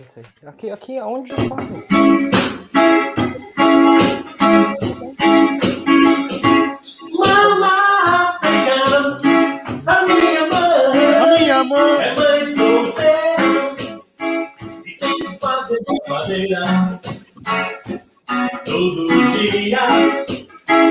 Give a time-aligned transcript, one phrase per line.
[0.00, 0.26] aparecer.
[0.46, 1.62] Aqui, aqui aonde eu falo?
[7.18, 8.38] Mama
[9.86, 11.16] a minha mãe.
[11.16, 12.02] A minha mãe.
[12.02, 13.76] É mãe solteira
[14.86, 17.00] e tem que fazer brincadeira
[18.64, 19.80] todo dia.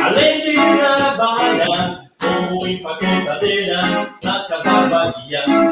[0.06, 5.69] Além de trabalhar como empacotadeira nas casas Bahia.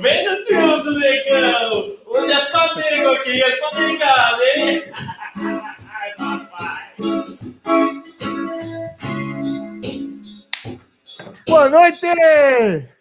[0.00, 1.70] Vem no triunfo, negão.
[2.06, 4.82] Hoje é só amigo aqui, é só brincada, hein?
[5.36, 6.84] Ai, papai.
[11.46, 12.06] Boa noite!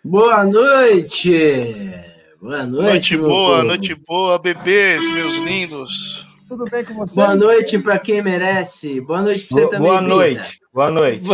[0.03, 1.95] Boa noite!
[2.41, 3.63] Boa noite, Noite boa, povo.
[3.63, 6.25] noite boa, bebês, meus lindos.
[6.49, 7.15] Tudo bem com vocês?
[7.15, 8.99] Boa noite pra quem merece.
[9.01, 9.87] Boa noite pra você Boa, também.
[9.87, 10.09] boa Pita.
[10.15, 10.59] noite.
[10.73, 11.29] Boa noite.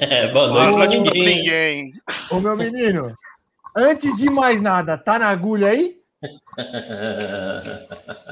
[0.00, 1.36] É, boa noite pra ninguém.
[1.36, 1.92] Ninguém.
[2.30, 3.14] Ô, meu menino,
[3.76, 5.96] antes de mais nada, tá na agulha aí?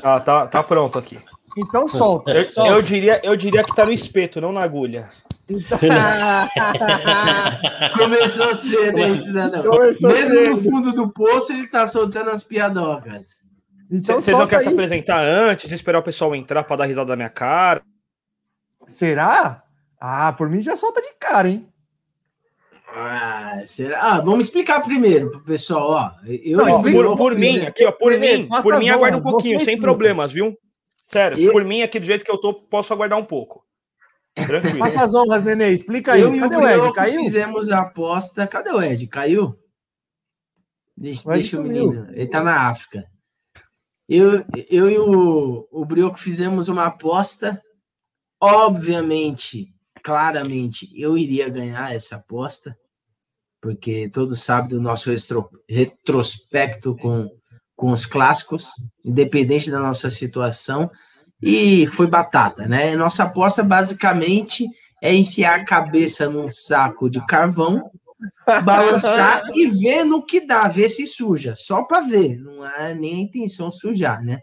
[0.00, 1.18] Tá, tá, tá pronto aqui.
[1.56, 2.32] Então solta.
[2.32, 2.70] Eu, solta.
[2.72, 5.08] eu diria, eu diria que tá no espeto, não na agulha.
[5.48, 5.78] Então-
[7.98, 9.62] Começou cedo, hein, cidadão?
[9.62, 10.56] Começou Mesmo cedo.
[10.56, 13.28] no fundo do poço, ele tá soltando as piadocas.
[13.90, 17.16] Então Vocês não querem se apresentar antes, esperar o pessoal entrar pra dar risada da
[17.16, 17.82] minha cara?
[18.86, 19.62] Será?
[20.00, 21.68] Ah, por mim já solta de cara, hein?
[22.96, 24.00] Ah, será?
[24.00, 26.10] Ah, vamos explicar primeiro pro pessoal, ó.
[26.26, 29.22] Eu Não, o Por, por mim, aqui, ó, por Nenê, mim, por mim aguarda um
[29.22, 30.56] pouquinho, sem problemas, viu?
[31.02, 33.64] Sério, Eu- por mim aqui do jeito que eu tô, posso aguardar um pouco.
[34.34, 34.78] Tranquilo.
[34.78, 35.70] Faça as honras, Nenê.
[35.70, 36.20] Explica aí.
[36.20, 36.92] Eu e Cadê o o Ed?
[36.94, 37.22] Caiu?
[37.24, 38.46] fizemos a aposta.
[38.46, 39.06] Cadê o Ed?
[39.06, 39.56] Caiu?
[40.96, 42.08] Deixa, O Ed deixa o menino.
[42.12, 43.04] Ele tá na África.
[44.08, 47.60] Eu, eu e o, o Brioco fizemos uma aposta.
[48.40, 49.68] Obviamente,
[50.02, 52.76] claramente, eu iria ganhar essa aposta,
[53.62, 57.30] porque todos sabem do nosso retro- retrospecto com,
[57.74, 58.68] com os clássicos,
[59.02, 60.90] independente da nossa situação.
[61.40, 62.94] E foi batata, né?
[62.96, 64.66] Nossa aposta basicamente
[65.02, 67.90] é enfiar a cabeça num saco de carvão,
[68.64, 71.54] balançar e ver no que dá, ver se suja.
[71.56, 74.38] Só para ver, não é nem a intenção sujar, né?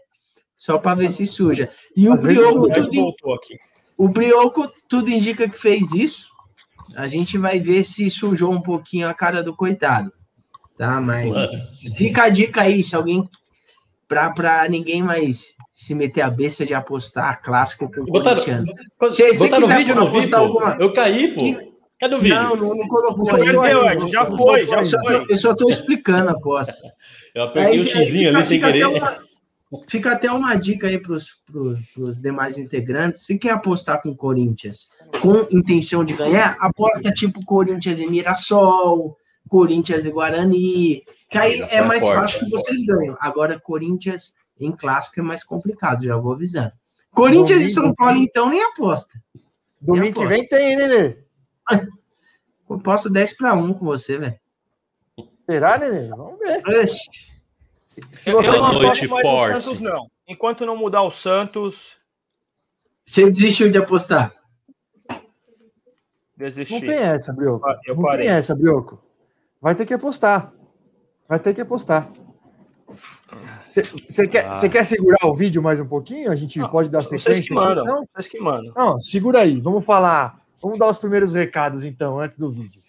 [0.56, 1.70] Só para ver se suja.
[1.96, 3.56] E o Às Brioco, tudo, voltou aqui.
[3.96, 6.30] o Brioco, tudo indica que fez isso.
[6.96, 10.12] A gente vai ver se sujou um pouquinho a cara do coitado.
[10.78, 11.32] Tá, mas
[11.96, 13.28] fica a dica aí, se alguém.
[14.08, 18.42] Pra, pra ninguém mais se meter a besta de apostar clássico com o Botaram,
[18.98, 20.46] quando- Se- se botaram o vídeo, eu não vi, apostar pô.
[20.46, 21.71] alguma- Eu caí, pô.
[22.02, 22.34] Cadê o vídeo?
[22.34, 23.44] Não, não, não colocou aí.
[23.44, 25.24] perdeu, Ed, já Não foi, já foi.
[25.28, 26.76] Eu só, tô explicando a aposta.
[27.32, 28.82] Eu apertei o xizinho ali sem querer.
[28.82, 29.16] Até uma,
[29.86, 33.24] fica até uma dica aí para os demais integrantes.
[33.24, 34.88] Se quer apostar com o Corinthians
[35.20, 39.16] com intenção de ganhar, aposta tipo Corinthians e Mirassol,
[39.48, 43.16] Corinthians e Guarani, que aí é é mais forte, fácil que é vocês ganham.
[43.20, 46.72] Agora, Corinthians em clássico é mais complicado, já vou avisando.
[47.12, 49.12] Corinthians e São Paulo, então, nem aposta.
[49.80, 51.22] Domingo que vem tem, hein, Nenê?
[52.68, 54.38] Eu posso 10 para 1 com você, velho.
[55.48, 56.08] Será, Nenê?
[56.08, 56.88] Vamos ver.
[57.86, 59.64] Se Eu você não noite, Porce.
[59.66, 60.10] Santos, não.
[60.26, 61.96] Enquanto não mudar o Santos,
[63.04, 64.32] Você desistiu de apostar?
[66.36, 66.72] desisti.
[66.72, 67.66] Não tem essa, Brioco.
[67.68, 68.26] Ah, eu não parei.
[68.26, 69.02] tem essa, Brioco.
[69.60, 70.52] Vai ter que apostar.
[71.28, 72.10] Vai ter que apostar.
[73.66, 74.68] Você quer, Ah.
[74.68, 76.30] quer segurar o vídeo mais um pouquinho?
[76.30, 77.48] A gente Não, pode dar Vocês sequência?
[77.48, 77.84] que mandam.
[77.84, 78.08] então?
[78.14, 78.72] Vocês que mandam.
[78.76, 79.60] Não, segura aí.
[79.60, 80.41] Vamos falar.
[80.62, 82.80] Vamos dar os primeiros recados, então, antes do vídeo.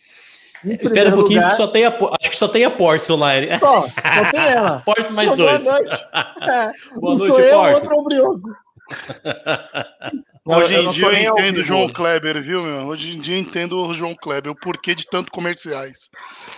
[0.65, 3.11] Em Espera um pouquinho, lugar- que só tem a, acho que só tem a Porce
[3.11, 3.59] online.
[3.59, 4.81] Só, só tem ela.
[4.85, 5.65] Porce mais boa dois.
[5.65, 6.05] noite.
[6.43, 8.49] É, Boa um noite, sou eu, outro é o Brioco.
[10.45, 11.87] Hoje em dia eu entendo o João.
[11.89, 12.87] Kleber, viu, meu?
[12.87, 16.09] Hoje em dia eu entendo o João Kleber, o porquê de tanto comerciais.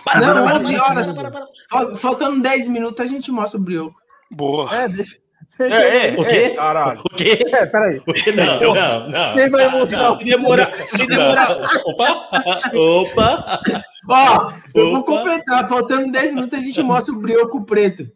[0.04, 1.12] Para, Não, para, para, para, horas.
[1.14, 1.46] para, para, para.
[1.70, 3.96] Fal- Faltando 10 minutos, a gente mostra o Brioco.
[4.30, 4.74] Boa.
[4.74, 5.16] É, deixa.
[5.58, 6.36] É, é, O quê?
[6.36, 7.00] é, caralho.
[7.00, 7.38] O quê?
[7.52, 8.00] É, peraí.
[8.06, 8.30] O quê?
[8.32, 9.34] Não, não, não.
[9.36, 11.58] Quem vai mostrar o Se demorar, se demorar.
[11.86, 12.28] Opa!
[12.74, 13.60] Opa!
[14.08, 15.66] Ó, eu vou completar.
[15.68, 18.06] Faltando 10 minutos, a gente mostra o brioco preto.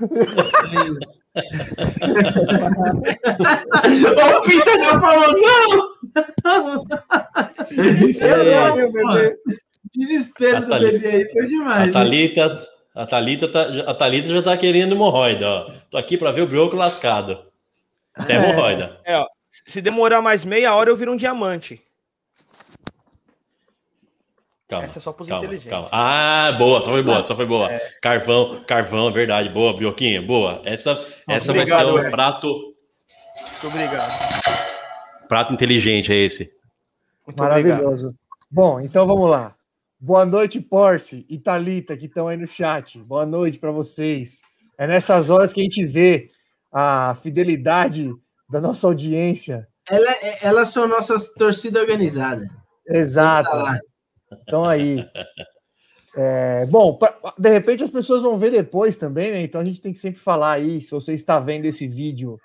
[0.00, 0.06] o
[4.42, 6.84] Pita já falou, não!
[7.70, 8.90] Desespero?
[9.94, 11.94] Desespero do Thalita- bebê aí foi demais.
[11.96, 12.10] A né?
[12.94, 15.72] A Thalita, tá, a Thalita já tá querendo hemorroida, ó.
[15.90, 17.44] Tô aqui pra ver o brioco lascado.
[18.18, 19.00] Isso é hemorroida.
[19.04, 21.80] É, ó, se demorar mais meia hora, eu viro um diamante.
[24.68, 25.70] Calma, Essa é só pros calma, inteligentes.
[25.70, 25.88] calma.
[25.90, 27.68] Ah, boa, só foi boa, só foi boa.
[28.00, 29.48] Carvão, carvão, é verdade.
[29.48, 30.62] Boa, Bioquinha, boa.
[30.64, 30.92] Essa,
[31.28, 35.28] essa vai obrigado, ser um prato, Muito obrigado.
[35.28, 36.52] prato inteligente, é esse.
[37.26, 37.82] Muito obrigado.
[37.82, 38.14] Maravilhoso.
[38.48, 39.56] Bom, então vamos lá.
[40.02, 42.98] Boa noite, Porce e Thalita, que estão aí no chat.
[43.00, 44.40] Boa noite para vocês.
[44.78, 46.30] É nessas horas que a gente vê
[46.72, 48.10] a fidelidade
[48.48, 49.68] da nossa audiência.
[49.88, 50.10] Ela,
[50.40, 52.48] elas são nossas torcidas organizadas.
[52.88, 53.54] Exato.
[54.42, 55.06] Então aí.
[56.16, 59.42] É, bom, pra- de repente as pessoas vão ver depois também, né?
[59.42, 60.80] Então a gente tem que sempre falar aí.
[60.80, 62.40] Se você está vendo esse vídeo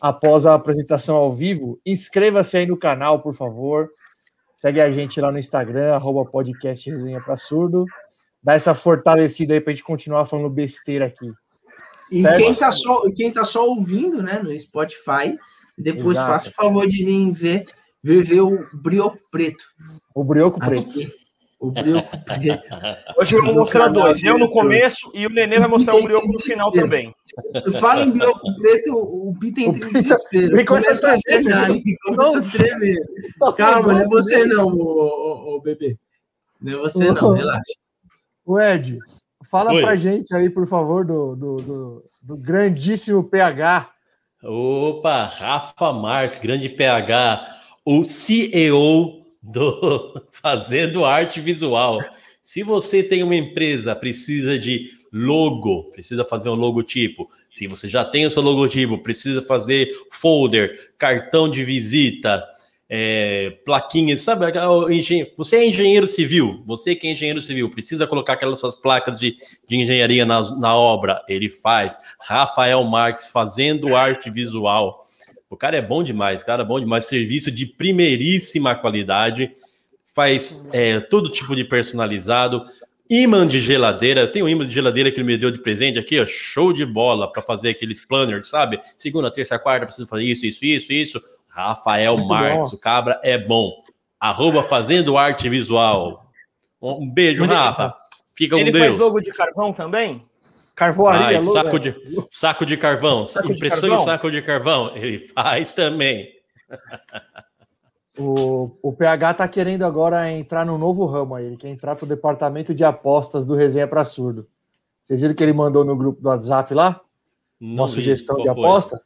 [0.00, 3.90] após a apresentação ao vivo, inscreva-se aí no canal, por favor.
[4.60, 7.86] Segue a gente lá no Instagram, arroba podcast resenha para surdo.
[8.42, 11.32] Dá essa fortalecida aí pra gente continuar falando besteira aqui.
[12.12, 12.36] E Certo.
[12.36, 15.38] quem tá, só, quem tá só ouvindo, né, no Spotify,
[15.78, 16.30] depois Exato.
[16.30, 17.64] faça o favor de vir ver,
[18.04, 19.64] vir ver o brioco preto.
[20.14, 20.90] O brioco preto.
[20.90, 21.06] Aqui.
[21.58, 22.68] O brioco preto.
[23.16, 24.22] Hoje eu vou mostrar dois.
[24.22, 27.14] Eu no começo e o Nenê vai mostrar um brioco no final também.
[27.80, 30.56] Fala em brioco preto, o Pita entra em desespero.
[30.56, 31.96] vem com essa Começa a tristeza, tremer, né?
[32.04, 32.98] Começa a tremer.
[33.40, 35.96] Nossa, Calma, não é você não, ô, ô, ô, bebê.
[36.60, 37.72] Não é você não, relaxa.
[38.44, 38.98] O Ed,
[39.44, 39.82] fala Oi.
[39.82, 43.90] pra gente aí, por favor, do, do, do, do grandíssimo PH.
[44.42, 47.46] Opa, Rafa Marques, grande PH,
[47.84, 52.00] o CEO do Fazendo Arte Visual.
[52.40, 57.28] Se você tem uma empresa, precisa de logo, precisa fazer um logotipo.
[57.50, 62.42] Se você já tem o seu logotipo, precisa fazer folder, cartão de visita,
[62.92, 64.46] é, plaquinhas, sabe?
[65.36, 69.36] Você é engenheiro civil, você que é engenheiro civil, precisa colocar aquelas suas placas de,
[69.68, 71.96] de engenharia na, na obra, ele faz.
[72.20, 75.06] Rafael Marques fazendo arte visual.
[75.48, 77.04] O cara é bom demais, cara bom demais.
[77.04, 79.52] Serviço de primeiríssima qualidade,
[80.14, 82.64] faz é, todo tipo de personalizado.
[83.10, 86.20] Imã de geladeira, tem um imã de geladeira que ele me deu de presente aqui,
[86.20, 88.78] ó, show de bola para fazer aqueles planners, sabe?
[88.96, 91.20] Segunda, terça, quarta, precisa fazer isso, isso, isso, isso.
[91.48, 92.76] Rafael Muito Marques, bom.
[92.76, 93.72] o cabra é bom.
[94.20, 96.30] Arroba fazendo arte visual.
[96.80, 97.92] Um beijo, Ele- Rafa.
[98.34, 98.86] Fica com Ele Deus.
[98.86, 100.24] faz logo de carvão também?
[100.76, 101.80] Carvoaria, Faz, saco, velho.
[101.80, 103.98] de, saco de carvão, Saco de impressão carvão?
[103.98, 106.30] em saco de carvão, ele faz também.
[108.22, 111.46] O, o PH tá querendo agora entrar num novo ramo aí.
[111.46, 114.46] Ele quer entrar pro departamento de apostas do Resenha para Surdo.
[115.02, 117.00] Vocês viram que ele mandou no grupo do WhatsApp lá?
[117.58, 117.92] Não Uma vi.
[117.94, 118.62] sugestão Qual de foi?
[118.64, 119.00] aposta?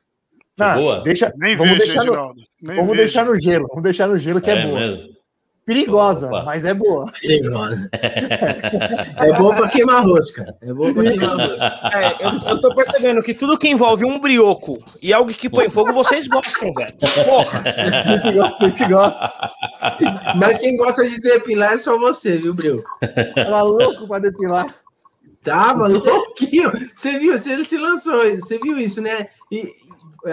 [0.59, 1.01] Não, boa?
[1.03, 2.35] deixa, Nem vamos vejo, deixar no,
[2.77, 3.67] vamos deixar no gelo.
[3.69, 4.79] Vamos deixar no gelo que é, É boa.
[4.81, 5.14] mesmo?
[5.67, 6.43] Perigosa, Opa.
[6.45, 7.11] mas é boa.
[7.21, 7.89] Perigosa.
[7.93, 10.55] É bom pra queimar rosca.
[10.61, 11.81] É bom pra queimar rosca.
[11.95, 15.71] É, eu, eu tô percebendo que tudo que envolve um brioco e algo que põe
[15.71, 16.95] fogo, vocês gostam, velho.
[17.25, 17.63] Porra!
[17.65, 19.33] A gente gosta, a gente gosta.
[20.37, 22.91] Mas quem gosta de depilar é só você, viu, Brioco?
[23.35, 24.67] Tava louco pra depilar.
[25.43, 26.73] Tava louquinho.
[26.95, 29.29] Você viu, você se lançou, você viu isso, né?
[29.51, 29.73] E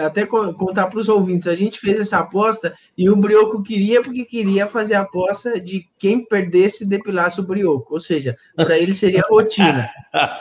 [0.00, 4.02] até co- contar para os ouvintes, a gente fez essa aposta e o Brioco queria
[4.02, 7.94] porque queria fazer a aposta de quem perdesse depilasse o Brioco.
[7.94, 9.88] Ou seja, para ele seria rotina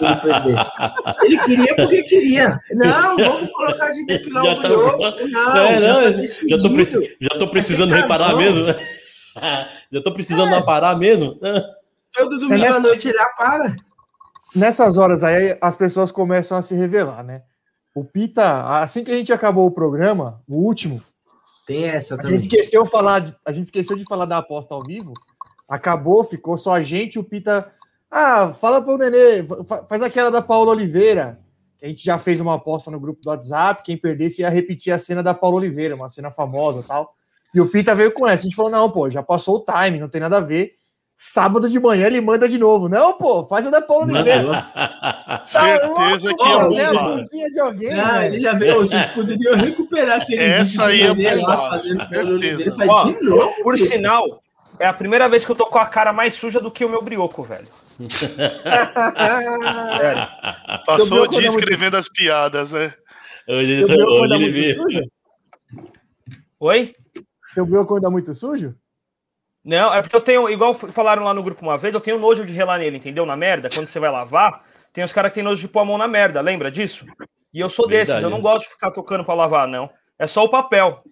[0.02, 0.72] ele perdesse.
[1.24, 2.60] Ele queria porque queria.
[2.72, 5.28] Não, vamos colocar de depilar Já o tá- Brioco.
[5.30, 8.40] Não, É, não, já tá já tô, pre- já tô precisando ser reparar carvão.
[8.42, 8.66] mesmo.
[9.92, 11.40] já tô precisando aparar mesmo.
[12.14, 13.76] Todo domingo É nessa- à noite ele apara.
[14.54, 17.42] Nessas horas aí, as pessoas começam a se revelar, né?
[17.94, 21.02] O Pita, assim que a gente acabou o programa, o último,
[21.68, 22.34] Tem essa a também.
[22.34, 25.14] gente esqueceu falar, de- a gente esqueceu de falar da aposta ao vivo.
[25.68, 27.72] Acabou, ficou só a gente, o Pita.
[28.10, 31.40] Ah, fala pro Nenê, fa- faz aquela da Paula Oliveira.
[31.82, 33.82] A gente já fez uma aposta no grupo do WhatsApp.
[33.84, 37.16] Quem perdesse ia repetir a cena da Paula Oliveira, uma cena famosa e tal.
[37.56, 38.42] E o Pita veio com essa.
[38.42, 40.74] A gente falou: não, pô, já passou o time, não tem nada a ver.
[41.24, 42.90] Sábado de manhã ele manda de novo.
[42.90, 44.66] Não, pô, faz a da Paula Oliveira.
[45.46, 46.86] Certeza que Tá ia louco, né?
[46.86, 48.34] A bundinha de alguém, Ah, velho.
[48.34, 52.76] ele já veio, vocês poderiam recuperar aquele Essa aí é bomba, fazendo certeza.
[52.76, 53.88] Paulo Ó, novo, Por filho.
[53.90, 54.26] sinal,
[54.80, 56.90] é a primeira vez que eu tô com a cara mais suja do que o
[56.90, 57.68] meu brioco, velho.
[60.88, 62.94] Passou Seu o dia escrevendo as piadas, né?
[63.48, 64.74] Hoje ele, tá, hoje anda ele muito veio.
[64.76, 65.02] sujo?
[66.60, 66.96] Oi?
[67.48, 68.74] Seu brioco anda muito sujo?
[69.64, 72.46] Não, é porque eu tenho, igual falaram lá no grupo uma vez, eu tenho nojo
[72.46, 73.26] de relar nele, entendeu?
[73.26, 75.86] Na merda, quando você vai lavar, tem os caras que tem nojo de pôr a
[75.86, 77.06] mão na merda, lembra disso?
[77.54, 78.24] E eu sou desses, Verdade.
[78.24, 79.90] eu não gosto de ficar tocando pra lavar, não.
[80.18, 81.04] É só o papel.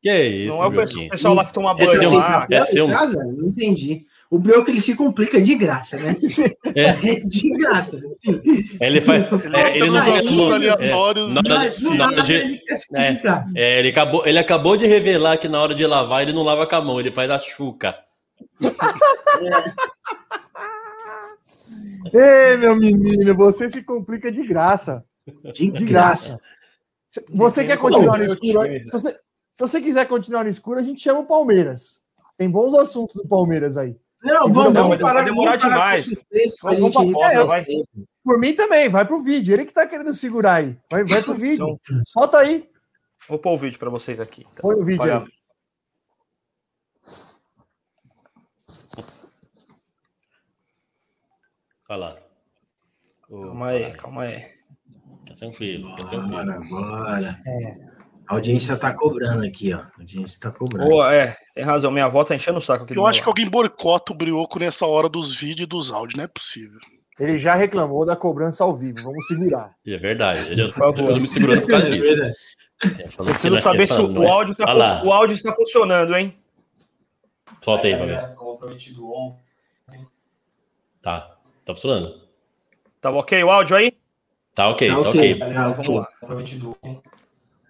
[0.00, 2.46] Que isso, não é o pessoal, pessoal lá que toma Esse banho é um- lá.
[2.50, 3.24] é seu- casa?
[3.24, 4.04] Não entendi.
[4.32, 6.16] O Brioco ele se complica de graça, né?
[6.74, 6.94] É.
[7.20, 8.40] de graça, sim.
[8.80, 9.26] Ele faz.
[9.54, 11.34] É, ele não assuntos no- é, aleatórios.
[11.34, 13.44] na hora de- do na hora nada de- ele quer se complicar.
[13.54, 16.66] É, ele acabou, ele acabou de revelar que na hora de lavar ele não lava
[16.66, 17.94] com a mão, ele faz a chuca.
[22.12, 25.04] Ei, meu menino, você se complica de graça.
[25.52, 26.28] De De graça.
[26.30, 26.40] graça.
[27.34, 28.62] Você quer continuar no escuro?
[28.64, 29.10] Se você,
[29.52, 32.00] se você quiser continuar no escuro, a gente chama o Palmeiras.
[32.38, 33.94] Tem bons assuntos do Palmeiras aí.
[34.22, 36.04] Não, Segura vamos, não, vamos vai parar, demorar vamos parar demais.
[36.04, 37.66] suspense Vamos pra É, vai.
[38.24, 39.52] Por mim também, vai pro vídeo.
[39.52, 40.78] Ele que tá querendo segurar aí.
[40.90, 41.80] Vai, vai pro vídeo.
[42.06, 42.70] Solta aí.
[43.28, 44.44] Vou pôr o vídeo pra vocês aqui.
[44.44, 44.62] tá?
[44.62, 45.18] Põe o vídeo Olha.
[45.18, 45.26] aí.
[51.88, 52.18] Olha lá.
[53.28, 54.38] Calma aí, calma aí.
[55.20, 56.30] Fica tranquilo, fica tranquilo.
[56.30, 57.91] Bora, bora.
[58.32, 59.78] A audiência tá cobrando aqui, ó.
[59.80, 60.88] A audiência tá cobrando.
[60.88, 61.90] Boa, é, tem razão.
[61.90, 62.96] Minha avó tá enchendo o saco aqui.
[62.96, 66.24] Eu acho que alguém boicota o Brioco nessa hora dos vídeos e dos áudios, não
[66.24, 66.80] é possível.
[67.20, 69.02] Ele já reclamou da cobrança ao vivo.
[69.02, 69.74] Vamos segurar.
[69.86, 70.58] É verdade.
[70.58, 71.00] Eu, Por favor.
[71.10, 72.22] eu tô me segurando por causa É disso.
[72.22, 72.32] É,
[73.18, 76.34] Eu preciso não é- saber se o é- áudio, tá o áudio está funcionando, hein?
[77.60, 78.16] Solta aí, Fabio.
[81.02, 81.36] Tá.
[81.66, 82.22] Tá funcionando.
[82.98, 83.92] Tá ok o áudio aí?
[84.54, 85.10] Tá ok, Tá tá ok.
[85.20, 85.34] ok.
[85.38, 86.08] galera, vamos lá.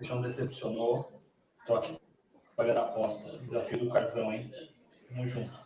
[0.02, 1.22] Prometido ontem, o chão decepcionou.
[1.66, 1.98] Tô aqui.
[2.56, 3.38] Olha a aposta.
[3.38, 4.52] Desafio do carvão, hein?
[5.14, 5.62] Tamo junto.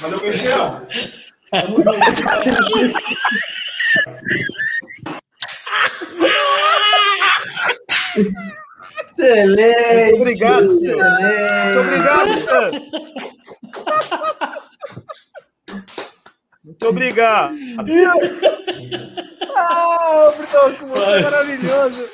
[0.00, 0.80] Valeu, Peixão!
[1.50, 2.00] Tamo junto.
[9.20, 10.10] Excelente!
[10.10, 11.04] Muito obrigado, senhor.
[11.04, 11.64] excelente.
[11.64, 12.70] Muito obrigado, Sam.
[16.64, 17.54] Muito obrigado.
[19.56, 22.08] Ah, Brioco, você é maravilhoso.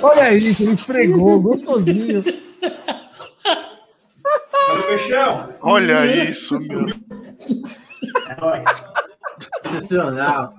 [0.00, 2.24] Olha isso, ele esfregou, gostosinho.
[5.62, 6.88] Olha isso, meu.
[6.88, 8.62] É.
[9.68, 10.54] Sensacional.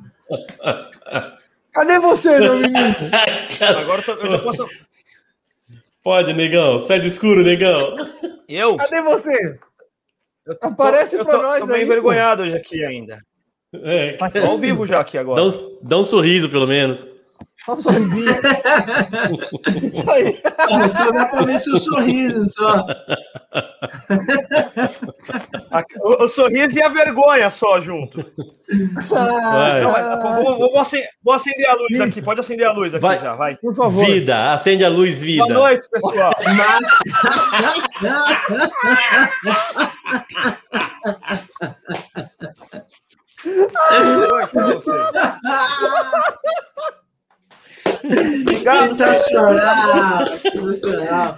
[1.73, 2.77] Cadê você, meu menino?
[3.77, 4.67] Agora eu tô- eu já posso.
[6.03, 6.81] Pode, negão.
[6.81, 7.95] Sai do escuro, negão.
[8.47, 8.77] Eu?
[8.77, 9.59] Cadê você?
[10.45, 13.19] Eu tô- Aparece eu pra tô- nós Tô meio aí, envergonhado hoje aqui ainda.
[13.73, 15.41] É, ao vivo já aqui agora.
[15.41, 17.05] dá, um, dá um sorriso, pelo menos.
[17.69, 18.25] Só um sorrisinho.
[19.93, 20.41] Isso aí.
[20.95, 22.85] Só dá pra ver seu sorriso, só.
[26.01, 28.17] O, o sorriso e a vergonha só junto.
[29.07, 29.81] Vai.
[29.81, 32.03] Não, mas vou, vou- vou acen- vou acender a luz Isso.
[32.03, 32.21] aqui.
[32.23, 33.19] Pode acender a luz aqui Vai.
[33.19, 33.55] já, vai.
[33.57, 34.03] Por favor.
[34.03, 35.43] Vida, acende a luz, vida.
[35.45, 36.33] Boa noite, pessoal.
[43.43, 44.91] Boa noite pra você.
[48.41, 48.89] Obrigado.
[48.97, 50.27] Sensacional!
[50.41, 51.35] Sensacional!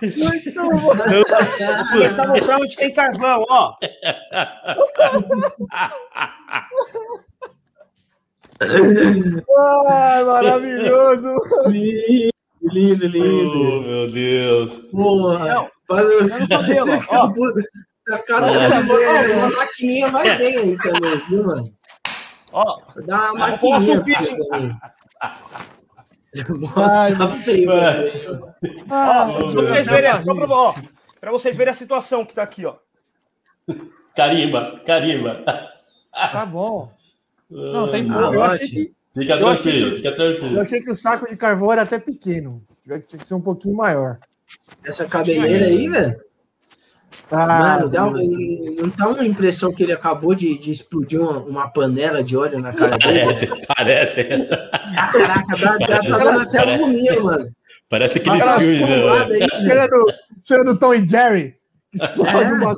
[1.92, 3.74] Começar a mostrar onde tem carvão, ó.
[9.90, 11.30] Ai, maravilhoso.
[12.64, 13.62] Lindo, lindo.
[13.62, 14.76] Oh, meu Deus.
[14.92, 15.46] Porra.
[15.48, 16.28] Não, Valeu.
[16.28, 17.34] não Você ó.
[18.14, 18.70] A cara É.
[18.70, 19.00] tá boa.
[19.00, 21.74] Ó, Uma maquininha vai bem aí também, viu, mano?
[22.52, 23.80] Ó, Dá uma maquininha.
[23.80, 24.36] sulfite.
[24.36, 24.78] você também.
[26.76, 27.14] Ai.
[28.90, 30.76] Ah, ó, pra vocês verem, só pra, ó,
[31.20, 32.76] pra vocês verem a situação que tá aqui, ó.
[34.16, 35.44] Carimba, carimba.
[36.14, 36.90] Tá bom.
[37.50, 38.34] Não, tem Ah, pouco.
[38.36, 40.62] Eu achei que, Fica Eu achei tranquilo, que- fica eu tranquilo.
[40.62, 42.64] achei que o saco de carvão era até pequeno.
[42.86, 44.20] Tinha que ser um pouquinho maior.
[44.86, 46.22] Essa cabeleira aí, velho.
[47.30, 48.06] Ah, Mano, dá
[48.82, 52.60] não dá uma impressão que ele acabou de, de explodir uma, uma panela de óleo
[52.62, 53.22] na cara dele?
[53.22, 54.24] Parece, parece.
[54.46, 56.58] Caraca, dá, dá, tá dando até Parece.
[56.58, 57.50] agonia, mano.
[57.90, 58.20] Parece
[58.60, 59.48] filmes, chulada né?
[59.62, 60.06] Cena do,
[60.42, 61.56] cena do Tom e Jerry.
[61.94, 62.54] Explode É.
[62.54, 62.76] um na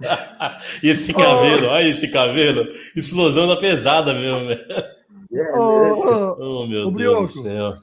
[0.82, 2.66] E esse cabelo, olha esse cabelo.
[2.96, 4.48] Explosão da pesada mesmo,
[5.54, 7.22] ô, Oh, meu Deus Brioco.
[7.22, 7.74] do céu.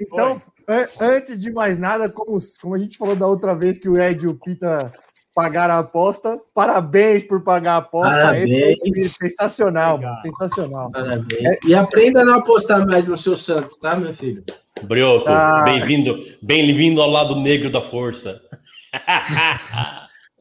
[0.00, 3.88] Então, an- antes de mais nada, como, como a gente falou da outra vez que
[3.88, 4.92] o Ed e o Pita
[5.34, 8.10] pagaram a aposta, parabéns por pagar a aposta.
[8.12, 8.52] Parabéns.
[8.52, 10.90] Esse é sensacional, mano, sensacional.
[10.90, 11.56] Parabéns.
[11.66, 14.42] E aprenda a não apostar mais no seu Santos, tá, meu filho?
[14.82, 15.62] Brioco, Ah.
[15.64, 18.40] bem-vindo, bem-vindo ao lado negro da força.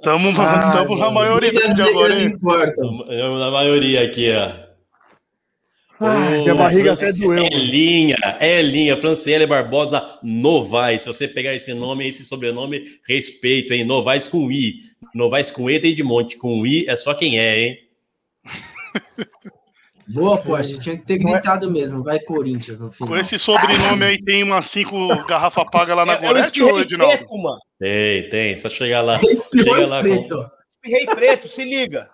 [0.03, 4.64] Tamo, Ai, tamo na maioridade Brigas agora, na maioria aqui, ó.
[6.05, 7.43] Ai, minha barriga até doeu.
[7.43, 8.97] É linha, é linha.
[8.97, 11.01] Franciele Barbosa Novaes.
[11.01, 13.83] Se você pegar esse nome, esse sobrenome, respeito, hein?
[13.83, 14.77] Novaes com I.
[15.13, 16.37] Novaes com E tem de monte.
[16.37, 17.79] Com I é só quem é, hein?
[20.07, 20.79] Boa, Porsche.
[20.79, 22.03] Tinha que ter é- gritado mesmo.
[22.03, 23.13] Vai, Corinthians, no final.
[23.13, 26.81] Com esse sobrenome aí tem umas cinco garrafa paga lá na É, é Gorete, espirrei
[26.81, 27.25] Edinaldo?
[27.79, 28.57] Tem, tem.
[28.57, 29.19] Só chegar lá.
[29.19, 30.45] Chega lá preto.
[30.83, 32.09] espirrei preto, se liga.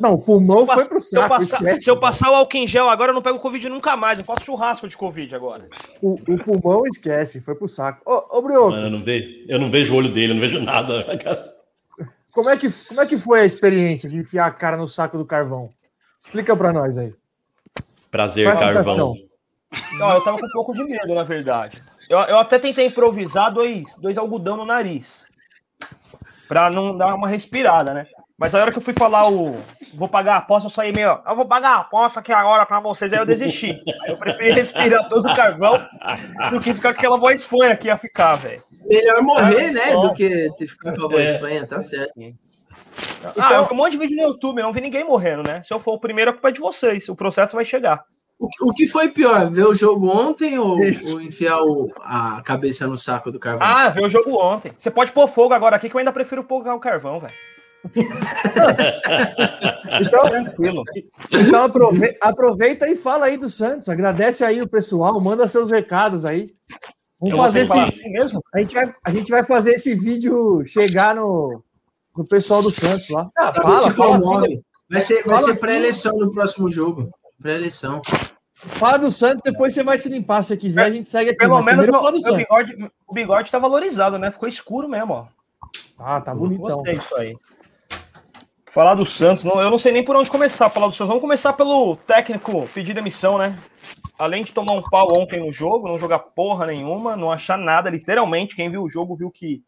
[0.00, 1.34] Não, o pulmão foi pro Se eu, saco.
[1.34, 1.80] passar, esquece.
[1.80, 4.18] se eu passar o álcool em gel agora, eu não pego Covid nunca mais.
[4.18, 5.68] Eu faço churrasco de Covid agora.
[6.00, 8.02] O, o pulmão esquece, foi pro saco.
[8.04, 10.40] Ô, ô Brioco, Mano, eu não vejo, eu não vejo o olho dele, eu não
[10.40, 11.04] vejo nada.
[12.30, 15.18] como é, que, como é que foi a experiência de enfiar a cara no saco
[15.18, 15.70] do carvão?
[16.18, 17.14] Explica pra nós aí.
[18.10, 18.82] Prazer, Qual a carvão.
[18.84, 19.14] sensação?
[19.98, 21.82] Não, eu tava com um pouco de medo, na verdade.
[22.08, 25.26] Eu, eu até tentei improvisar dois, dois algodão no nariz.
[26.52, 28.06] Pra não dar uma respirada, né?
[28.36, 29.56] Mas a hora que eu fui falar o.
[29.94, 31.18] Vou pagar a aposta, eu saí meio.
[31.26, 33.70] Eu vou pagar a aposta aqui agora pra vocês, aí eu desisti.
[34.04, 35.82] Aí eu preferi respirar todo o carvão
[36.50, 38.62] do que ficar com aquela voz fanha que ia ficar, velho.
[38.84, 39.94] Melhor morrer, né?
[39.94, 40.08] bom.
[40.08, 41.38] Do que ficar com a voz É.
[41.38, 42.12] fanha, tá certo.
[43.38, 45.62] Ah, eu vi um monte de vídeo no YouTube, não vi ninguém morrendo, né?
[45.62, 47.08] Se eu for o primeiro, a culpa é de vocês.
[47.08, 48.04] O processo vai chegar.
[48.42, 52.42] O, que- o que foi pior, ver o jogo ontem ou, ou enfiar o- a
[52.42, 53.66] cabeça no saco do carvão?
[53.66, 54.72] Ah, vi o jogo ontem.
[54.76, 57.34] Você pode pôr fogo agora aqui, que eu ainda prefiro pôr o carvão, velho.
[60.00, 60.82] Então, Tranquilo.
[61.30, 63.88] então aprove- aproveita e fala aí do Santos.
[63.88, 66.50] Agradece aí o pessoal, manda seus recados aí.
[67.20, 67.78] Vamos Eu fazer esse.
[67.78, 68.42] assim mesmo?
[68.54, 71.62] A gente, vai, a gente vai fazer esse vídeo chegar no,
[72.16, 73.28] no pessoal do Santos lá.
[73.38, 74.62] Ah, fala, ver fala assim.
[74.90, 75.66] Vai ser, vai Fala ser assim.
[75.66, 77.08] pré-eleição no próximo jogo.
[77.42, 78.00] Pré-eleição.
[78.54, 80.84] fala do Santos, depois você vai se limpar se quiser.
[80.84, 81.38] A gente segue aqui.
[81.38, 82.38] Pelo menos primeiro meu, fala do meu Santos.
[82.38, 84.30] bigode, o bigode tá valorizado, né?
[84.30, 85.26] Ficou escuro mesmo, ó.
[85.98, 86.76] Ah, tá bonitão.
[86.76, 87.34] Gostei disso aí.
[88.70, 91.08] Falar do Santos, não- eu não sei nem por onde começar a falar do Santos.
[91.08, 93.58] Vamos começar pelo técnico pedir demissão, né?
[94.18, 97.90] Além de tomar um pau ontem no jogo, não jogar porra nenhuma, não achar nada,
[97.90, 98.56] literalmente.
[98.56, 99.62] Quem viu o jogo viu que.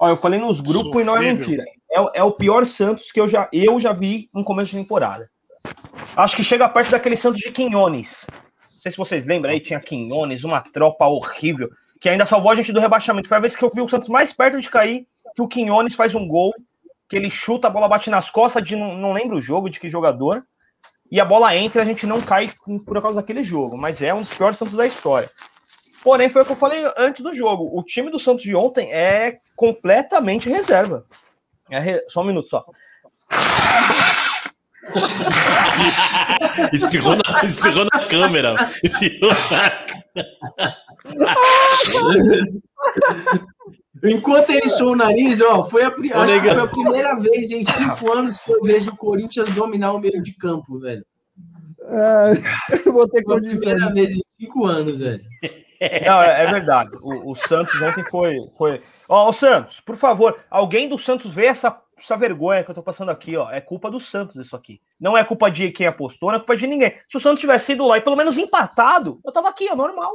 [0.00, 1.36] Ó, eu falei nos grupos e não é Sofrível.
[1.46, 1.64] mentira.
[1.92, 4.78] É, o- é o pior Santos que eu já, eu já vi em começo de
[4.78, 5.30] temporada.
[6.16, 8.26] Acho que chega perto daquele Santos de Quinhones.
[8.30, 11.68] Não sei se vocês lembram aí, tinha Quinhones, uma tropa horrível,
[12.00, 13.28] que ainda salvou a gente do rebaixamento.
[13.28, 15.94] Foi a vez que eu vi o Santos mais perto de cair, que o Quinhones
[15.94, 16.54] faz um gol,
[17.08, 19.80] que ele chuta, a bola bate nas costas de não, não lembro o jogo, de
[19.80, 20.44] que jogador,
[21.10, 22.52] e a bola entra a gente não cai
[22.86, 23.76] por causa daquele jogo.
[23.76, 25.30] Mas é um dos piores Santos da história.
[26.02, 27.70] Porém, foi o que eu falei antes do jogo.
[27.72, 31.06] O time do Santos de ontem é completamente reserva.
[31.70, 32.64] É re- Só um minuto só.
[36.72, 38.54] Espirrou na, espirrou na câmera.
[38.82, 39.72] Espirrou na...
[44.04, 48.38] Enquanto ele soou o nariz, ó, foi a, foi a primeira vez em cinco anos
[48.40, 51.04] que eu vejo o Corinthians dominar o meio de campo, velho.
[51.86, 52.32] Ah,
[52.84, 53.72] eu vou ter Foi a condição.
[53.72, 55.22] primeira vez em cinco anos, velho.
[56.06, 56.90] Não, é, é verdade.
[57.00, 58.36] O, o Santos ontem foi.
[58.56, 58.80] foi...
[59.08, 62.82] Ó, ô, Santos, por favor, alguém do Santos vê essa, essa vergonha que eu tô
[62.82, 63.50] passando aqui, ó.
[63.50, 64.80] É culpa do Santos isso aqui.
[64.98, 66.98] Não é culpa de quem apostou, não é culpa de ninguém.
[67.08, 70.12] Se o Santos tivesse ido lá e pelo menos empatado, eu tava aqui, ó, normal.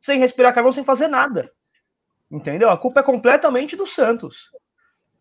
[0.00, 1.52] Sem respirar carvão, sem fazer nada.
[2.30, 2.70] Entendeu?
[2.70, 4.50] A culpa é completamente do Santos.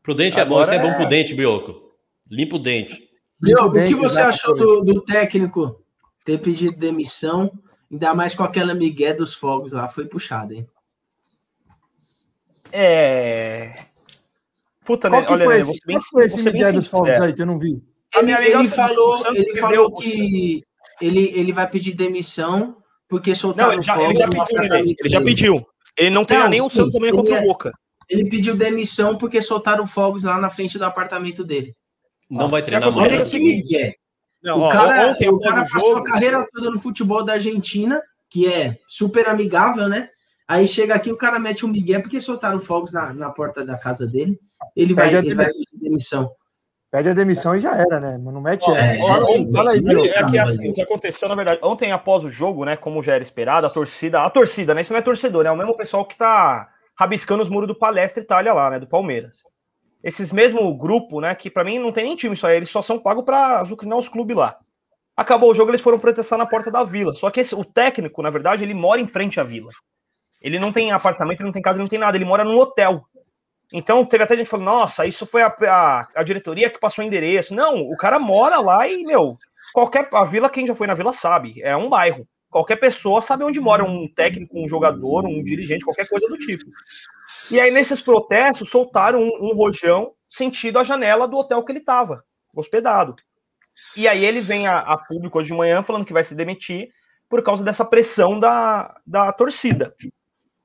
[0.04, 1.94] Prudente é bom, Agora você é bom é- pro dente, Bioco.
[2.30, 3.10] Limpa o dente.
[3.40, 5.84] Brioco, o que você achou do, do técnico
[6.26, 7.52] ter pedido demissão,
[7.90, 9.88] ainda mais com aquela migué dos fogos lá?
[9.88, 10.68] Foi puxado, hein?
[12.72, 13.89] É.
[14.90, 15.28] Puta, Qual né?
[15.28, 17.60] que Olha, foi eu esse, bem- foi esse Miguel dos Fogos aí que eu não
[17.60, 17.80] vi?
[18.16, 20.64] A Ele, minha ele falou, ele falou que
[21.00, 25.00] ele, ele vai pedir demissão porque soltaram Não, ele já, ele fogos já pediu, apartamento
[25.00, 25.68] Ele já pediu.
[25.96, 27.72] Ele não Não, nem o Santos amanhã ele contra é- o Boca.
[28.10, 31.76] Ele pediu demissão porque soltaram fogos lá na frente do apartamento dele.
[32.28, 33.22] Não vai Nossa, treinar já aconteceu amanhã.
[33.22, 33.96] Olha que migué.
[34.42, 37.34] Não, o ó, cara, ontem, o cara passou jogo, a carreira toda no futebol da
[37.34, 40.10] Argentina, que é super amigável, né?
[40.50, 43.78] Aí chega aqui, o cara mete um migué porque soltaram fogos na, na porta da
[43.78, 44.40] casa dele.
[44.76, 45.66] Ele vai, Pede ele vai demissão.
[45.72, 46.32] pedir demissão.
[46.92, 48.18] Pede a demissão e já era, né?
[48.18, 48.96] Mas não mete Ó, essa.
[48.96, 50.08] é, Fala aí, é, fala aí, é, Diogo.
[50.08, 53.14] É que assim, o que aconteceu, na verdade, ontem após o jogo, né, como já
[53.14, 55.78] era esperado, a torcida, a torcida, né, isso não é torcedor, né, é o mesmo
[55.78, 59.44] pessoal que tá rabiscando os muros do Palestra Itália lá, né, do Palmeiras.
[60.04, 62.82] Esses mesmo grupo, né, que pra mim não tem nem time isso aí, eles só
[62.82, 64.58] são pagos pra azucrinar os clubes lá.
[65.16, 67.14] Acabou o jogo, eles foram protestar na porta da vila.
[67.14, 69.70] Só que esse- o técnico, na verdade, ele mora em frente à vila.
[70.42, 72.58] Ele não tem apartamento, ele não tem casa, ele não tem nada, ele mora num
[72.58, 73.04] hotel.
[73.72, 77.08] Então, teve até gente falando, nossa, isso foi a, a, a diretoria que passou o
[77.08, 77.54] endereço.
[77.54, 79.38] Não, o cara mora lá e, meu,
[79.74, 80.10] qualquer.
[80.12, 82.28] A vila, quem já foi na vila sabe, é um bairro.
[82.50, 86.66] Qualquer pessoa sabe onde mora um técnico, um jogador, um dirigente, qualquer coisa do tipo.
[87.52, 91.80] E aí, nesses protestos, soltaram um, um rojão sentido à janela do hotel que ele
[91.80, 92.24] estava,
[92.56, 93.16] hospedado.
[93.96, 96.90] E aí ele vem a, a público hoje de manhã falando que vai se demitir
[97.28, 99.96] por causa dessa pressão da, da torcida.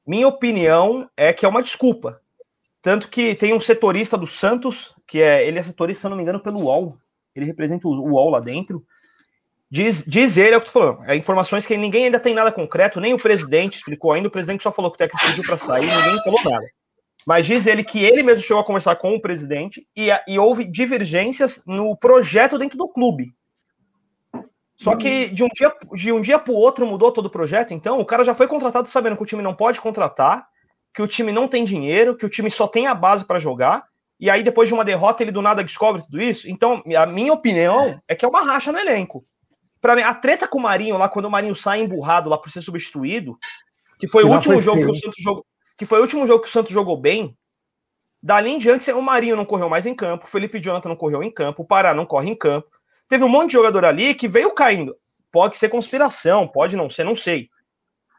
[0.07, 2.21] Minha opinião é que é uma desculpa.
[2.83, 5.47] Tanto que tem um setorista do Santos, que é.
[5.47, 6.99] Ele é setorista, se não me engano, pelo UOL.
[7.35, 8.85] Ele representa o UOL lá dentro.
[9.71, 11.03] Diz, diz ele, é o que tô falando.
[11.05, 14.29] É informações que ninguém ainda tem nada concreto, nem o presidente explicou ainda.
[14.29, 16.67] O presidente só falou que o técnico pediu para sair, ninguém falou nada.
[17.27, 20.64] Mas diz ele que ele mesmo chegou a conversar com o presidente e, e houve
[20.64, 23.33] divergências no projeto dentro do clube.
[24.76, 27.72] Só que de um dia de um dia para o outro mudou todo o projeto,
[27.72, 30.48] então o cara já foi contratado sabendo que o time não pode contratar,
[30.92, 33.84] que o time não tem dinheiro, que o time só tem a base para jogar,
[34.18, 36.48] e aí depois de uma derrota ele do nada descobre tudo isso.
[36.48, 39.22] Então, a minha opinião é que é uma racha no elenco.
[39.80, 42.50] Para mim, a treta com o Marinho lá quando o Marinho sai emburrado lá por
[42.50, 43.37] ser substituído,
[43.98, 46.26] que foi Que o último foi jogo que o Santos jogou, que foi o último
[46.26, 47.37] jogo que o Santos jogou bem.
[48.22, 51.22] Dali em diante, o Marinho não correu mais em campo, o Felipe Jonathan não correu
[51.22, 52.68] em campo, o Pará não corre em campo.
[53.14, 54.96] Teve um monte de jogador ali que veio caindo.
[55.31, 57.48] Pode ser conspiração, pode não ser, não sei.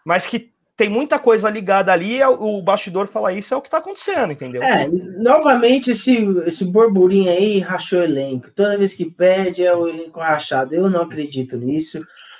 [0.06, 3.70] Mas que tem muita coisa ligada ali, é o bastidor fala isso, é o que
[3.70, 4.64] tá acontecendo, entendeu?
[4.64, 8.50] É, novamente esse, esse burburinho aí rachou o elenco.
[8.52, 10.74] Toda vez que perde é o elenco rachado.
[10.74, 12.00] Eu não acredito nisso.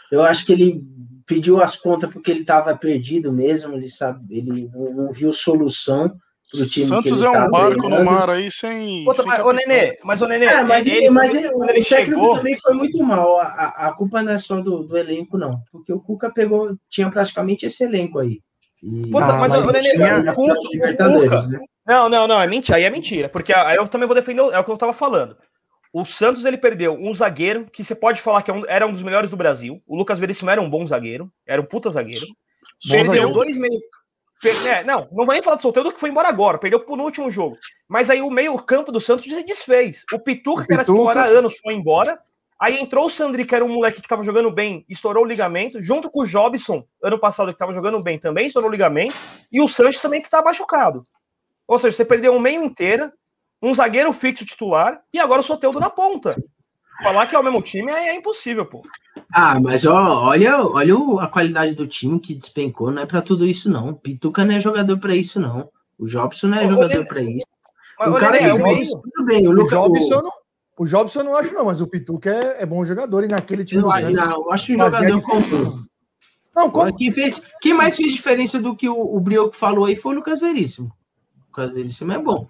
[0.10, 0.82] Eu acho que ele
[1.28, 3.74] pediu as contas porque ele estava perdido mesmo.
[3.74, 6.10] Ele sabe, ele não viu solução
[6.58, 6.86] pro time.
[6.88, 9.04] Santos que é ele um tá barco no mar aí sem.
[9.06, 9.52] Puta, sem mas, ô.
[9.52, 12.60] Nenê, mas o Nenê, É, mas ele, mas ele, quando o ele técnico chegou, também
[12.60, 13.40] foi muito mal.
[13.40, 15.60] A, a- a culpa não é só do, do elenco, não.
[15.72, 18.40] Porque o Cuca pegou, tinha praticamente esse elenco aí.
[18.84, 21.60] E- Puta, Ah, mas, mas ô, Nenê, tinha o Cuca- o né?
[21.88, 24.60] Não, não, não, é mentira, aí é mentira, porque aí eu também vou defender, é
[24.60, 25.38] o que eu tava falando.
[25.94, 29.02] O Santos ele perdeu um zagueiro que você pode falar que é era um dos
[29.04, 29.80] melhores do Brasil.
[29.88, 32.26] O Lucas Veríssimo era um bom zagueiro, era um puta zagueiro.
[32.86, 33.32] Perdeu zagueiro.
[33.32, 33.80] dois meio.
[34.50, 37.30] É, não, não vou nem falar do Solteiro que foi embora agora, perdeu no último
[37.32, 37.58] jogo.
[37.88, 40.04] Mas aí o meio-campo do Santos se desfez.
[40.12, 42.20] O Pituca, O que era titular há anos, foi embora.
[42.60, 45.84] Aí entrou o Sandri, que era um moleque que tava jogando bem, estourou o ligamento,
[45.84, 49.16] junto com o Jobson, ano passado, que tava jogando bem também, estourou o ligamento,
[49.52, 51.06] e o Sanches também que tá machucado.
[51.68, 53.12] Ou seja, você perdeu um meio inteiro,
[53.62, 56.36] um zagueiro fixo titular, e agora o Soteudo na ponta.
[57.04, 58.82] Falar que é o mesmo time é, é impossível, pô.
[59.34, 59.96] Ah, mas ó,
[60.28, 62.92] olha, olha o- a qualidade do time que despencou.
[62.92, 63.94] Não é pra tudo isso, não.
[63.94, 65.70] Pituca não é jogador pra isso, não.
[65.98, 67.46] O Jobson não é ô, jogador pra isso.
[68.00, 68.58] Mas, o cara é é o.
[68.58, 69.48] Jobson, tudo bem.
[69.48, 70.32] O, O Luca, Jobson, não,
[70.78, 73.64] o Jobson eu não acho, não, mas o Pituca é, é bom jogador e naquele
[73.64, 74.14] time eu, do Santos.
[74.30, 75.86] não, eu acho um jogador comum.
[76.56, 76.96] Não, como?
[76.96, 80.16] Quem, fez, quem mais fez diferença do que o, o Brioco falou aí foi o
[80.18, 80.88] Lucas Veríssimo.
[80.88, 82.48] O Lucas Veríssimo é bom.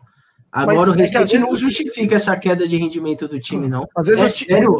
[0.58, 3.68] Agora Mas o é que restante vezes- não justifica essa queda de rendimento do time,
[3.68, 3.86] não.
[3.94, 4.78] Às vezes É ti- sério.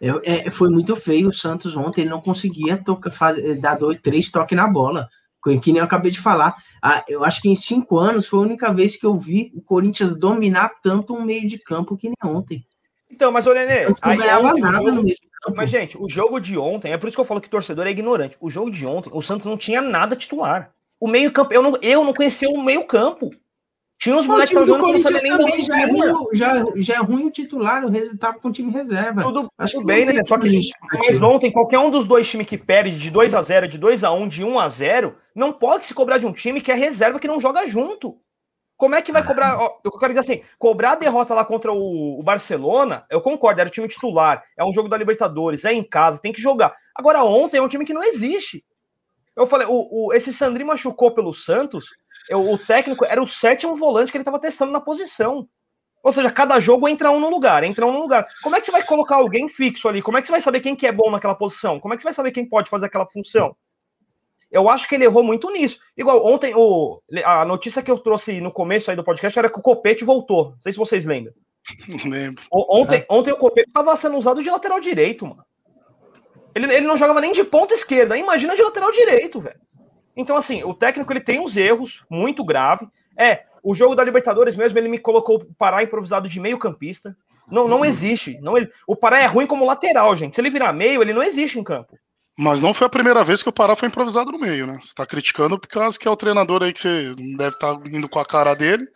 [0.00, 4.00] É- é- foi muito feio o Santos ontem, ele não conseguia tocar, faz- dar dois,
[4.00, 5.08] três toques na bola.
[5.62, 6.56] Que nem eu acabei de falar.
[6.82, 9.62] Ah, eu acho que em cinco anos foi a única vez que eu vi o
[9.62, 12.66] Corinthians dominar tanto um meio de campo que nem ontem.
[13.10, 15.56] Então, mas, ô Nenê, Não aí ganhava ontem o nada jogo- no meio de campo.
[15.56, 17.90] Mas, gente, o jogo de ontem, é por isso que eu falo que torcedor é
[17.90, 18.36] ignorante.
[18.40, 20.70] O jogo de ontem, o Santos não tinha nada titular.
[21.00, 23.30] O meio-campo, eu não, eu não conhecia o meio-campo.
[23.98, 26.64] Tinha uns moleques que estavam do jogando que não sabia nem já é, ruim, já,
[26.76, 29.20] já é ruim o titular, o resultado com o time reserva.
[29.22, 30.12] Tudo, Acho tudo bem, né?
[30.12, 33.42] tem Só que mas ontem, qualquer um dos dois times que perde de 2 a
[33.42, 36.32] 0 de 2 a 1 de 1 a 0 não pode se cobrar de um
[36.32, 38.16] time que é reserva, que não joga junto.
[38.76, 39.58] Como é que vai cobrar?
[39.58, 43.60] Ó, eu quero dizer assim, cobrar a derrota lá contra o, o Barcelona, eu concordo,
[43.60, 46.72] era o time titular, é um jogo da Libertadores, é em casa, tem que jogar.
[46.94, 48.64] Agora, ontem é um time que não existe.
[49.36, 51.86] Eu falei, o, o- esse Sandri machucou pelo Santos,
[52.34, 55.48] o técnico era o sétimo volante que ele estava testando na posição.
[56.02, 58.26] Ou seja, cada jogo entra um no lugar, entra um no lugar.
[58.42, 60.00] Como é que você vai colocar alguém fixo ali?
[60.00, 61.80] Como é que você vai saber quem que é bom naquela posição?
[61.80, 63.56] Como é que você vai saber quem pode fazer aquela função?
[64.50, 65.80] Eu acho que ele errou muito nisso.
[65.96, 69.58] Igual ontem, o, a notícia que eu trouxe no começo aí do podcast era que
[69.58, 70.52] o Copete voltou.
[70.52, 71.34] Não sei se vocês lembram.
[71.88, 72.42] Não lembro.
[72.50, 75.44] O- Ontem, ontem o Copete estava sendo usado de lateral direito, mano.
[76.54, 78.16] Ele, ele não jogava nem de ponta esquerda.
[78.16, 79.60] Imagina de lateral direito, velho.
[80.18, 82.88] Então, assim, o técnico ele tem uns erros muito graves.
[83.16, 87.16] É, o jogo da Libertadores mesmo, ele me colocou o Pará improvisado de meio campista.
[87.48, 88.36] Não, não existe.
[88.40, 88.54] Não,
[88.86, 90.34] o Pará é ruim como lateral, gente.
[90.34, 91.96] Se ele virar meio, ele não existe em campo.
[92.36, 94.80] Mas não foi a primeira vez que o Pará foi improvisado no meio, né?
[94.82, 98.08] Você tá criticando por causa que é o treinador aí que você deve estar indo
[98.08, 98.86] com a cara dele.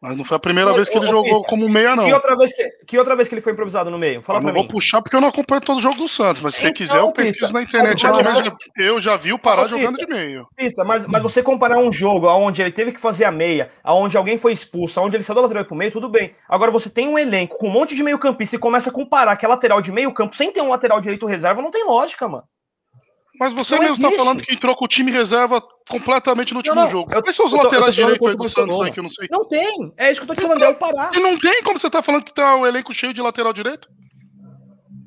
[0.00, 2.06] Mas não foi a primeira vez que ele ô, jogou como meia, não.
[2.06, 4.22] Que outra, vez que, que outra vez que ele foi improvisado no meio?
[4.22, 4.70] Fala Eu pra não vou mim.
[4.70, 6.98] puxar porque eu não acompanho todo o jogo do Santos, mas se você Então, quiser,
[6.98, 9.96] eu pesquiso na internet mas- aqui, mas- já- eu já vi o Pará Ô, jogando
[9.98, 10.46] de meio.
[10.56, 14.16] Pita, mas, mas você comparar um jogo onde ele teve que fazer a meia, onde
[14.16, 16.32] alguém foi expulso, onde ele saiu do lateral pro meio, tudo bem.
[16.48, 19.34] Agora você tem um elenco com um monte de meio campista e começa a comparar
[19.36, 22.28] que é lateral de meio campo sem ter um lateral direito reserva, não tem lógica,
[22.28, 22.44] mano.
[23.38, 26.74] Mas você Não mesmo está falando que entrou com o time reserva completamente no último
[26.74, 27.12] não, jogo.
[27.14, 29.28] eu- Quais são os eu laterais direitos do Santos aí que eu não sei?
[29.30, 29.92] Não tem.
[29.96, 31.10] É isso que eu tô te falando, é o Pará.
[31.14, 33.88] E não tem como você tá falando que tá o elenco cheio de lateral direito?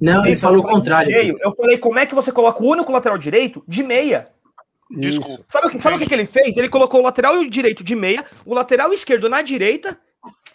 [0.02, 1.10] Não, ele falou eu o falei contrário.
[1.12, 1.38] cheio.
[1.42, 4.26] Eu falei, como é que você coloca o único lateral direito de meia?
[4.90, 5.44] Desculpa.
[5.48, 6.58] Sabe, o que, sabe o que, ele fez?
[6.58, 9.98] Ele colocou o lateral direito de meia, o lateral esquerdo na direita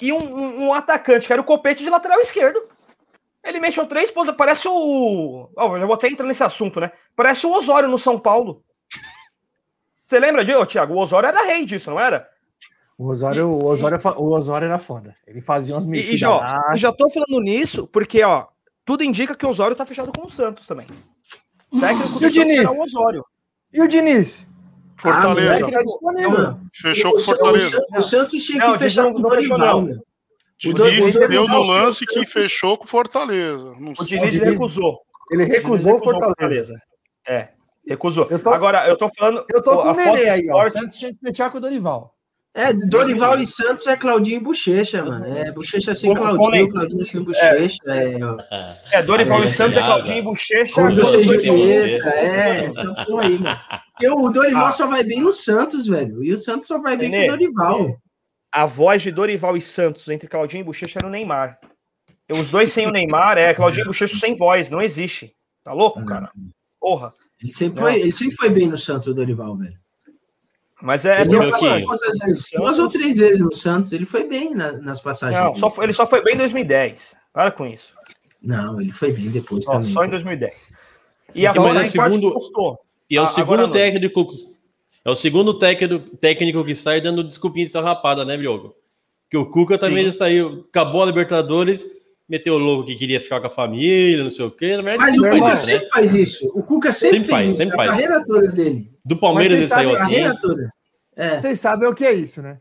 [0.01, 2.59] e um, um- um atacante, que era o copete de lateral esquerdo.
[3.45, 5.49] Ele mexeu três poses, parece o.
[5.57, 6.91] Ó, eu já vou até entrar nesse assunto, né?
[7.17, 8.63] Parece o Osório no São Paulo.
[10.05, 10.95] Você lembra disso, Thiago?
[10.95, 12.29] O Osório era rei disso, não era?
[12.99, 15.17] O Osório, o, Osório, fa- o Osório era foda.
[15.27, 18.47] Ele fazia umas E, e mexidas já, já tô falando nisso porque, ó,
[18.85, 20.87] tudo indica que o Osório tá fechado com o Santos também.
[21.73, 22.71] O técnico do E o Diniz?
[22.71, 23.25] o Osório.
[23.73, 24.47] E o Diniz?
[24.99, 25.67] Fortaleza.
[25.67, 26.13] Ah.
[26.13, 27.79] Não, Fechou com o, Fortaleza.
[27.95, 29.83] o, o Santos tinha Não, que fechar não- com o não fechou, não.
[29.85, 33.75] O Diniz deu no lance que fechou com Fortaleza.
[33.79, 34.05] Não O.
[34.05, 35.01] Diniz recusou.
[35.31, 36.81] Ele Diniz recusou o Fortaleza.
[37.29, 37.49] É,
[37.87, 38.27] recusou.
[38.31, 39.45] Eu tô- Agora, eu tô falando.
[39.53, 40.63] Eu tô com a o foto Nenê aí, ó.
[40.65, 42.15] O Santos tinha que fechar com o Dorival.
[42.55, 45.27] É, Dorival e Santos é Claudinho e Bochecha, mano.
[45.27, 47.77] É Bochecha sem Com- Claudinho, com- Claudinho sem Bochecha.
[47.87, 48.39] É, ó.
[48.93, 49.81] É, Dorival É, e Santos, é.
[49.83, 50.73] Claudinho e Bochecha.
[50.75, 51.25] Segundos.
[51.27, 51.53] você.
[51.53, 52.71] letra, é,
[53.05, 53.61] porra aí, mano.
[53.93, 54.73] Porque o Dorival Ah.
[54.73, 56.25] só vai bem no Santos, velho.
[56.25, 57.27] E o Santos só vai bem Nenê.
[57.27, 57.97] com o Dorival.
[58.51, 61.59] A voz de Dorival e Santos entre Claudinho e Bochecha era o Neymar.
[62.31, 65.35] Os dois sem o Neymar é Claudinho e Bochecha sem voz, não existe.
[65.63, 66.31] Tá louco, cara?
[66.87, 67.13] Porra.
[67.43, 69.77] Ele sempre, foi, ele sempre foi bem no Santos, o Dorival, velho.
[70.81, 71.23] Mas é.
[71.23, 72.49] ele passou quantas vezes?
[72.55, 73.91] Duas ou três vezes no Santos.
[73.91, 75.43] Ele foi bem na- nas passagens.
[75.43, 77.17] Não, só foi- ele só foi bem em 2010.
[77.33, 77.93] Para com isso.
[78.41, 79.91] Não, ele foi bem depois Ó, também.
[79.93, 80.55] só em 2010.
[81.35, 82.79] E a mas é segundo- postou.
[83.11, 83.71] E é o Ah, segundo não.
[83.73, 84.29] técnico.
[85.05, 88.77] É o segundo técnico, técnico que sai dando desculpinha de rapada, né, Briogo?
[89.29, 90.11] Que o Cuca também Sim.
[90.13, 91.85] já saiu, acabou a Libertadores,
[92.29, 94.77] meteu o louco que queria ficar com a família, não sei o quê.
[94.77, 95.73] Na verdade, Mas o sempre Cuca faz isso, né?
[95.79, 96.53] sempre faz isso.
[96.55, 97.57] O Cuca sempre, Sempre faz, isso.
[97.57, 97.91] sempre a faz.
[97.91, 98.91] carreira toda dele.
[99.05, 100.15] Do Palmeiras ele saiu assim.
[101.17, 101.39] É.
[101.39, 102.61] Vocês sabem o que é isso, né?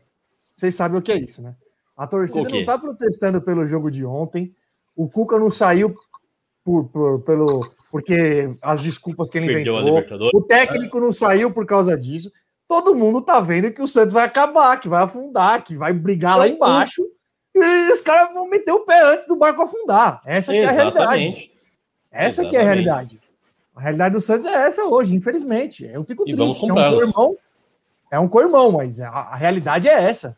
[0.54, 1.54] Vocês sabem o que é isso, né?
[1.96, 4.54] A torcida não tá protestando pelo jogo de ontem.
[4.94, 5.94] O Cuca não saiu
[6.64, 9.94] por, por- pelo, porque as desculpas que ele Perdeu inventou.
[9.94, 10.32] Libertadores.
[10.34, 12.30] O técnico não saiu por causa disso.
[12.68, 16.36] Todo mundo tá vendo que o Santos vai acabar, que vai afundar, que vai brigar
[16.38, 17.02] lá embaixo.
[17.62, 20.20] E os caras vão meter o pé antes do barco afundar.
[20.24, 21.02] Essa que é a realidade.
[21.22, 21.52] Exatamente.
[22.12, 22.84] Essa que é a Exatamente.
[22.86, 23.20] realidade.
[23.74, 25.84] A realidade do Santos é essa hoje, infelizmente.
[25.84, 26.64] Eu fico E triste.
[26.64, 27.36] é um cormão.
[28.10, 30.36] É um cormão, mas a, a realidade é essa.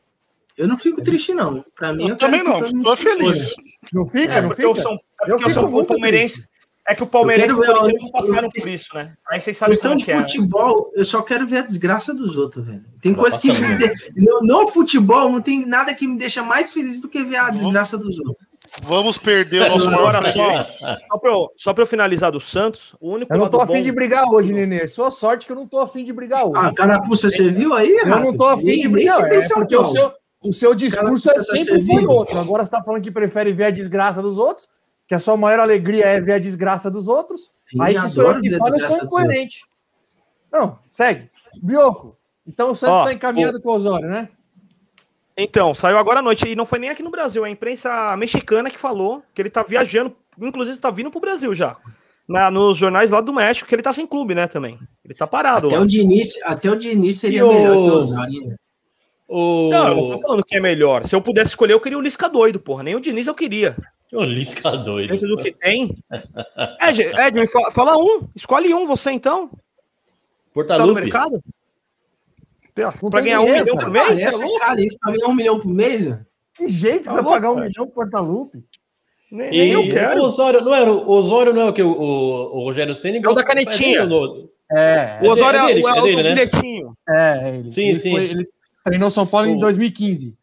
[0.57, 1.64] Eu não fico triste, não.
[1.76, 3.54] Pra mim, Eu também não, tô feliz.
[3.92, 4.66] Não fica, É, não fica?
[4.66, 6.48] É Eu porque o fico São muito Palmeirense.
[6.88, 9.14] É que o Palmeirense e o Corinthians não passaram por isso, né?
[9.31, 10.20] Aí vocês sabem Questão como de que é.
[10.22, 12.83] futebol, eu só quero ver a desgraça dos outros, velho.
[13.03, 13.92] Tem coisa que me de...
[14.16, 17.51] no, no futebol não tem nada que me deixa mais feliz do que ver a
[17.51, 18.46] desgraça dos outros.
[18.85, 22.40] Vamos perder o nosso maior Agora só, só pra, eu, só pra eu finalizar do
[22.40, 24.88] Santos, o único Eu não tô afim de brigar hoje, Nenê.
[24.88, 26.55] Sua sorte que eu não tô afim de brigar hoje.
[26.57, 27.90] Ah, carapuça, você viu aí?
[27.90, 29.31] eu não tô afim de brigar.
[29.31, 30.11] É porque o seu,
[30.42, 32.38] o seu discurso é sempre foi outro.
[32.38, 34.66] Agora você tá falando que prefere ver a desgraça dos outros,
[35.09, 37.51] que a sua maior alegria é ver a desgraça dos outros.
[37.68, 39.64] Sim, Aí se sou eu que falo, eu sou incoerente.
[40.53, 41.31] Não, segue.
[41.62, 42.16] Bioco.
[42.47, 44.29] Então o Santos Ó, tá encaminhado com o Osório, né?
[45.37, 48.16] Então, saiu agora à noite, e não foi nem aqui no Brasil, é a imprensa
[48.16, 51.77] mexicana que falou que ele tá viajando, inclusive está vindo pro Brasil já.
[52.29, 54.79] Na, nos jornais lá do México, que ele tá sem clube, né, também.
[55.05, 55.83] Ele tá parado Até lá.
[55.83, 55.87] o
[56.44, 58.47] até o Diniz seria E o- melhor que o Osório.
[58.49, 58.57] né?
[59.29, 61.07] O, Não, eu não tô falando que é melhor.
[61.07, 62.83] Se eu pudesse escolher, eu queria o Lisca doido, porra.
[62.83, 63.77] Nem o Diniz eu queria.
[64.12, 65.11] O Lisca doido.
[65.12, 65.94] Dentro do que tem.
[66.83, 68.29] Ed, Ed fala, fala um.
[68.35, 69.49] Escolhe um, você então.
[69.49, 71.01] Tá no Portalupe.
[71.03, 71.42] mercado?
[72.75, 73.87] Pra, Não pra tem ganhar um dinheiro, milhão cara.
[73.87, 74.09] por mês?
[74.11, 74.59] Ah, Você é louco?
[74.61, 76.07] cara, isso pra ganhar um milhão por mês?
[76.07, 76.25] né?
[76.55, 77.66] Que jeito Tá vai louco, pagar um cara.
[77.68, 78.64] milhão por Portalupe?
[79.31, 80.23] Nem, E nem eu o quero.
[80.23, 83.29] Osório não era o Osório não é o que o, o, o Rogério Ceni É
[83.29, 84.09] o da canetinha.
[84.71, 86.35] É, O Osório é, dele, o, é é o dele, do né?
[86.35, 86.90] bilhetinho.
[87.09, 88.11] é, ele, Sim, ele sim.
[88.12, 88.49] foi- ele
[88.85, 90.38] treinou São Paulo em O- 2015.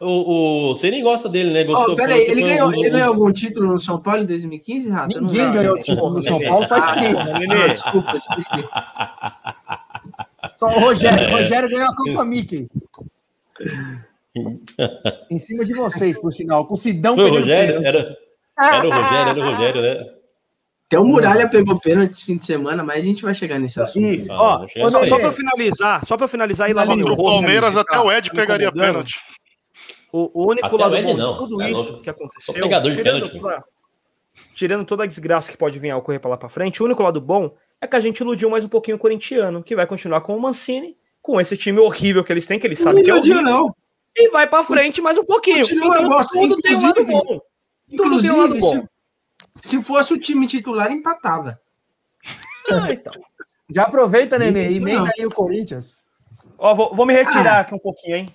[0.00, 1.64] O, o Ceni gosta dele, né?
[1.64, 1.94] Gostou.
[1.94, 4.22] Ó, pera falou aí, que ele ganhou, um ele ganhou algum título no São Paulo
[4.22, 5.20] em 2015, Rato?
[5.20, 7.18] Ninguém ganhou o título do São Paulo faz tempo.
[7.18, 8.64] Ah, desculpa, esqueci.
[10.56, 11.26] Só o Rogério.
[11.28, 12.68] O Rogério ganhou a Copa Mickey.
[15.30, 16.64] Em cima de vocês, por sinal.
[16.64, 17.84] Com o Sidão Foi o Rogério?
[17.84, 18.16] Era,
[18.56, 20.18] era o Rogério, era o Rogério, né?
[20.86, 23.78] Até o Muralha pegou pênalti esse fim de semana, mas a gente vai chegar nesse
[23.78, 24.06] assunto.
[24.06, 24.66] Isso, Ah, ó.
[25.06, 27.24] Só, eu finalizar, só pra eu finalizar e lavar Pro rosto.
[27.24, 28.86] Palmeiras, até o Ed tá pegaria incomodando.
[28.92, 29.20] pênalti.
[30.12, 32.00] O, o único Até lado bom não, de tudo tá isso louco.
[32.02, 33.40] que aconteceu, pegador de tirando, pênalti.
[33.40, 33.64] toda,
[34.54, 37.02] tirando toda a desgraça que pode vir a ocorrer pra lá pra frente, o único
[37.02, 40.22] lado bom é que a gente iludiu mais um pouquinho o corintiano, que vai continuar
[40.22, 43.14] com o Mancini, com esse time horrível que eles têm, que eles sabem que é
[43.14, 43.74] horrível, não.
[44.16, 45.68] e vai pra frente mais um pouquinho.
[45.68, 47.40] Continua Então tudo tem um lado bom.
[47.96, 48.80] Tudo tem um lado bom.
[49.62, 51.60] Se, se fosse o time titular, empatava.
[52.70, 53.12] Ah, então.
[53.70, 54.88] Já aproveita, Nenê, e Não.
[54.88, 56.04] emenda aí o Corinthians.
[56.58, 58.34] Ó, vou, vou me retirar aqui um pouquinho, hein?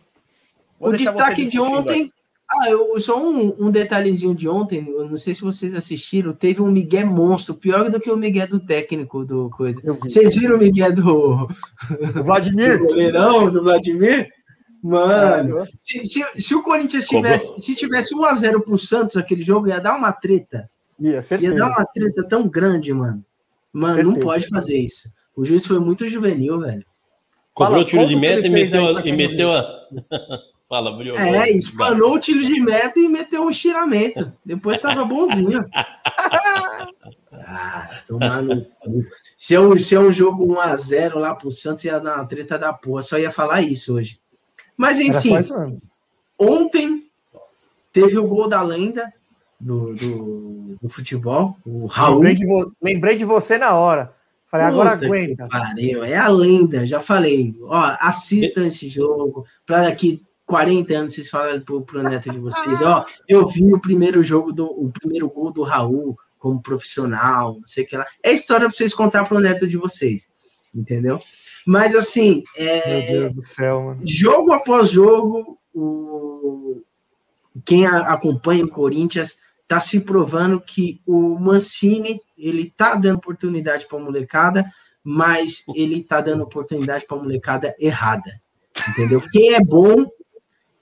[0.83, 2.11] Vou o destaque de ontem.
[2.49, 6.61] Ah, eu, só um, um detalhezinho de ontem, eu não sei se vocês assistiram, teve
[6.61, 9.79] um Miguel monstro, pior do que o Miguel do técnico do coisa.
[9.81, 9.97] Vi.
[9.97, 11.47] Vocês viram o Miguel do,
[12.15, 12.77] O Vladimir.
[12.79, 14.29] do goleirão, do Vladimir?
[14.83, 19.79] Mano, se, se, se o Corinthians tivesse, se tivesse 1x0 pro Santos aquele jogo, ia
[19.79, 20.69] dar uma treta.
[20.99, 23.25] Ia, Ia dar uma treta tão grande, mano.
[23.71, 24.25] Mano, não Certeza.
[24.25, 25.09] pode fazer isso.
[25.35, 26.85] O juiz foi muito juvenil, velho.
[27.53, 29.63] Cobrou Fala, o tiro de meta e meteu, a, e não meteu a.
[31.15, 31.45] Fala.
[31.45, 34.31] É, espanou o tiro de meta e meteu um estiramento.
[34.45, 35.65] Depois tava bonzinho.
[37.45, 39.05] Ah, tomar no cu.
[39.38, 42.57] Se é um, se é um jogo 1x0 lá pro Santos, ia dar uma treta
[42.57, 43.03] da porra.
[43.03, 44.19] Só ia falar isso hoje.
[44.77, 45.33] Mas enfim,
[46.38, 47.01] ontem
[47.91, 49.12] teve o gol da lenda
[49.59, 52.15] do, do, do futebol, o Raul.
[52.21, 54.13] Lembrei de, vo- lembrei de você na hora.
[54.49, 55.47] Falei, agora Puta que aguenta.
[55.47, 57.55] pariu, é a lenda, já falei.
[57.63, 62.82] Ó, assistam esse jogo, para daqui 40 anos vocês falarem pro, pro neto de vocês.
[62.82, 67.67] Ó, eu vi o primeiro jogo do o primeiro gol do Raul como profissional, não
[67.67, 68.06] sei o que lá.
[68.21, 70.29] É história para vocês contar pro neto de vocês,
[70.75, 71.21] entendeu?
[71.65, 74.01] Mas assim, é, Meu Deus do céu, mano.
[74.03, 76.82] jogo após jogo, o...
[77.63, 83.88] quem a- acompanha o Corinthians está se provando que o Mancini ele tá dando oportunidade
[83.88, 84.65] para a molecada,
[85.01, 88.41] mas ele tá dando oportunidade para a molecada errada.
[88.89, 89.21] Entendeu?
[89.32, 90.06] Quem é bom,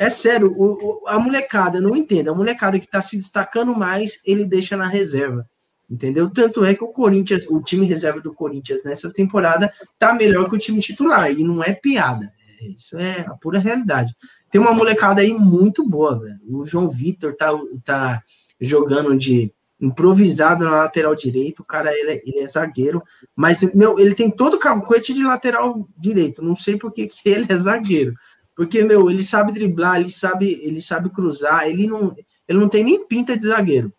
[0.05, 4.19] é sério, o- o- a molecada, não entenda, a molecada que está se destacando mais,
[4.25, 5.45] ele deixa na reserva.
[5.89, 6.29] Entendeu?
[6.29, 10.55] Tanto é que o Corinthians, o time reserva do Corinthians nessa temporada tá melhor que
[10.55, 12.31] o time titular, e não é piada.
[12.61, 14.15] É, Isso é a pura realidade.
[14.49, 16.39] Tem uma molecada aí muito boa, velho.
[16.49, 17.51] O João Vitor tá,
[17.83, 18.21] tá
[18.59, 21.61] jogando de improvisado na lateral direito.
[21.61, 23.03] O cara, ele, é- ele é zagueiro,
[23.35, 26.41] mas, meu, ele tem todo o cacuete de lateral direito.
[26.41, 28.13] Não sei por que ele é zagueiro.
[28.61, 32.15] Porque, meu, ele sabe driblar, ele sabe, ele sabe cruzar, ele não,
[32.47, 33.91] ele não tem nem pinta de zagueiro.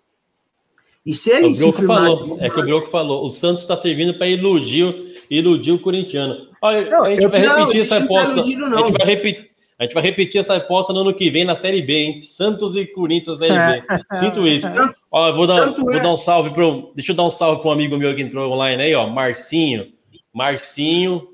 [1.04, 4.14] E se ele O se falou, é que o Brioco falou, o Santos está servindo
[4.14, 6.46] para iludir, o- iludir o corintiano.
[6.62, 8.40] Olha, Não, a gente eu- vai Não, repetir essa tá aposta.
[8.40, 9.50] A gente vai repetir.
[9.80, 12.18] A gente vai repetir essa aposta no ano que vem na Série B, hein?
[12.18, 13.86] Santos e Corinthians na Série B.
[14.12, 14.68] Sinto isso.
[14.68, 16.00] Eu vou dar, vou é.
[16.00, 16.92] dar um salve pro.
[16.94, 19.08] Deixa eu dar um salve para um amigo meu que entrou online aí, ó.
[19.08, 19.88] Marcinho.
[20.32, 21.26] Marcinho,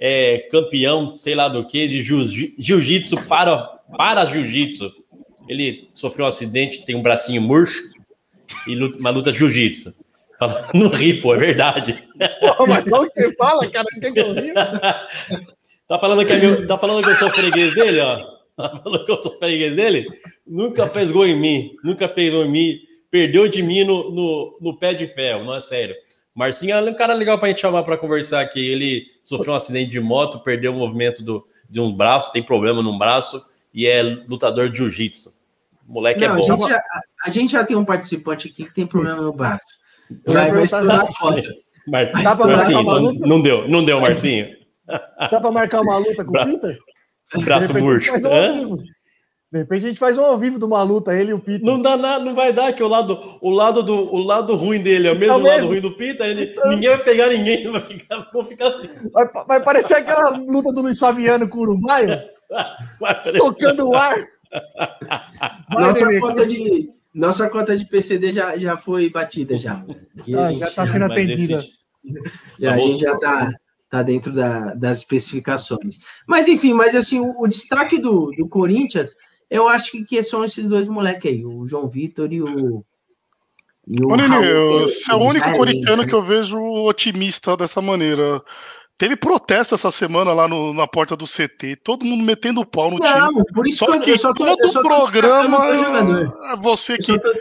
[0.00, 2.24] é, campeão, sei lá do que, de jiu-
[2.58, 3.58] jiu-jitsu para,
[3.96, 4.90] para jiu-jitsu.
[5.48, 7.82] Ele sofreu um acidente, tem um bracinho murcho
[8.66, 9.94] e luta, uma luta de jiu-jitsu.
[10.72, 12.02] Não ri, pô, é verdade.
[12.56, 13.86] Pô, mas olha o que você fala, cara.
[14.00, 14.54] Quer que rio?
[15.86, 18.40] Tá falando que, é meu, tá falando que eu sou freguês dele, ó.
[18.56, 20.06] Tá falando que eu sou freguês dele?
[20.46, 21.74] Nunca fez gol em mim.
[21.84, 22.78] Nunca fez gol em mim.
[23.10, 25.96] Perdeu de mim no, no, no pé de ferro, não é sério.
[26.40, 28.66] Marcinho é um cara legal pra gente chamar pra conversar aqui.
[28.66, 32.82] Ele sofreu um acidente de moto, perdeu o movimento do, de um braço, tem problema
[32.82, 35.34] num braço e é lutador de jiu-jitsu.
[35.86, 36.42] O moleque Não, é a, bom.
[36.46, 36.82] gente já,
[37.26, 39.26] a gente já tem um participante aqui que tem problema Isso.
[39.26, 39.66] no braço.
[40.26, 41.06] Vai, vai estourar a.
[41.86, 42.10] Mar...
[42.22, 43.26] Dá pra Marcinho, marcar uma então, luta?
[43.26, 44.56] não deu, não deu, Marcinho.
[44.86, 46.74] Dá pra marcar uma luta com o Bra- Pita?
[47.36, 48.10] De Braço a murcho.
[49.52, 51.66] De repente a gente faz um ao vivo de uma luta, ele e o Pita.
[51.66, 54.80] Não dá nada, não vai dar que o lado, o lado do, o lado ruim
[54.80, 55.56] dele é o mesmo, É o mesmo.
[55.56, 58.88] lado ruim do Pita, ele, ninguém vai pegar ninguém, vai ficar, vão ficar assim.
[59.12, 62.16] Vai, vai parecer aquela luta do Luiz Fabiano com o Uruguaio,
[63.20, 64.14] socando o ar.
[65.72, 69.84] Vai, Nossa conta de, nossa conta de PCD já, já foi batida já.
[70.26, 71.56] E Ah, já tá sendo atendida.
[71.56, 71.72] desse-
[72.58, 73.52] já- a gente já tá,
[73.90, 75.98] tá dentro da- das especificações.
[76.26, 79.14] Mas enfim, mas assim, o, o destaque do, do Corinthians,
[79.50, 82.84] eu acho que, que são esses dois moleques aí, o João Vitor e o.
[83.88, 87.56] E Ô, Nenê, Raul, que você é o único corintiano lento, que eu vejo otimista
[87.56, 88.40] dessa maneira.
[88.96, 92.90] Teve protesto essa semana lá no- na porta do CT, todo mundo metendo o pau
[92.90, 93.18] no time.
[93.18, 95.66] Não, por isso Só que eu- só tô, todo eu só programa
[96.52, 97.32] é você que só tô-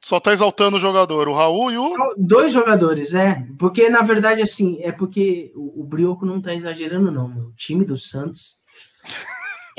[0.00, 2.14] só tá exaltando o jogador, o Raul e o.
[2.16, 3.44] Dois jogadores, é.
[3.58, 7.26] Porque, na verdade, assim, é porque o, o Brioco não tá exagerando, não.
[7.48, 8.57] O time do Santos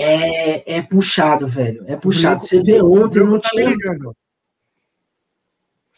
[0.01, 1.83] é, é puxado, velho.
[1.87, 2.43] É puxado.
[2.45, 3.69] Você vê ontem, não Tá me tinha.
[3.69, 4.15] ligando.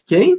[0.06, 0.36] Quem?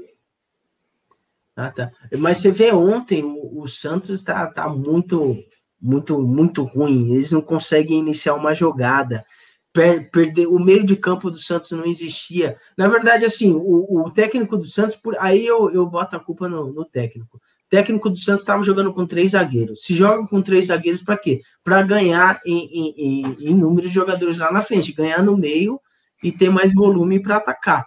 [1.56, 1.92] Ah, tá.
[2.18, 5.38] Mas você vê ontem, o, o Santos tá, tá muito,
[5.80, 7.14] muito, muito ruim.
[7.14, 9.26] Eles não conseguem iniciar uma jogada.
[9.72, 12.58] Per, perder, o meio de campo do Santos não existia.
[12.78, 16.48] Na verdade, assim, o, o técnico do Santos, por aí eu, eu boto a culpa
[16.48, 17.42] no, no técnico.
[17.74, 19.82] Técnico do Santos estava jogando com três zagueiros.
[19.82, 21.42] Se joga com três zagueiros para quê?
[21.64, 25.82] Para ganhar em, em, em, em número de jogadores lá na frente, ganhar no meio
[26.24, 27.84] e ter mais volume para atacar.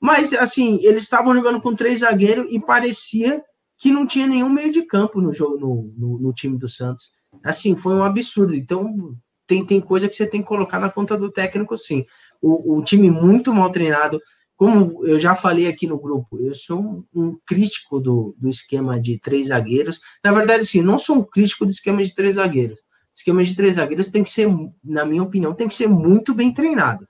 [0.00, 3.42] Mas, assim, eles estavam jogando com três zagueiros e parecia
[3.76, 7.10] que não tinha nenhum meio de campo no jogo no, no, no time do Santos.
[7.44, 8.54] Assim, foi um absurdo.
[8.54, 9.14] Então,
[9.46, 12.06] tem, tem coisa que você tem que colocar na conta do técnico, sim.
[12.40, 14.18] O, o time muito mal treinado.
[14.56, 19.18] Como eu já falei aqui no grupo, eu sou um, crítico do, do esquema de
[19.18, 20.00] três zagueiros.
[20.24, 22.78] Na verdade, assim, não sou um crítico do esquema de três zagueiros.
[22.78, 24.48] O esquema de três zagueiros tem que ser,
[24.82, 27.06] na minha opinião, tem que ser muito bem treinado.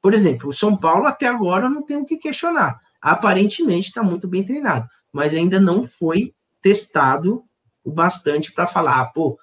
[0.00, 2.80] Por exemplo, o São Paulo até agora não tem o que questionar.
[3.00, 6.32] Aparentemente está muito bem treinado, mas ainda não foi
[6.62, 7.42] testado
[7.82, 9.38] o bastante para falar, ah, pô,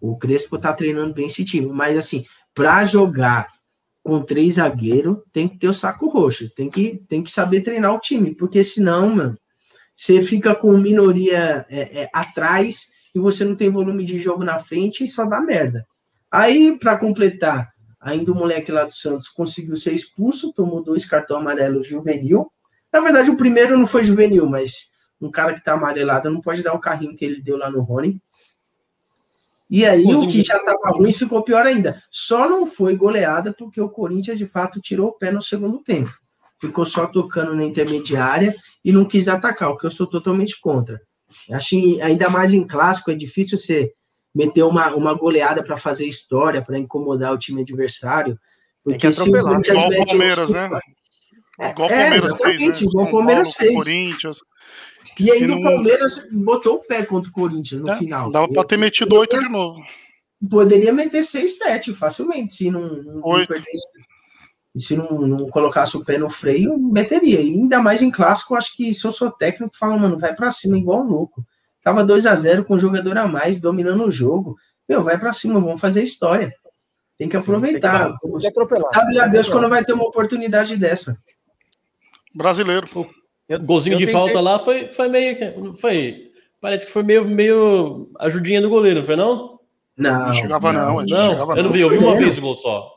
[0.00, 1.66] o Crespo está treinando bem esse time.
[1.66, 2.24] Mas assim,
[2.54, 3.48] para jogar
[4.06, 7.92] com três zagueiros, tem que ter o saco roxo, tem que, tem que saber treinar
[7.92, 9.38] o time, porque senão, mano,
[9.96, 14.60] você fica com minoria é, é, atrás e você não tem volume de jogo na
[14.60, 15.84] frente e só dá merda.
[16.30, 17.68] Aí, para completar,
[18.00, 22.48] ainda o moleque lá do Santos conseguiu ser expulso, tomou dois cartões amarelos juvenil.
[22.92, 24.88] Na verdade, o primeiro não foi juvenil, mas
[25.20, 27.82] um cara que tá amarelado não pode dar o carrinho que ele deu lá no
[27.82, 28.22] Rony.
[29.68, 32.00] E aí o que já estava ruim ficou pior ainda.
[32.10, 36.12] Só não foi goleada porque o Corinthians de fato tirou o pé no segundo tempo.
[36.60, 38.54] Ficou só tocando na intermediária
[38.84, 41.00] e não quis atacar, o que eu sou totalmente contra.
[41.50, 43.92] Acho ainda mais em clássico, é difícil você
[44.34, 48.38] meter uma, uma goleada para fazer história, para incomodar o time adversário.
[48.84, 50.68] Porque se o Corinthians igual o Palmeiras, né?
[51.58, 52.86] Igual o é, Palmeiras é, fez, né?
[52.86, 53.74] igual o Palmeiras fez.
[53.74, 54.38] Corinthians.
[55.18, 55.58] E ainda não...
[55.58, 58.30] o Palmeiras botou o pé contra o Corinthians no é, final.
[58.30, 59.80] Dava para ter metido oito de novo.
[60.50, 63.86] Poderia meter 6, 7 facilmente, se não, não, não perdesse.
[64.76, 67.40] Se não, não, colocasse o pé no freio, meteria.
[67.40, 70.52] E ainda mais em clássico, acho que se eu sou técnico, fala, mano, vai para
[70.52, 71.42] cima igual um louco.
[71.82, 74.56] Tava 2 a 0 com um jogador a mais, dominando o jogo.
[74.86, 76.52] Meu, vai para cima, vamos fazer história.
[77.16, 78.10] Tem que aproveitar.
[78.10, 78.92] Sim, tem que atropelar.
[78.92, 81.16] Sabe a Deus quando vai ter uma oportunidade dessa.
[82.36, 82.88] Brasileiro.
[83.48, 85.74] Eu, Golzinho eu de falta lá foi, foi meio.
[85.76, 86.30] Foi,
[86.60, 89.60] parece que foi meio, meio ajudinha do goleiro, não foi não?
[89.96, 90.26] Não.
[90.26, 90.96] Não chegava não.
[90.96, 92.92] Não, não chegava eu não vi, eu vi uma vez o gol só.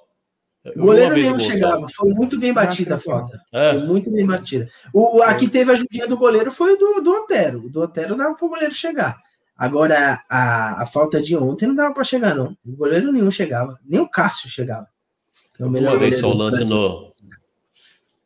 [0.75, 2.03] O goleiro nenhum chegava, só.
[2.03, 3.39] foi muito bem batida a falta.
[3.53, 3.73] É.
[3.73, 4.69] Foi muito bem batida.
[4.93, 7.65] O, a que teve a ajudinha do goleiro foi do, do Otero.
[7.65, 9.17] O do Otero dava para o goleiro chegar.
[9.55, 12.55] Agora, a, a falta de ontem não dava para chegar, não.
[12.65, 13.79] O goleiro nenhum chegava.
[13.85, 14.87] Nem o Cássio chegava.
[15.59, 17.08] É o melhor Uma vez só o lance no,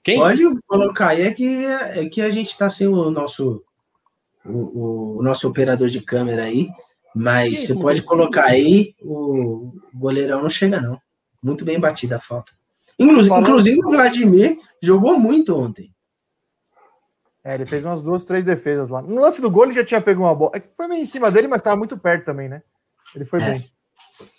[0.04, 0.18] quem?
[0.18, 3.64] Pode colocar aí, é que, é que a gente está sem o nosso,
[4.46, 6.70] o, o, nosso operador de câmera aí,
[7.16, 11.00] mas você pode colocar aí, o goleirão não chega não.
[11.42, 12.52] Muito bem batida a falta.
[13.00, 15.94] Inclusive, inclusive o Vladimir jogou muito ontem.
[17.44, 19.02] É, ele fez umas duas, três defesas lá.
[19.02, 20.52] No lance do gol ele já tinha pego uma bola.
[20.56, 22.62] É foi meio em cima dele, mas estava muito perto também, né?
[23.14, 23.52] Ele foi é.
[23.52, 23.73] bem.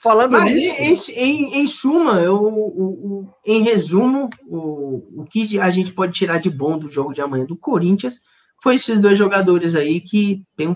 [0.01, 1.11] Falando Mas, nisso.
[1.13, 6.13] Em, em, em suma, eu, o, o, em resumo, o, o que a gente pode
[6.13, 8.21] tirar de bom do jogo de amanhã do Corinthians
[8.63, 10.75] foi esses dois jogadores aí que tem um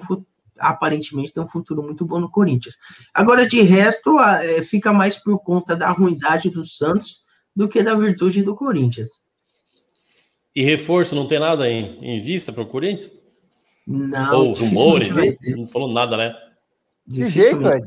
[0.59, 2.77] aparentemente tem um futuro muito bom no Corinthians.
[3.15, 7.21] Agora, de resto, é, fica mais por conta da ruindade do Santos
[7.55, 9.09] do que da virtude do Corinthians.
[10.55, 13.13] E reforço, não tem nada em, em vista para o Corinthians?
[13.87, 14.49] Não.
[14.49, 15.17] Ou rumores?
[15.57, 16.37] Não falou nada, né?
[17.07, 17.85] De jeito, Ed.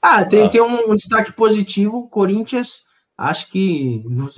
[0.00, 0.48] Ah, tem, ah.
[0.48, 2.08] tem um, um, destaque positivo.
[2.08, 2.84] Corinthians,
[3.16, 4.36] acho que nos,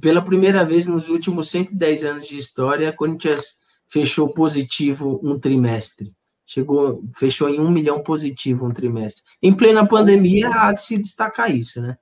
[0.00, 3.56] pela primeira vez nos últimos 110 anos de história, Corinthians
[3.88, 6.14] fechou positivo um trimestre.
[6.46, 9.22] Chegou, fechou em um milhão positivo um trimestre.
[9.42, 11.98] Em plena pandemia, há de se destacar isso, né?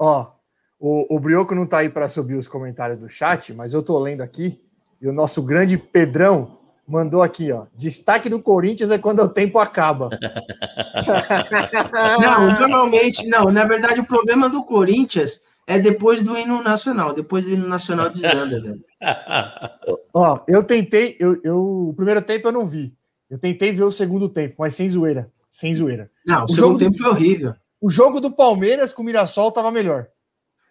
[0.00, 0.30] Ó,
[0.78, 3.98] o, o Brioco não tá aí para subir os comentários do chat, mas eu tô
[3.98, 4.60] lendo aqui,
[5.00, 6.59] e o nosso grande Pedrão
[6.90, 7.66] mandou aqui, ó.
[7.74, 10.10] Destaque do Corinthians é quando o tempo acaba.
[12.20, 13.50] não, normalmente, não.
[13.50, 17.14] Na verdade, o problema do Corinthians é depois do hino nacional.
[17.14, 18.84] Depois do hino nacional desanda, velho.
[20.12, 22.92] Ó, eu tentei, eu, eu, o primeiro tempo eu não vi.
[23.30, 25.30] Eu tentei ver o segundo tempo, mas sem zoeira.
[25.48, 26.10] Sem zoeira.
[26.26, 27.54] Não, o, o segundo tempo do, foi horrível.
[27.80, 30.08] O jogo do Palmeiras com o Mirassol tava melhor.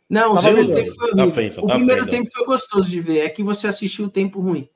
[0.10, 0.84] Não, tava o segundo melhor.
[0.84, 1.30] tempo foi horrível.
[1.30, 2.12] Tá feito, o tá primeiro feito.
[2.12, 3.20] tempo foi gostoso de ver.
[3.20, 4.70] É que você assistiu o tempo ruim.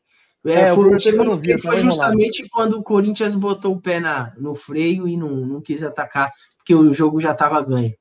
[0.45, 4.53] É, é foi, eu vi, foi justamente quando o Corinthians botou o pé na, no
[4.55, 7.93] freio e não, não quis atacar, porque o jogo já estava ganho.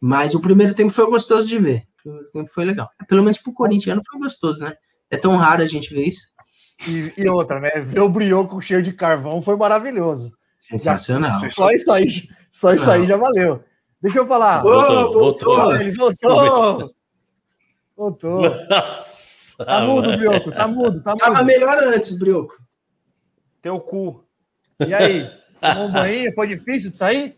[0.00, 1.84] Mas o primeiro tempo foi gostoso de ver.
[1.98, 2.90] O primeiro tempo foi legal.
[3.08, 4.74] Pelo menos pro corintiano foi gostoso, né?
[5.10, 6.28] É tão raro a gente ver isso.
[6.86, 7.70] E, e outra, né?
[7.80, 10.30] Ver o brioco cheio de carvão foi maravilhoso.
[10.58, 11.40] Sensacional.
[11.40, 12.08] Já, só isso aí,
[12.52, 13.64] só isso aí já valeu.
[14.00, 14.62] Deixa eu falar.
[14.62, 15.56] Voltou, voltou.
[15.56, 15.76] voltou.
[15.76, 16.94] Ele voltou.
[17.96, 18.42] Voltou.
[18.42, 19.27] Nossa.
[19.64, 21.20] Tá mudo, Brioco, tá mudo, tá mudo.
[21.20, 22.56] Tava melhor antes, Brioco.
[23.60, 24.24] Teu cu.
[24.86, 25.28] E aí?
[25.60, 26.32] Tomou um banho?
[26.34, 27.36] Foi difícil de sair?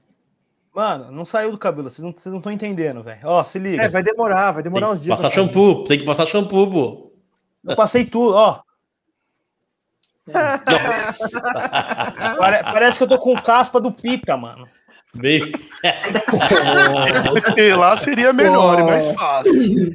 [0.75, 3.21] Mano, não saiu do cabelo, vocês não estão entendendo, velho.
[3.25, 3.83] Ó, se liga.
[3.83, 5.21] É, vai demorar, vai demorar uns dias.
[5.21, 7.12] Passar shampoo, tem que passar shampoo, pô.
[7.64, 8.62] Eu passei tudo, ó.
[10.31, 11.41] Nossa.
[12.73, 14.68] Parece que eu tô com caspa do Pita, mano.
[15.17, 15.41] Bem...
[17.77, 19.93] lá seria melhor e mais fácil.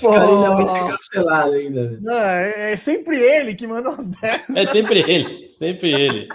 [0.00, 0.12] Pô.
[0.12, 1.98] ainda vai ser cancelado ainda.
[2.02, 4.56] Não, é, é, sempre ele que manda os dessas.
[4.56, 6.28] É sempre ele, sempre ele.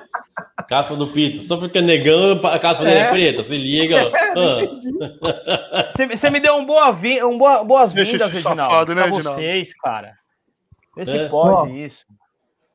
[0.68, 1.38] Caspa do Pito.
[1.40, 3.44] Só porque é negão, a caspa dele é, é preta.
[3.44, 4.12] Se liga.
[5.78, 8.96] É, Você me deu um boa vi um boa, boas-vindas, Reginaldo.
[8.96, 10.14] Né, pra vocês, cara.
[10.96, 11.30] Vê se é.
[11.30, 12.06] pode isso.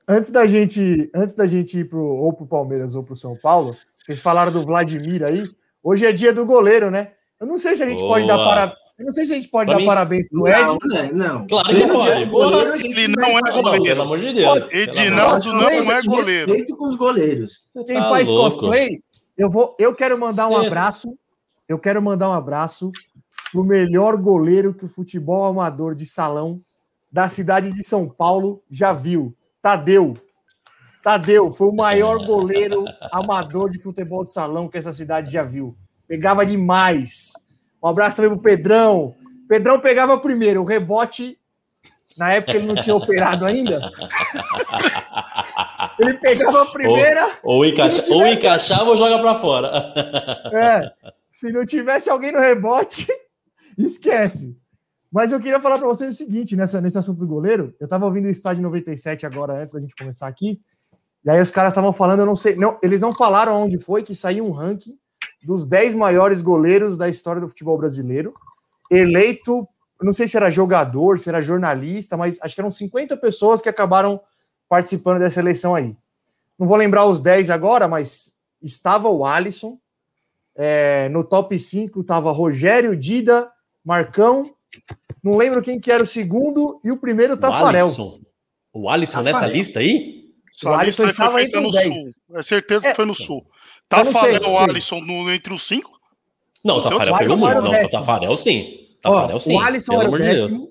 [0.07, 3.77] Antes da gente, antes da gente ir pro, ou pro Palmeiras ou pro São Paulo,
[4.11, 5.45] vocês falaram do Vladimir aí.
[5.83, 7.13] Hoje é dia do goleiro, né?
[7.41, 8.15] Eu não sei se a gente Boa.
[8.15, 8.81] pode dar parabéns.
[8.99, 10.61] Eu não sei se a gente pode Pra dar mim- parabéns pro Ed.
[10.61, 11.11] Não, né?
[11.13, 11.47] Não.
[11.47, 12.25] Claro que Pelo pode.
[12.27, 13.63] goleiro, Ele não é fazer.
[13.63, 13.85] goleiro.
[13.85, 14.69] Pelo amor de Deus.
[14.71, 15.73] Edinaldo não Deus.
[15.89, 16.47] é goleiro.
[16.53, 17.59] Respeito com os goleiros.
[17.63, 18.59] Você Quem tá faz louco.
[18.59, 19.01] cosplay,
[19.39, 21.17] eu vou, eu quero mandar um abraço.
[21.69, 22.91] Eu quero mandar um abraço
[23.53, 26.61] pro melhor goleiro que o futebol amador de salão
[27.11, 29.35] da cidade de São Paulo já viu.
[29.63, 30.15] Tadeu.
[31.03, 35.77] Tadeu foi o maior goleiro amador de futebol de salão que essa cidade já viu.
[36.07, 37.33] Pegava demais.
[37.83, 39.15] Um abraço também pro Pedrão.
[39.49, 41.39] Pedrão pegava primeiro, o rebote.
[42.19, 43.81] Na época ele não tinha operado ainda.
[45.99, 47.33] Ele pegava a primeira.
[47.43, 49.71] Ou, encaixa, Se não ou tivesse- encaixava ou joga pra fora.
[50.53, 50.93] É,
[51.31, 53.07] se não tivesse alguém no rebote,
[53.79, 54.57] esquece.
[55.13, 58.05] Mas eu queria falar para vocês o seguinte, nessa, nesse assunto do goleiro, eu estava
[58.07, 60.61] ouvindo o estádio 97 agora, antes da gente começar aqui,
[61.25, 64.03] e aí os caras estavam falando, eu não sei, não, eles não falaram onde foi,
[64.03, 64.97] que saiu um ranking
[65.43, 68.35] dos 10 maiores goleiros da história do futebol brasileiro,
[68.91, 69.69] eleito,
[70.01, 73.69] não sei se era jogador, se era jornalista, mas acho que eram 50 pessoas que
[73.69, 74.21] acabaram
[74.69, 75.97] participando dessa eleição aí.
[76.59, 79.79] Não vou lembrar os 10 agora, mas estava o Alisson,
[80.57, 83.51] é, no top 5 estava Rogério, Dida,
[83.85, 84.55] Marcão.
[85.23, 87.87] Não lembro quem que era o segundo e o primeiro O Tafarel.
[87.87, 88.21] Alisson.
[88.73, 89.57] O Alisson nessa Tafarel.
[89.57, 90.20] lista aí?
[90.65, 91.89] O Alisson estava entre no os 10.
[92.15, 92.39] Sul.
[92.39, 92.91] É certeza É.
[92.91, 93.47] que foi no Sul.
[93.93, 94.63] Eu não sei, Tafarel, não sei.
[94.71, 95.99] Alisson no, entre os cinco?
[96.65, 97.59] Não, o Então, Tafarel o pegou muito.
[97.59, 97.91] o Não, o.
[97.91, 98.87] Tafarel sim.
[99.03, 99.55] Tafarel sim.
[99.55, 100.71] o Alisson era o décimo.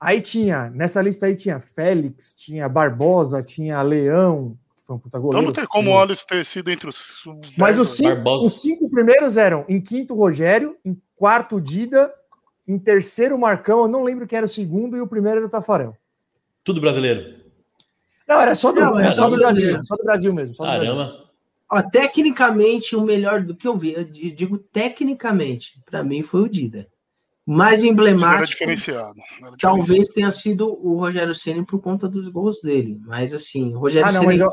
[0.00, 5.18] Aí tinha, nessa lista aí tinha Félix, tinha Barbosa, tinha Leão, que foi um puta
[5.18, 5.46] Então goleiro.
[5.46, 7.14] não tem como o Alisson ter sido entre os.
[7.56, 8.46] Mas os cinco, Barbosa.
[8.46, 12.12] os cinco primeiros eram em quinto Rogério, em quarto Dida,
[12.66, 15.50] em terceiro Marcão, eu não lembro quem era o segundo e o primeiro era o
[15.50, 15.96] Tafarel.
[16.62, 17.37] Tudo brasileiro.
[18.28, 19.36] Não, era só do, Não, era só do.
[19.36, 20.54] Brasil, só do Brasil mesmo.
[20.54, 20.94] Só do Brasil.
[20.94, 21.28] Caramba.
[21.70, 26.42] Ó, tecnicamente, o melhor do que eu vi, eu di- digo tecnicamente, para mim foi
[26.42, 26.86] o Dida.
[27.50, 28.58] Mais emblemático,
[29.58, 33.00] talvez tenha sido o Rogério Ceni por conta dos gols dele.
[33.06, 34.50] Mas assim, o Rogério Ah, não, Ceni, eu,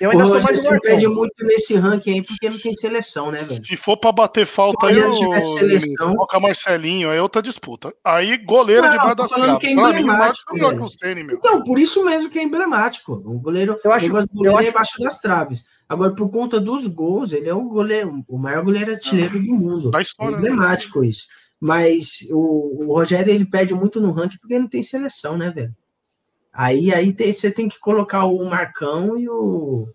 [0.00, 3.38] eu ainda sou mais Ceni perde muito nesse ranking aí porque não tem seleção, né,
[3.38, 3.62] velho?
[3.62, 7.94] Se for pra bater falta aí, tivesse seleção- coloca Marcelinho, aí é outra disputa.
[8.02, 9.60] Aí goleiro Não, debaixo tô das falando traves.
[9.60, 11.36] que é mim, emblemático, Marcos é que Ceni, meu.
[11.36, 13.12] Então, por isso mesmo que é emblemático.
[13.12, 15.64] O goleiro, Eu acho- o eu goleiro é acho- embaixo das traves.
[15.86, 19.90] Agora, por conta dos gols, ele é o goleiro, o maior goleiro artilheiro do mundo.
[19.90, 20.38] Da É história.
[20.38, 20.38] né?
[20.38, 21.24] emblemático isso.
[21.60, 25.74] Mas o, o Rogério ele perde muito no ranking porque não tem seleção, né, velho?
[26.52, 29.86] Aí, aí tem- você tem que colocar o Marcão e o.
[29.86, 29.88] o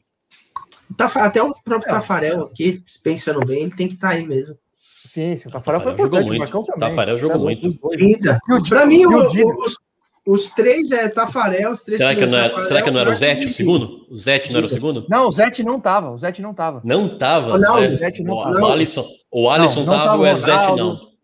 [1.15, 1.93] até o próprio É.
[1.93, 4.55] Tafarel aqui, pensando bem, ele tem que estar aí mesmo.
[5.03, 6.39] Sim, sim, o Tafarel foi Tafarel jogou importante, o.
[6.39, 6.89] Marcão também.
[6.89, 7.67] Tafarel jogou Tá muito.
[7.67, 9.77] o Pra mim, o- o os,
[10.25, 11.71] os três é Tafarel.
[11.73, 14.05] Os três Será que, não era, será que não era o Tafarel, Zete o segundo?
[14.09, 15.05] O Zete não era o segundo?
[15.09, 16.81] Não, o Zete não tava, o Zete não tava.
[16.85, 17.51] Não tava.
[17.53, 17.95] Ronaldo, é.
[17.95, 18.59] Zete não o, tava.
[18.61, 20.83] o Alisson, o Alisson Não, não tava, o o Zete Ronaldo.
[21.01, 21.14] não.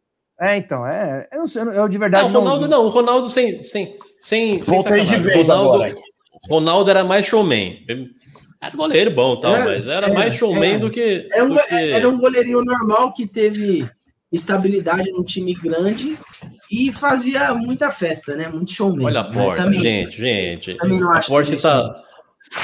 [0.41, 2.85] É, então, é, eu não sei, eu de Não, verdade o Ronaldo não.
[2.85, 5.95] O Ronaldo sem, sem, sem, sem de vez Ronaldo, agora.
[6.49, 7.77] Ronaldo era mais showman.
[8.59, 10.77] Era goleiro bom tal, É, mas era é, mais showman é.
[10.79, 11.27] do que.
[11.31, 13.87] É um, do que- Era um goleirinho normal que teve
[14.31, 16.17] estabilidade num time grande
[16.71, 18.47] e fazia muita festa, né?
[18.47, 19.05] Muito showman.
[19.05, 20.77] Olha a Porsche, também- gente, gente.
[20.83, 22.03] não A acho Porsche isso, tá.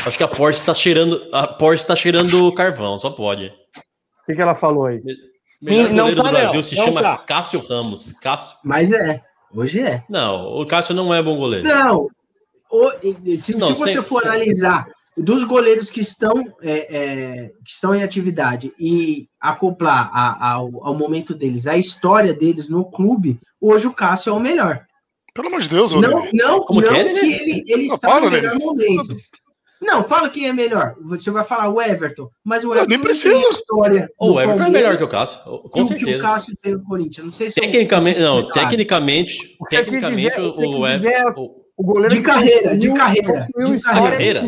[0.06, 1.28] Acho que a Porsche tá cheirando.
[1.32, 3.46] A Porsche tá cheirando carvão, só pode.
[3.46, 5.00] O que, que ela falou aí?
[5.62, 6.62] Melhor Não goleiro tá, do Brasil não.
[6.64, 7.18] se Não chama tá.
[7.18, 8.12] Cássio Ramos.
[8.14, 8.58] Cássio.
[8.64, 9.22] Mas é,
[9.54, 10.04] hoje é.
[10.10, 11.68] Não, o Cássio não é bom goleiro.
[11.68, 12.08] Não,
[12.70, 12.92] o-
[13.38, 14.86] se, Não, se você sem- for sem- analisar
[15.18, 20.94] dos goleiros que estão, é, é, que estão em atividade e acoplar a- ao, ao
[20.96, 24.86] momento deles, a história deles no clube, hoje o Cássio é o melhor.
[25.34, 27.20] Pelo amor de Deus, Não, não, Como não que que, é, Nenê?
[27.34, 29.16] ele, ele Não, está no melhor momento.
[29.82, 30.96] Não, fala quem é melhor.
[31.02, 33.50] Você vai falar o Everton, mas o Não, Everton nem não tem precisa.
[33.50, 34.10] história.
[34.20, 36.22] O Everton é Palmeiras melhor que o Cássio, com que o- o certeza.
[36.24, 37.26] Cássio tem no Corinthians.
[37.26, 38.54] Não sei se eu Tecnicamente, não, claro.
[38.54, 42.16] tecnicamente, O tecnicamente dizer- o que você o, quis o, dizer é- o- O goleiro
[42.16, 44.44] De carreira, de carreira, de carreira.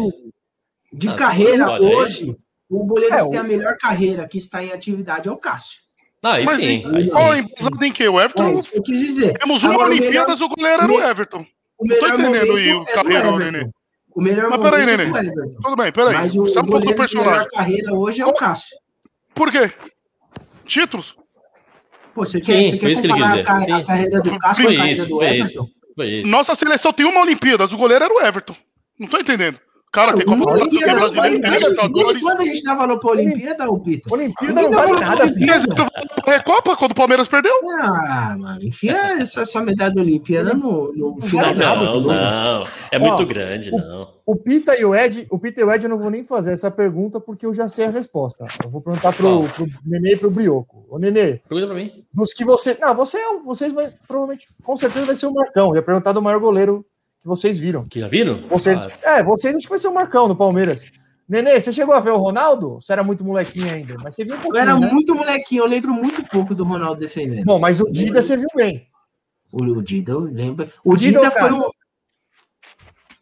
[0.91, 2.35] De Ah, carreira é hoje,
[2.67, 5.37] o goleiro É, que tem o- a melhor carreira que está em atividade é o
[5.37, 5.77] Cássio.
[6.25, 7.69] Ah, aí Mas sim, aí sim.
[7.83, 8.09] Em que?
[8.09, 8.57] O É Everton.
[8.57, 9.37] isso que eu quis dizer.
[9.37, 11.45] Temos uma Agora, o Olimpíadas, o goleiro era o Everton.
[11.77, 13.37] O Não tô melhor entendendo aí o é carreira, Everton.
[13.51, 13.69] Nenê.
[14.19, 15.29] O melhor Mas peraí, momento Nenê.
[15.29, 15.33] é.
[15.61, 16.13] Tudo bem, peraí.
[16.13, 17.49] Mas o, Sabe um pouco do goleiro de melhor personagem.
[17.51, 18.77] carreira hoje é o Cássio.
[19.33, 19.71] Por quê?
[20.65, 21.15] Títulos?
[22.13, 23.85] Pô, você quer, Sim, você foi quer isso que ele quis a, dizer, a sim.
[23.85, 25.43] carreira do Cássio com Foi a carreira isso, do foi Everton?
[25.63, 25.69] isso.
[25.95, 26.29] Foi isso.
[26.29, 28.55] Nossa seleção tem uma Olimpíadas, o goleiro era o Everton.
[28.99, 29.57] Não tô entendendo.
[29.91, 31.59] Cara, tem Copa do Brasil, tem Olimpíada não vale nada.
[31.89, 34.13] Desde quando a gente falando pra Olimpíada, ô Pita?
[34.13, 35.25] Olimpíada não vale nada.
[35.25, 35.63] Mas
[36.27, 37.51] é Recopa quando o Palmeiras perdeu?
[37.81, 42.07] Ah, mano, enfia essa, essa medalha da Olimpíada no, no final da Não, Mundo.
[42.09, 42.67] não.
[42.91, 44.13] É Ó, muito grande, não.
[44.27, 46.51] O Pita e o Ed, o Pita e o Ed eu não vou nem fazer
[46.53, 48.45] essa pergunta porque eu já sei a resposta.
[48.63, 50.85] Eu vou perguntar pro, pro Nenê e pro Brioco.
[50.87, 51.91] Ô Nenê, Pergunta pra mim.
[52.13, 52.77] dos que você.
[52.79, 55.69] Não, você é um- vocês vai, provavelmente, com certeza vai ser o Marcão.
[55.69, 56.85] Eu ia perguntar do maior goleiro
[57.21, 57.83] que vocês viram.
[57.83, 58.47] Que já viram?
[58.47, 60.91] Vocês, Ah, é, vocês acho que vai ser o Marcão no Palmeiras.
[61.27, 62.81] Nenê, você chegou a ver o Ronaldo?
[62.81, 64.91] Você era muito molequinho ainda, mas você viu um Eu pouquinho, era né?
[64.91, 67.45] muito molequinho, eu lembro muito pouco do Ronaldo defendendo.
[67.45, 68.87] Bom, mas o Dida você viu bem.
[69.53, 70.71] O, o Dida, eu lembro.
[70.83, 71.69] O Dida Dida, ou foi um...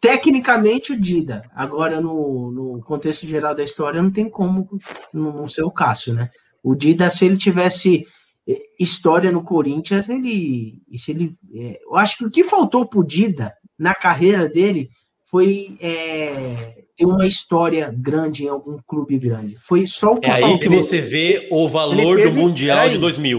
[0.00, 1.42] Tecnicamente o Dida.
[1.54, 4.68] Agora, no, no contexto geral da história, não tem como
[5.12, 6.30] não ser o Cássio, né?
[6.62, 8.06] O Dida, se ele tivesse
[8.46, 10.80] eh, história no Corinthians, ele.
[10.96, 14.90] Se ele eh, eu acho que o que faltou pro Dida na carreira dele
[15.30, 19.56] foi eh, ter uma história grande em algum clube grande.
[19.60, 22.88] Foi só o que É aí que você vê o valor Ele do teve- Mundial
[22.88, 23.38] de 2000.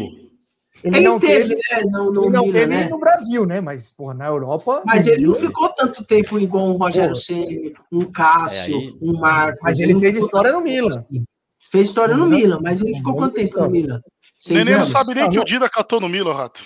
[0.81, 1.91] Ele, Ele não teve, teve, né?
[1.91, 2.87] No, no ele não Milan, teve né?
[2.87, 3.59] no Brasil, né?
[3.59, 4.81] Mas, porra, na Europa.
[4.85, 7.15] Mas ele não ficou tanto tempo igual um Rogério.
[7.17, 9.59] Ceni, um Cássio, É, aí- um Marcos.
[9.61, 10.99] Mas ele não fez ficou história no Milan.
[11.09, 11.25] assim.
[11.69, 13.71] Fez história no Milan- mas ele ficou quanto fez tempo no.
[13.71, 13.99] Milan?
[14.47, 16.63] Nenê não sabe nem Ah, que o Dida catou no Milan, Rato.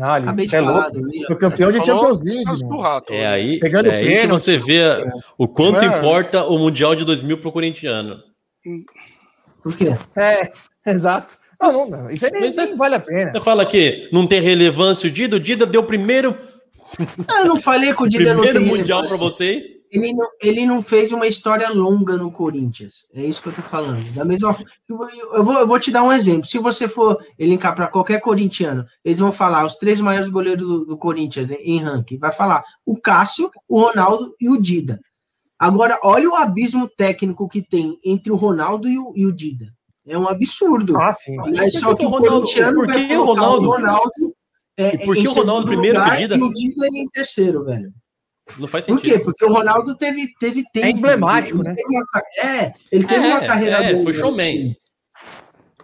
[0.00, 0.90] Não, ele, Acabei você é louco.
[1.26, 2.80] Foi campeão de Champions League, mano.
[2.80, 3.12] Rato.
[3.12, 4.40] É aí, Pegando é aí que pênalti.
[4.42, 4.80] você vê
[5.36, 5.88] o quanto É.
[5.98, 8.18] importa o Mundial de 2000 pro corintiano.
[9.62, 9.94] Por quê?
[10.16, 10.50] É,
[10.86, 11.34] exato.
[11.60, 12.10] Não, não, não.
[12.10, 13.32] Isso aí nem, Mas é- nem vale a pena.
[13.32, 16.34] Você fala que não tem relevância o Dida, o Dida deu o primeiro,
[17.38, 19.36] Eu não falei que o Dida não primeiro tem Mundial pra relevância.
[19.36, 19.80] vocês.
[19.90, 23.06] Ele não, ele não fez uma história longa no Corinthians.
[23.12, 24.02] É isso que eu tô falando.
[24.14, 24.70] Da mesma forma.
[25.34, 26.46] Eu vou, eu vou te dar um exemplo.
[26.46, 30.84] Se você for elencar para qualquer corintiano, eles vão falar os três maiores goleiros do,
[30.86, 32.18] do Corinthians em, em ranking.
[32.18, 35.00] Vai falar o Cássio, o Ronaldo e o Dida.
[35.58, 39.66] Agora, olha o abismo técnico que tem entre o Ronaldo e o, e o Dida.
[40.06, 40.98] É um absurdo.
[41.00, 41.36] Ah, sim.
[41.36, 44.29] Mas só que o o Ronaldo- corintiano por vai que o colocar Ronaldo- o Ronaldo
[44.80, 46.36] é, E por que o Ronaldo primeiro lugar que Dida?
[46.36, 47.92] E o Dida em terceiro, velho.
[48.58, 49.18] Não faz Por sentido.
[49.18, 49.24] quê?
[49.24, 50.86] Porque o Ronaldo teve, teve tempo.
[50.98, 51.76] emblemático, ele né?
[51.86, 52.04] uma
[52.38, 54.02] é, ele teve É, uma carreira é, longa.
[54.04, 54.56] foi showman.
[54.56, 54.76] assim.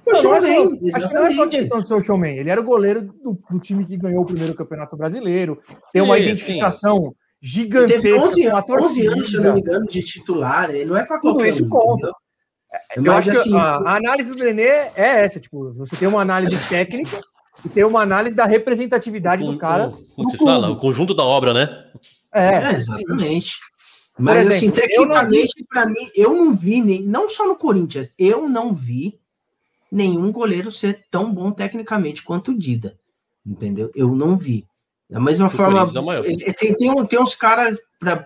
[0.02, 2.00] Foi Não, não é só- showman, acho que não é só questão de ser o
[2.00, 2.36] showman.
[2.36, 5.60] Ele era o goleiro do, do time que ganhou o primeiro campeonato brasileiro.
[5.92, 9.60] Tem uma Sim, identificação teve gigantesca 11, com a 11 anos, se eu não me
[9.60, 10.70] engano, de titular.
[10.70, 12.10] Ele não é para Tudo qualquer isso um, conta.
[12.92, 13.12] entendeu?
[13.12, 14.90] Eu Mas, acho assim, que a, a análise do Nenê é
[15.24, 17.20] essa, tipo, você tem uma análise técnica
[17.64, 19.92] e tem uma análise da representatividade do cara.
[20.16, 20.70] No você fala?
[20.70, 21.86] O conjunto da obra, né?
[22.32, 22.76] É, É, sim.
[22.78, 23.54] exatamente.
[24.18, 27.46] Mas assim, exemplo, eu não vi- tecnicamente, para mim, eu não vi, nem, não só
[27.46, 29.18] no Corinthians, eu não vi
[29.92, 32.98] nenhum goleiro ser tão bom tecnicamente quanto o Dida.
[33.46, 33.90] Entendeu?
[33.94, 34.66] Eu não vi.
[35.08, 36.24] Da mesma O forma, é o maior.
[36.24, 37.78] ele- tem, tem, tem uns caras,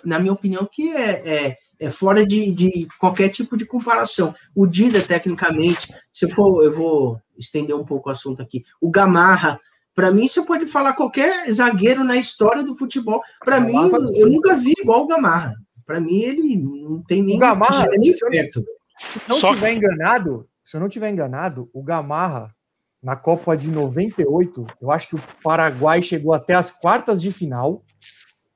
[0.04, 1.10] na minha opinião, que é,
[1.46, 4.34] é, é fora de, de qualquer tipo de comparação.
[4.54, 8.62] O Dida, tecnicamente, se eu for, eu vou estender um pouco o assunto aqui.
[8.80, 9.58] O Gamarra,
[9.94, 13.22] para mim, você pode falar qualquer zagueiro na história do futebol.
[13.42, 13.74] Para mim,
[14.16, 15.54] eu nunca vi igual o Gamarra.
[15.86, 18.62] Para mim, ele não tem nem, O Gamarra, nem se eu- perto.
[18.98, 22.54] Se não Só- tiver enganado, se eu não tiver enganado, o Gamarra
[23.02, 27.82] na Copa de 98, eu acho que o Paraguai chegou até as quartas de final.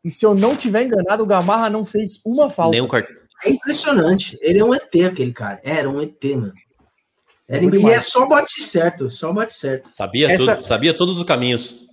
[0.04, 2.72] E se eu não tiver enganado, o Gamarra não fez uma falta.
[2.72, 3.14] Nem um cartão.
[3.44, 4.38] É impressionante.
[4.40, 5.60] Ele é um ET, aquele cara.
[5.64, 6.52] Era um ET, mano.
[7.48, 9.86] Era, e é só bote certo, só bote certo.
[9.90, 11.88] Sabia, Essa- tudo, sabia todos os caminhos.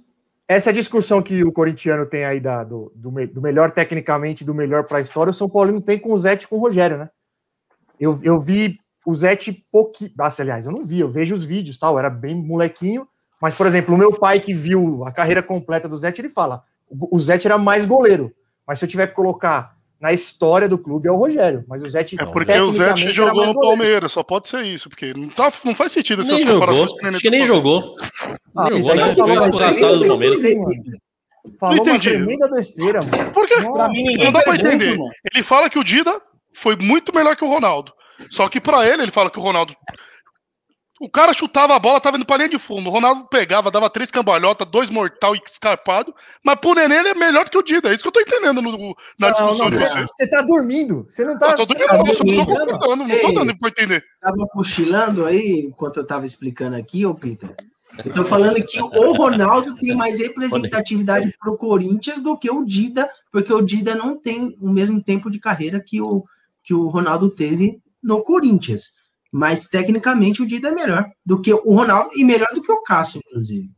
[0.47, 4.53] Essa discussão que o corintiano tem aí da- do, do me- do melhor tecnicamente, do
[4.53, 6.97] melhor para a história, o São Paulino tem com o Zete e com o Rogério,
[6.97, 7.09] né?
[7.99, 10.11] Eu, eu vi o Zete pouquinho.
[10.17, 13.07] Nossa, aliás, eu não vi, eu vejo os vídeos tal, era bem molequinho.
[13.41, 16.63] Mas, por exemplo, o meu pai que viu a carreira completa do Zete, ele fala:
[16.91, 18.31] o, Zete era mais goleiro.
[18.67, 21.63] Mas se eu tiver que colocar na história do clube, é o Rogério.
[21.67, 22.15] Mas o Zete.
[22.19, 23.59] É porque o Zete jogou no.
[23.59, 27.07] Palmeiras, só pode ser isso, porque não, tá, não faz sentido Nem essas comparações jogou.
[27.07, 27.95] Acho que nem jogou.
[28.55, 29.15] Ah, Nem e jogou, daí né?
[29.15, 30.41] falou do tremenda Palmeiras.
[30.41, 30.83] besteira, mano.
[31.59, 32.09] Falou Não uma entendi.
[32.09, 33.31] tremenda besteira, mano.
[33.33, 33.61] Por quê?
[33.61, 33.89] Nossa.
[33.91, 34.85] Mim, Não dá pra entender.
[34.91, 35.09] irmão.
[35.33, 36.21] Ele fala que o Dida
[36.53, 37.91] foi muito melhor que o Ronaldo.
[38.29, 39.73] Só que pra ele, ele fala que o Ronaldo.
[41.03, 42.87] O cara chutava a bola, tava indo pra linha de fundo.
[42.87, 46.13] O Ronaldo pegava, dava três cambalhotas, dois mortal e escarpado.
[46.45, 47.89] Mas pro Nenê ele é melhor que o Dida.
[47.89, 50.09] É isso que eu tô entendendo no- na Não, discussão não, de você, vocês.
[50.15, 51.07] você tá dormindo.
[51.09, 51.51] Você não tá.
[51.53, 52.45] Eu tô dormindo, tá eu só não tô dormindo.
[52.45, 54.03] concordando, não tô dando pra entender.
[54.21, 57.49] Tava cochilando aí, enquanto eu tava explicando aqui, ô Peter.
[58.05, 63.09] Eu tô falando que o Ronaldo tem mais representatividade pro Corinthians do que o Dida,
[63.31, 66.23] porque o Dida não tem o mesmo tempo de carreira que o,
[66.63, 68.91] que o Ronaldo teve no Corinthians.
[69.31, 72.83] Mas tecnicamente o Dida é melhor do que o Ronaldo e melhor do que o
[72.83, 73.69] Cássio, inclusive.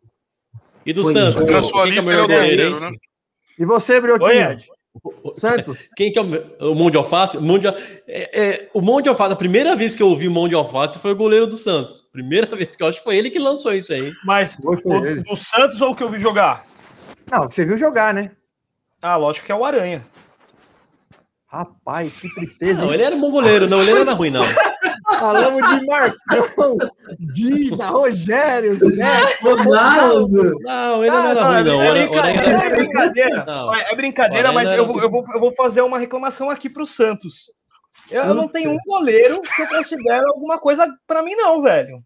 [0.86, 1.14] E do Foi.
[1.14, 2.92] Santos, Quem que é o melhor o goleiro, né?
[3.58, 4.30] E você, Brioquinho?
[4.30, 4.66] Oi, Ed.
[5.34, 5.90] Santos.
[5.96, 7.38] Quem que é o, o Mão de Alface?
[7.38, 7.74] O Mão de, é,
[8.08, 11.00] é, o Mão de Alface, a primeira vez que eu ouvi o Mão de Alface
[11.00, 12.02] foi o goleiro do Santos.
[12.12, 14.12] Primeira vez que eu acho que foi ele que lançou isso aí.
[14.26, 16.66] Mas o, do Santos ou o que eu vi jogar?
[17.32, 18.32] Não, que você viu jogar, né?
[19.02, 20.06] Ah, lógico que é o Aranha.
[21.48, 22.82] Rapaz, que tristeza.
[22.82, 22.96] Não, hein?
[22.96, 24.44] ele era um bom goleiro, não, ele não era ruim, não.
[25.20, 26.78] Falamos de Marcão,
[27.20, 29.06] Dida, Rogério, Zé.
[29.42, 30.60] Ronaldo.
[30.62, 31.82] Não, ele não Ah, era não, ruim, não.
[31.84, 33.46] É, brincadeira, é brincadeira.
[33.46, 33.74] Não.
[33.74, 37.52] É brincadeira, mas eu vou, eu, vou, eu vou fazer uma reclamação aqui pro Santos.
[38.12, 41.98] Eu, não tenho um goleiro que eu considero alguma coisa pra mim, não, velho.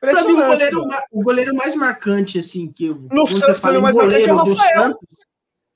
[0.00, 0.82] Pra mim, o goleiro,
[1.12, 4.32] o goleiro mais marcante, assim, que eu- No Santos, fala foi o mais marcante é
[4.32, 4.82] o goleiro Rafael.
[4.84, 5.08] Santos,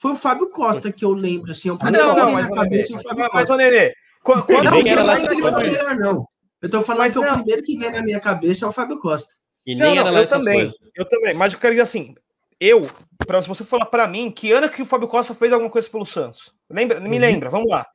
[0.01, 1.71] foi o Fábio Costa que eu lembro, assim.
[1.71, 3.55] O Ah, primeiro não, que não, vem mas, cabeça é o Fábio mas, mas, Costa.
[3.55, 6.29] ô, Nenê, quando, quando Não, não era é lá melhor, não.
[6.65, 7.31] Eu tô falando Mas que não.
[7.31, 9.35] o primeiro que vem na minha cabeça é o Fábio Costa.
[9.67, 10.55] E Não, nem não, era lá eu essas também.
[10.61, 10.75] coisas.
[10.95, 12.15] Eu também, mas eu quero dizer assim,
[12.61, 12.89] eu,
[13.27, 15.89] pra se você falar pra mim, que ano que o Fábio Costa fez alguma coisa
[15.91, 16.53] pelo Santos?
[16.71, 17.87] Lembra, me lembra, vamos lá.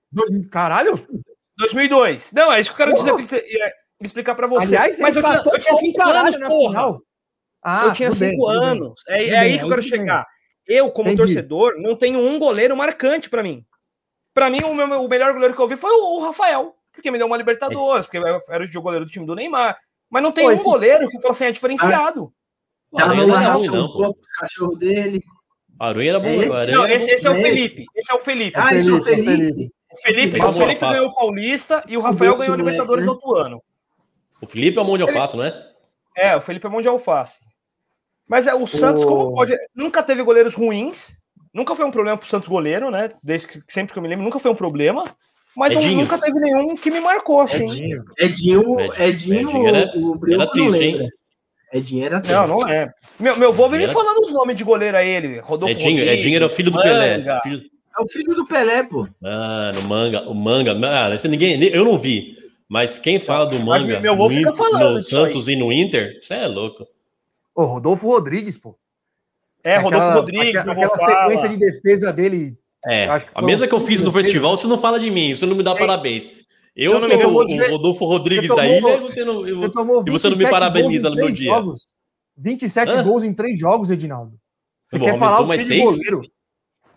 [0.51, 0.99] Caralho?
[1.57, 2.31] 2002.
[2.31, 4.65] Não, é isso que eu quero dizer, pra você- é, explicar pra você.
[4.67, 6.97] Aliás, mas eu tinha, eu tinha cinco caralho anos, porra.
[7.63, 8.55] Ah, eu tinha cinco bem.
[8.65, 9.01] anos.
[9.07, 9.89] É, é bem, aí que eu quero bem.
[9.89, 10.25] chegar.
[10.67, 11.21] Eu, como Entendi.
[11.33, 13.65] torcedor, não tenho um goleiro marcante pra mim.
[14.33, 17.11] Pra mim, o, meu, o melhor goleiro que eu vi foi o, o Rafael, porque
[17.11, 19.77] me deu uma Libertadores, porque eu era o goleiro do time do Neymar.
[20.09, 22.31] Mas não tem Pô, um esse- goleiro que eu falo assim, é diferenciado.
[22.91, 24.07] O Tava Aranha não era ruim, não, pô.
[24.09, 25.23] o cachorro dele.
[25.79, 26.27] O Aranha era bom.
[26.27, 26.55] É o esse?
[26.55, 27.13] Aranha Não, era esse, bom.
[27.13, 27.35] esse é o.
[27.35, 27.85] Felipe.
[27.95, 28.59] Esse é o Felipe.
[28.59, 29.71] Ah, esse é o Felipe, Felipe.
[29.91, 33.03] O Felipe, o Felipe ganhou o Paulista e o O Rafael ganhou a moleque, Libertadores
[33.03, 33.05] né?
[33.07, 33.63] no outro ano.
[34.41, 35.67] O Felipe é o mão de alface, não é?
[36.15, 37.39] É, o Felipe é mão de alface.
[38.27, 39.55] Mas é, o Santos, como pode.
[39.75, 41.15] Nunca teve goleiros ruins.
[41.53, 43.09] Nunca foi um problema pro Santos goleiro, né?
[43.23, 45.05] Desde que sempre que eu me lembro, nunca foi um problema.
[45.55, 46.01] Mas Edinho.
[46.01, 47.65] nunca teve nenhum que me marcou, assim.
[47.65, 47.99] Edinho.
[48.17, 51.09] Edinho, Edinho- Edinho, Edinho era- o Bril era não triste, hein?
[51.73, 52.91] Edinho era Não, não é.
[53.19, 55.39] Meu, meu avô vem me Era- falando os nomes de goleiro a ele.
[55.39, 57.17] Rodolfo Edinho, Rodrigues, Edinho era o filho do Pelé.
[57.17, 57.39] Manga.
[57.41, 57.61] Filho-
[57.97, 59.07] É o filho do Pelé, pô.
[59.21, 60.71] Mano, o manga, o manga.
[60.87, 62.37] Ah, esse ninguém, eu não vi.
[62.67, 65.23] Mas quem fala do Mas manga meu avô no, fica falando no disso aí.
[65.25, 66.87] Santos e no Inter, você é louco.
[67.53, 68.77] Ô, Rodolfo Rodrigues, pô.
[69.63, 72.55] É, Rodolfo Aquela- Rodrigues, aquela, aquela sequência de defesa dele.
[72.87, 75.55] É, a mesma que eu fiz no festival, você não fala de mim, você não
[75.55, 76.31] me dá Ei, parabéns.
[76.75, 79.41] eu Eu não sou o, de- Rodolfo Rodrigues Você da tomou- ilha e você não.
[79.41, 81.51] Você eu- tomou e você não me 27 parabeniza no meu dia.
[81.51, 81.87] Jogos.
[82.37, 83.03] 27 Hã?
[83.03, 84.33] gols em três jogos, Edinaldo.
[84.87, 85.83] Você Bom, quer aumentou falar o mais seis?
[85.83, 86.21] goleiro?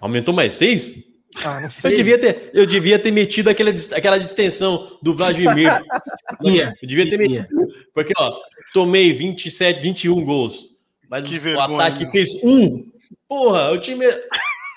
[0.00, 1.04] Aumentou mais seis?
[1.36, 1.90] Ah, não sei.
[1.92, 5.68] Eu devia ter, eu devia ter metido aquela, aquela distensão do Vladimir.
[6.82, 7.46] Eu devia ter metido.
[7.94, 8.32] Porque, ó,
[8.74, 10.68] tomei 27, 21 gols.
[11.08, 12.90] Mas Que o vergonha, ataque fez um.
[13.28, 14.04] Porra, o time,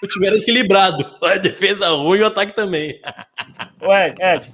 [0.03, 1.05] o time era equilibrado.
[1.23, 2.99] A defesa ruim e o ataque também.
[3.81, 4.53] Ué, Ed,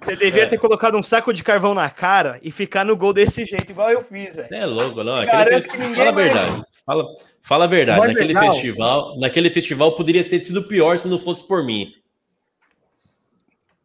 [0.00, 0.46] você devia É.
[0.46, 3.90] ter colocado um saco de carvão na cara e ficar no gol desse jeito, igual
[3.90, 4.48] eu fiz, velho.
[4.48, 5.24] Você é louco, não.
[5.24, 6.62] Garanto que ninguém fala a verdade.
[6.84, 7.04] Fala,
[7.42, 7.98] fala a verdade.
[8.00, 8.52] Mais Naquele legal.
[8.52, 11.92] festival, naquele festival poderia ter sido pior se não fosse por mim.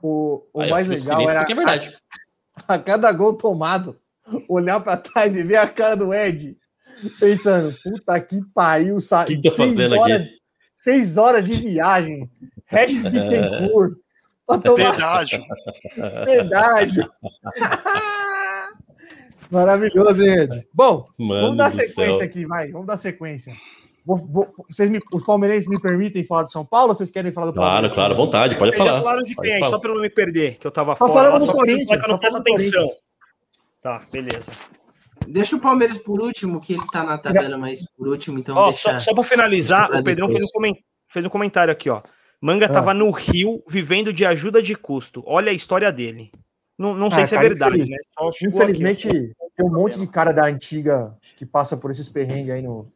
[0.01, 1.97] O, o Aí, mais legal era é verdade.
[2.67, 3.97] a, a cada gol tomado,
[4.47, 6.55] olhar pra trás e ver a cara do Ed,
[7.19, 9.23] pensando, puta que pariu, sa...
[9.23, 10.36] O que que tá fazendo horas, aqui?
[10.87, 12.29] Seis horas de viagem,
[12.65, 13.93] Regis Bittencourt,
[14.45, 15.43] pra tomar Pedágio.
[16.25, 17.09] pedágio.
[19.51, 20.67] Maravilhoso, hein, Ed?
[20.73, 22.25] Bom, Mano vamos dar sequência céu.
[22.25, 22.71] aqui, vai.
[22.71, 23.53] Vamos dar sequência.
[24.05, 27.31] Vou- vou- vocês me- os palmeirenses me permitem falar do São Paulo ou vocês querem
[27.31, 27.93] falar do Claro, Palmeiras?
[27.93, 29.01] claro, à vontade, pode Vocês já falar.
[29.01, 31.13] falaram de quem aí, só pra eu não me perder, que eu tava Só fora.
[31.13, 32.43] falando lá, do Corinthians, só atenção.
[32.43, 32.89] Corinthians.
[33.81, 34.51] Tá, beleza.
[35.27, 38.67] Deixa o Palmeiras por último, que ele tá na tabela, mas por último, então Ó,
[38.69, 38.91] deixa.
[38.91, 40.73] só, só pra finalizar, Pra o Pedrão fez um,
[41.07, 42.01] fez um comentário aqui, ó.
[42.41, 42.69] Manga Ah.
[42.69, 45.23] tava no Rio, vivendo de ajuda de custo.
[45.25, 46.31] Olha a história dele.
[46.77, 47.97] Não, não sei Ah, se é verdade, infeliz- né?
[48.13, 48.45] Chegou aqui.
[48.45, 52.87] Infelizmente, tem um monte de cara da antiga que passa por esses perrengues aí no.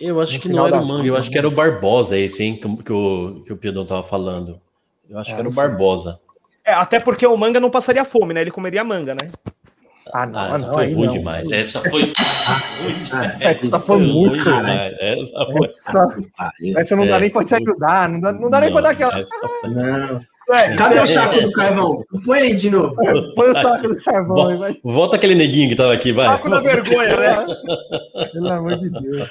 [0.00, 2.18] Eu acho No que não era da o Manga, eu acho que era o Barbosa
[2.18, 4.60] esse, hein, que, que o, que o Pedrão tava falando.
[5.08, 5.62] Eu acho É, que era o sei.
[5.62, 6.18] Barbosa.
[6.64, 8.40] É, até porque o manga não passaria fome, né?
[8.40, 9.30] Ele comeria manga, né?
[10.12, 11.12] Ah, não, Ah, essa não, foi ruim não.
[11.12, 11.50] demais.
[11.50, 12.12] Essa foi.
[13.40, 14.42] Essa foi muito.
[14.44, 14.94] demais.
[15.00, 15.62] Essa foi.
[15.62, 16.08] Essa,
[16.80, 17.20] essa não dá É.
[17.20, 19.12] nem pra te ajudar, não dá, não dá nem pra dar aquela.
[19.12, 19.24] foi-
[19.70, 20.20] Não.
[20.48, 22.04] É, Cadê o saco do carvão?
[22.24, 22.94] Põe aí de novo.
[23.34, 24.76] Põe o saco do carvão vai.
[24.84, 26.24] Volta aquele neguinho que tava aqui, vai.
[26.28, 27.46] saco da vergonha, né?
[28.32, 29.28] Pelo amor de Deus.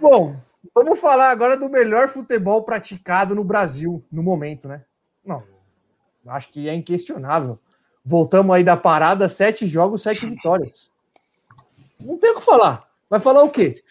[0.00, 0.34] Bom,
[0.74, 4.80] vamos falar agora do melhor futebol praticado no Brasil no momento, né?
[5.22, 5.42] Não,
[6.28, 7.58] acho que é inquestionável.
[8.08, 10.92] Voltamos aí da parada, sete jogos, sete vitórias.
[12.00, 12.88] Não tem o que falar.
[13.10, 13.82] Vai falar o quê?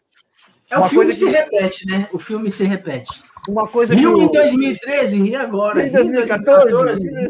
[0.69, 2.09] É o Uma filme coisa se que- repete, né?
[2.13, 3.23] O filme se repete.
[3.49, 3.99] Uma coisa que.
[3.99, 5.81] Rio o- em 2013, e agora?
[5.81, 6.69] Rio em 2014,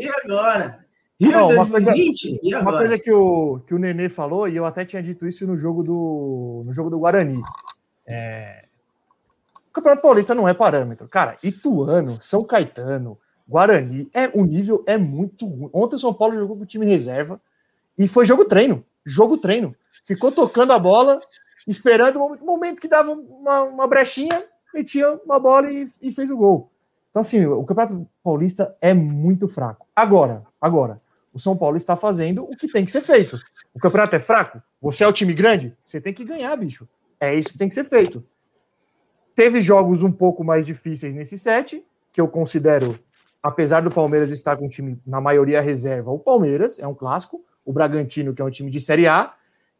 [0.04, 0.86] e agora?
[1.20, 2.70] Rio Não, em uma coisa- 2020, e agora?
[2.72, 5.58] Uma coisa que o, que o Nenê falou, e eu até tinha dito isso no
[5.58, 7.42] jogo do, no jogo do Guarani.
[8.08, 8.66] É,
[9.74, 11.08] Campeonato Paulista não é parâmetro.
[11.08, 13.18] Cara, Ituano, São Caetano,
[13.48, 15.70] Guarani, é, o nível é muito ruim.
[15.74, 17.39] Ontem o São Paulo jogou com o time reserva
[17.98, 18.84] e foi jogo treino.
[19.06, 19.76] Jogo treino.
[20.04, 21.22] Ficou tocando a bola,
[21.68, 24.43] esperando o momento que dava uma, uma brechinha,
[24.74, 26.72] metia uma bola e, e fez o gol.
[27.10, 29.88] Então, assim, o Campeonato Paulista é muito fraco.
[29.96, 31.02] Agora, agora,
[31.34, 33.39] o São Paulo está fazendo o que tem que ser feito.
[33.74, 34.62] O campeonato é fraco?
[34.82, 35.76] Você é o time grande?
[35.86, 36.88] Você tem que ganhar, bicho.
[37.20, 38.24] É isso que tem que ser feito.
[39.36, 42.98] Teve jogos um pouco mais difíceis nesse set, que eu considero,
[43.46, 47.46] apesar do Palmeiras estar com o time na maioria reserva, o Palmeiras é um clássico,
[47.64, 49.34] o Bragantino, que é um time de Série A,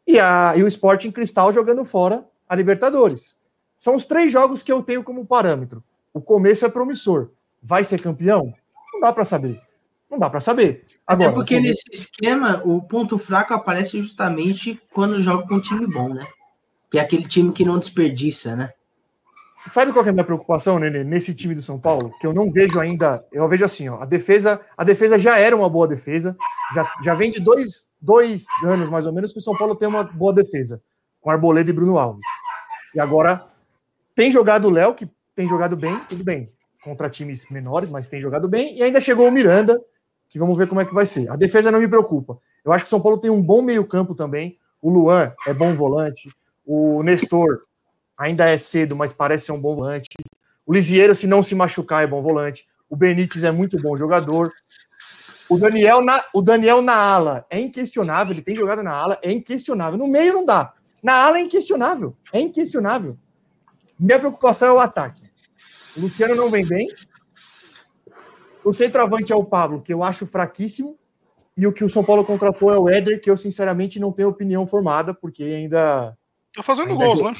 [0.06, 3.40] e, a, e o Sporting Cristal jogando fora a Libertadores.
[3.76, 5.82] São os três jogos que eu tenho como parâmetro.
[6.14, 7.30] O começo é promissor.
[7.60, 8.54] Vai ser campeão?
[8.92, 9.60] Não dá para saber.
[10.08, 10.84] Não dá para saber.
[11.04, 15.88] Agora, Até porque nesse esquema, o ponto fraco aparece justamente quando joga com um time
[15.88, 16.24] bom, né?
[16.88, 18.72] Que é aquele time que não desperdiça, né?
[19.68, 22.12] Sabe qual é a minha preocupação, Nenê, nesse time do São Paulo?
[22.20, 23.24] Que eu não vejo ainda.
[23.32, 26.36] Eu vejo assim, ó, a defesa, a defesa já era uma boa defesa.
[26.74, 29.88] Já, já vem de dois, dois anos, mais ou menos, que o São Paulo tem
[29.88, 30.80] uma boa defesa,
[31.20, 32.26] com Arboleda e Bruno Alves.
[32.94, 33.44] E agora
[34.14, 36.50] tem jogado o Léo, que tem jogado bem, tudo bem,
[36.82, 38.76] contra times menores, mas tem jogado bem.
[38.76, 39.80] E ainda chegou o Miranda,
[40.28, 41.28] que vamos ver como é que vai ser.
[41.28, 42.38] A defesa não me preocupa.
[42.64, 44.58] Eu acho que o São Paulo tem um bom meio-campo também.
[44.80, 46.28] O Luan é bom volante.
[46.64, 47.62] O Nestor
[48.16, 50.08] ainda é cedo, mas parece ser um bom volante.
[50.64, 52.66] O Lisieiro, se não se machucar, é bom volante.
[52.88, 54.52] O Benítez é muito bom jogador.
[55.48, 59.30] O Daniel na, o Daniel na ala é inquestionável, ele tem jogado na ala, é
[59.30, 59.98] inquestionável.
[59.98, 60.72] No meio não dá.
[61.02, 63.16] Na ala é inquestionável, é inquestionável.
[63.98, 65.22] Minha preocupação é o ataque.
[65.96, 66.88] O Luciano não vem bem,
[68.66, 70.98] o centroavante é o Pablo, que eu acho fraquíssimo.
[71.56, 74.28] E o que o São Paulo contratou é o Éder, que eu sinceramente não tenho
[74.28, 76.18] opinião formada, porque ainda.
[76.52, 77.36] Tá fazendo ainda gols, né?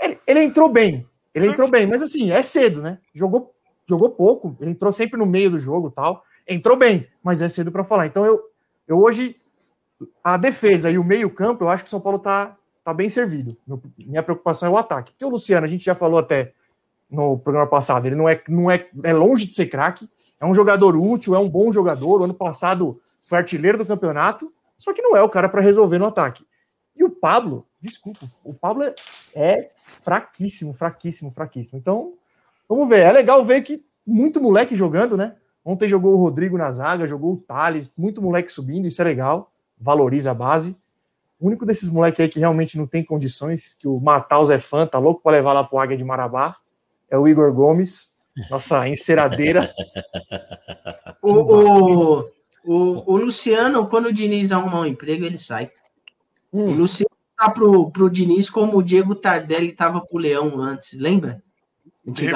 [0.00, 1.06] Ele, ele, entrou bem.
[1.34, 2.98] Ele entrou bem, mas assim, é cedo, né?
[3.14, 3.54] Jogou,
[3.88, 6.24] jogou pouco, ele entrou sempre no meio do jogo tal.
[6.46, 8.06] Entrou bem, mas é cedo para falar.
[8.06, 8.40] Então eu,
[8.86, 9.36] eu hoje.
[10.22, 13.56] A defesa e o meio-campo, eu acho que o São Paulo tá, tá bem servido.
[13.96, 15.12] Minha preocupação é o ataque.
[15.12, 16.52] Porque o Luciano, a gente já falou até
[17.14, 18.06] no programa passado.
[18.06, 20.08] Ele não é, não é, é longe de ser craque,
[20.40, 22.20] é um jogador útil, é um bom jogador.
[22.20, 25.98] O ano passado foi artilheiro do campeonato, só que não é o cara para resolver
[25.98, 26.44] no ataque.
[26.96, 28.94] E o Pablo, desculpa, o Pablo é,
[29.34, 29.68] é
[30.02, 31.78] fraquíssimo, fraquíssimo, fraquíssimo.
[31.78, 32.14] Então,
[32.66, 33.00] vamos ver.
[33.00, 35.36] É legal ver que muito moleque jogando, né?
[35.62, 39.52] Ontem jogou o Rodrigo na zaga, jogou o Thales, muito moleque subindo, isso é legal,
[39.78, 40.76] valoriza a base.
[41.40, 44.86] O único desses moleques aí que realmente não tem condições, que o Mataus é fã,
[44.86, 46.56] tá louco para levar lá pro Águia de Marabá,
[47.10, 48.10] é o Igor Gomes,
[48.50, 49.74] nossa enceradeira.
[51.22, 52.20] o, o,
[52.64, 55.70] o, o, Luciano, quando o Diniz arrumar um emprego, ele sai.
[56.52, 56.66] Hum.
[56.66, 61.42] O Luciano tá pro, pro Diniz como o Diego Tardelli estava pro Leão antes, lembra?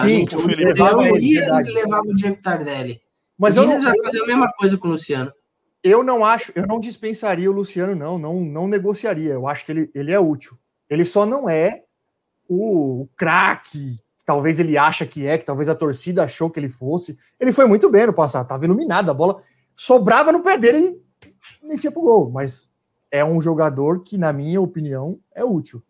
[0.00, 0.74] Sim, o ia
[1.62, 3.00] levava o Diego Tardelli.
[3.38, 5.32] Mas o Diniz não, vai fazer a mesma coisa com o Luciano.
[5.82, 9.32] Eu não acho, eu não dispensaria o Luciano, não, não, não negociaria.
[9.32, 10.58] Eu acho que ele, ele é útil.
[10.90, 11.82] Ele só não é
[12.48, 16.68] o, o craque talvez ele acha que é, que talvez a torcida achou que ele
[16.68, 17.18] fosse.
[17.40, 19.42] Ele foi muito bem no passado, estava iluminado, a bola
[19.74, 21.00] sobrava no pé dele
[21.62, 22.30] e metia pro gol.
[22.30, 22.70] Mas
[23.10, 25.82] é um jogador que, na minha opinião, é útil.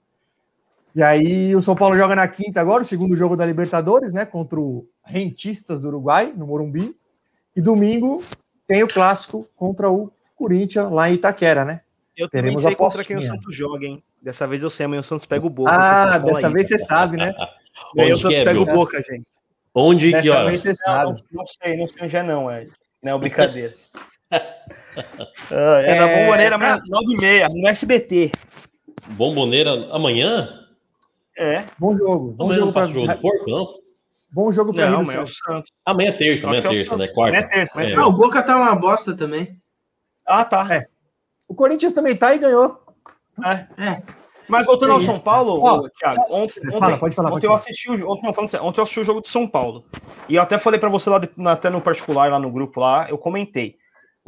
[0.94, 4.24] E aí o São Paulo joga na quinta agora, o segundo jogo da Libertadores, né?
[4.24, 6.96] Contra o Rentistas do Uruguai, no Morumbi.
[7.54, 8.22] E domingo
[8.66, 11.82] tem o clássico contra o Corinthians lá em Itaquera, né?
[12.16, 14.02] Eu Teremos também sei contra quem o Santos joga, hein?
[14.20, 15.70] Dessa vez eu sei, amanhã o Santos pega o Boca.
[15.72, 17.32] Ah, dessa vez você sabe, né?
[17.96, 19.28] Aí o Santos é, pega o Boca, gente.
[19.74, 20.64] Onde e que horas?
[20.84, 22.66] Não, não, sei, não sei onde é não, é.
[23.00, 23.28] Não, é
[24.30, 28.32] é, é na Bomboneira amanhã, 9h30, no SBT.
[29.10, 30.66] Bomboneira amanhã?
[31.36, 31.64] É.
[31.78, 32.32] Bom jogo.
[32.32, 33.78] Bom amanhã jogo para jogo do Porco, não?
[34.30, 35.70] Bom jogo para Rio amanhã, Santos.
[35.86, 37.08] Amanhã é terça, amanhã é terça, né?
[37.08, 37.36] Quarta.
[37.36, 37.96] Amanhã é terça, amanhã é.
[37.96, 39.56] Ah, o Boca tá uma bosta também.
[40.26, 40.66] Ah, tá.
[40.70, 40.86] É.
[41.46, 42.78] O Corinthians também tá e ganhou.
[43.42, 43.82] É.
[43.82, 44.02] é.
[44.48, 47.90] Mas voltando ao São Paulo, oh, Thiago, ontem, Fala, pode falar, ontem pode eu assisti
[47.90, 49.84] o ontem, falando sério, ontem eu assisti o jogo do São Paulo.
[50.28, 51.20] E eu até falei para você lá
[51.52, 53.77] até no particular lá no grupo lá, eu comentei.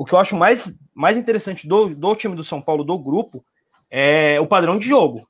[0.01, 3.45] O que eu acho mais, mais interessante do, do time do São Paulo do grupo
[3.91, 5.29] é o padrão de jogo.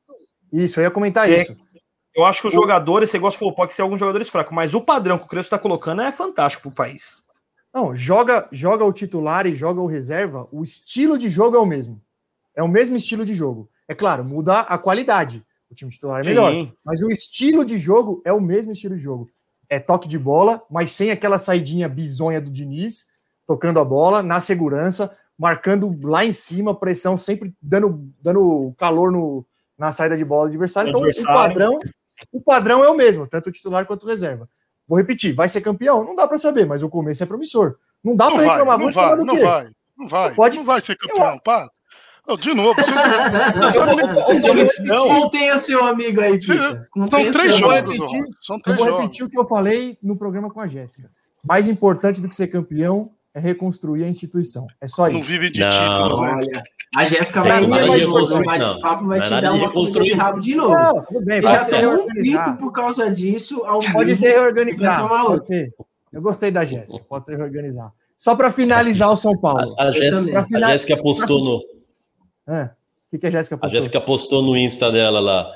[0.53, 1.57] Isso, eu ia comentar é, isso.
[2.15, 2.57] Eu acho que os o...
[2.57, 5.47] jogadores, você gosta falou, pode ser alguns jogadores fracos, mas o padrão que o Crespo
[5.47, 7.17] está colocando é fantástico para o país.
[7.75, 11.67] Não, joga, joga o titular e joga o reserva, o estilo de jogo é o
[11.67, 12.01] mesmo.
[12.55, 13.69] É o mesmo estilo de jogo.
[13.89, 15.45] É claro, muda a qualidade.
[15.69, 16.53] O time titular é melhor.
[16.53, 16.73] Sim.
[16.85, 19.29] Mas o estilo de jogo é o mesmo estilo de jogo.
[19.69, 23.10] É toque de bola, mas sem aquela saidinha bizonha do Diniz,
[23.51, 29.45] tocando a bola, na segurança, marcando lá em cima, pressão, sempre dando, dando calor no,
[29.77, 30.91] na saída de bola do adversário.
[30.91, 31.33] Então, adversário.
[31.33, 31.79] o padrão
[32.33, 34.49] o padrão é o mesmo, tanto o titular quanto o reserva.
[34.87, 36.05] Vou repetir, vai ser campeão?
[36.05, 37.75] Não dá para saber, mas o começo é promissor.
[38.05, 38.79] Não dá para vai, reclamar.
[38.79, 39.41] não Vou vai, não quê?
[39.43, 40.35] vai, não vai.
[40.37, 41.69] Pode- Não vai ser campeão, para.
[42.29, 42.93] Ô, De novo, você
[44.85, 45.09] Não.
[45.23, 46.87] Contenha seu amigo aí, Pita.
[47.11, 48.25] são três vou jogos, repetir.
[48.43, 49.03] São Eu três vou jogos.
[49.03, 51.11] repetir o que eu falei no programa com a Jéssica.
[51.45, 54.67] Mais importante do que ser campeão é reconstruir a instituição.
[54.81, 55.29] É só Não isso.
[55.29, 55.71] vive de Não.
[55.73, 56.35] títulos, né?
[56.37, 56.63] Olha,
[56.97, 58.75] a Jéssica vai vai de no reconstruir, vai não.
[58.77, 60.73] te Não é dar nada de uma comida de rabo de novo.
[60.75, 62.45] Não, tudo bem, pode já ser um reorganizar.
[62.47, 63.63] grito por causa disso.
[63.93, 64.35] Pode ser.
[64.79, 65.27] Vai outro.
[65.27, 65.75] Pode ser.
[66.13, 67.05] Eu gostei da Jéssica.
[67.09, 67.93] Pode ser reorganizar.
[68.19, 69.75] Só para finalizar o São Paulo.
[69.79, 70.65] A, a Jéssica, também.
[70.65, 71.61] a Jéssica postou no,
[72.53, 72.65] É.
[72.65, 73.81] O que, que a Jéssica a postou?
[73.81, 75.51] Jéssica postou no Insta dela lá.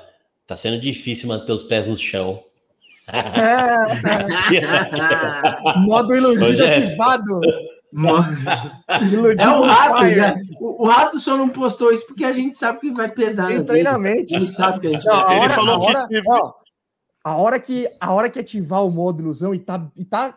[0.47, 2.43] Tá sendo difícil manter os pés no chão.
[3.13, 3.77] É,
[5.79, 6.87] modo iludido Ô, Jéssica.
[6.87, 7.41] ativado.
[9.13, 10.35] Iludido É o rato, já.
[10.61, 13.49] O, o rato só não postou isso porque a gente sabe que vai pesar.
[13.49, 13.65] Vida.
[13.65, 14.35] treinamento.
[14.35, 16.53] Ele sabe que a gente Não, a Ele hora, falou a que hora, teve- ó,
[17.25, 20.35] a hora que a hora que ativar o modo ilusão e tá, e tá,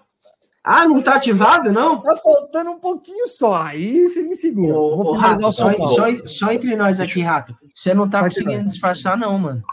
[0.64, 2.02] Ah, não tá ativado, não?
[2.02, 3.62] tá faltando um pouquinho só.
[3.62, 4.76] Aí vocês me seguram.
[4.76, 7.56] Ô, Vou ô, rato, só, só, só entre nós aqui, rato.
[7.74, 9.64] Você não tá conseguindo disfarçar, não, mano.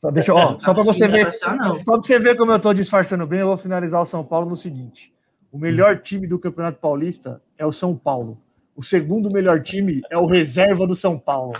[0.00, 2.72] Só, deixa, ó, tá só para você ver, só para você ver como eu tô
[2.72, 5.12] disfarçando bem, eu vou finalizar o São Paulo no seguinte:
[5.52, 8.40] o melhor time do Campeonato Paulista é o São Paulo.
[8.74, 11.52] O segundo melhor time é o reserva do São Paulo.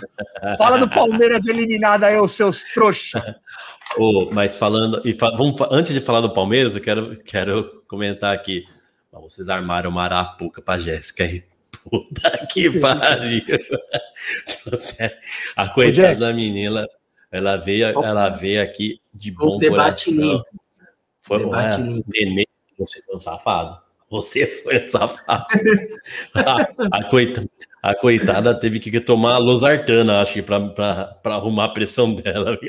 [0.57, 3.35] Fala do Palmeiras eliminado aí, os seus trouxa.
[3.95, 4.99] Ô, mas falando.
[5.05, 8.63] E fa- vamos, fa- antes de falar do Palmeiras, eu quero, quero comentar aqui.
[9.11, 11.43] Vocês armaram uma arapuca pra Jéssica aí.
[11.83, 13.43] Puta que pariu.
[14.79, 15.17] Sério,
[15.55, 16.87] A coitada da menina,
[17.31, 20.31] ela veio, ela veio aqui de bom debate coração.
[20.33, 20.45] limpo.
[21.21, 22.09] Foi Debate limpo.
[22.09, 22.45] Nenê,
[22.77, 23.77] você foi um safado.
[24.09, 25.45] Você foi um safado.
[26.35, 26.67] a,
[26.99, 27.49] a coitada,
[27.81, 32.57] a coitada teve que tomar losartana, acho que, pra arrumar a pressão dela.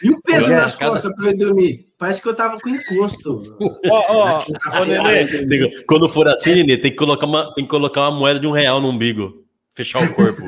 [0.00, 1.88] E o peso Olha, nas cada- costas pra eu dormir?
[1.98, 3.56] Parece que eu tava com encosto.
[3.90, 8.02] Ó, ó, ó, Nenê, Quando for assim, Nenê, tem que colocar uma, tem que colocar
[8.02, 9.44] uma moeda de um real no umbigo.
[9.72, 10.42] Fechar o corpo.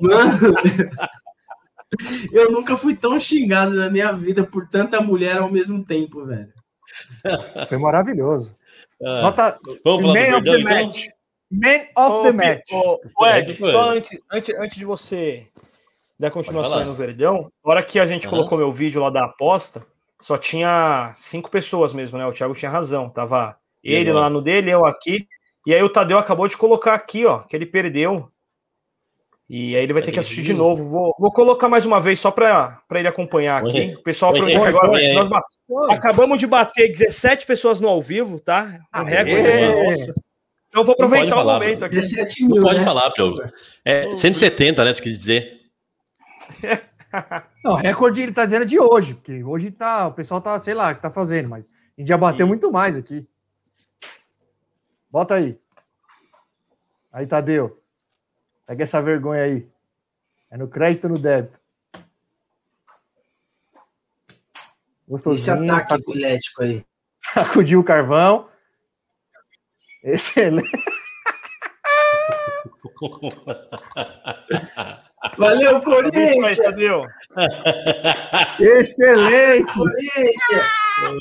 [0.00, 0.38] Mano,
[2.32, 6.52] eu nunca fui tão xingado na minha vida por tanta mulher ao mesmo tempo, velho.
[7.68, 8.56] Foi maravilhoso.
[9.02, 10.76] Ah, Nota vamos falar Man do of the então?
[10.76, 11.06] match.
[11.50, 12.72] Man of Ô, the match.
[12.72, 13.70] ô, ô, Ed, foi.
[13.70, 15.48] só antes, antes, antes de você
[16.18, 18.36] dar continuação no Verdão, a hora que a gente Aham.
[18.36, 19.86] colocou meu vídeo lá da aposta,
[20.20, 22.26] só tinha cinco pessoas mesmo, né?
[22.26, 23.08] O Thiago tinha razão.
[23.10, 24.24] Tava E ele agora?
[24.24, 25.28] lá no dele, eu aqui.
[25.66, 28.30] E aí o Tadeu acabou de colocar aqui, ó, que ele perdeu.
[29.48, 30.84] E aí ele vai ter que assistir de novo.
[30.84, 33.94] Vou, vou colocar mais uma vez só para ele acompanhar aqui.
[33.94, 35.42] O pessoal aproveita que agora nós ba-
[35.90, 38.80] acabamos de bater 17 pessoas no ao vivo, tá?
[38.94, 39.22] Um Aê!
[39.22, 40.14] recorde nosso.
[40.68, 41.96] Então eu vou aproveitar Não pode o falar, momento aqui.
[41.96, 42.84] 17 Não mil, pode né?
[42.84, 43.34] falar, Pio.
[43.84, 44.92] É 170, né?
[44.92, 45.60] Você quis dizer.
[47.62, 50.74] Não, recorde ele tá dizendo é de hoje, porque hoje tá, o pessoal tá, sei
[50.74, 53.24] lá, o que tá fazendo, mas a gente já bateu muito mais aqui.
[55.08, 55.56] Bota aí.
[57.12, 57.80] Aí, Tadeu.
[58.66, 59.68] Pega essa vergonha aí.
[60.50, 61.58] É no crédito ou no débito?
[61.94, 62.04] Esse
[65.08, 66.84] Gostosinho, ataque sacu- epilético aí.
[67.16, 68.48] sacudiu o carvão.
[70.02, 70.70] Excelente.
[75.38, 76.58] Valeu, Corinthians!
[78.60, 79.74] Excelente.
[79.74, 80.66] Corinthians!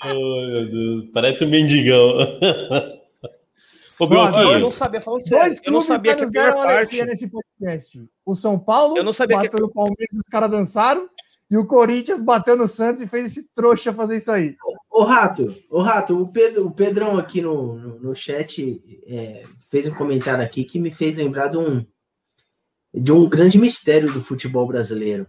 [0.05, 2.13] Oh, meu Deus, Parece um mendigão.
[3.99, 6.41] Ô, Ó, Eu não sabia, falando sério, Dois eu não clubes sabia que que a
[6.43, 7.05] deram parte.
[7.05, 8.05] nesse podcast.
[8.25, 11.07] O São Paulo Eu não sabia que- bateu no Palmeiras, os caras dançaram.
[11.51, 14.55] E o Corinthians bateu no Santos e fez esse trouxa fazer isso aí.
[14.89, 19.87] Ô, Rato, ô, Rato, o, Pedro, o Pedrão aqui no, no, no chat é, fez
[19.87, 21.85] um comentário aqui que me fez lembrar de um,
[22.93, 25.27] de um grande mistério do futebol brasileiro.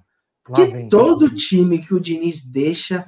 [0.48, 0.88] Lá Que vem.
[0.88, 3.04] todo time que o Diniz deixa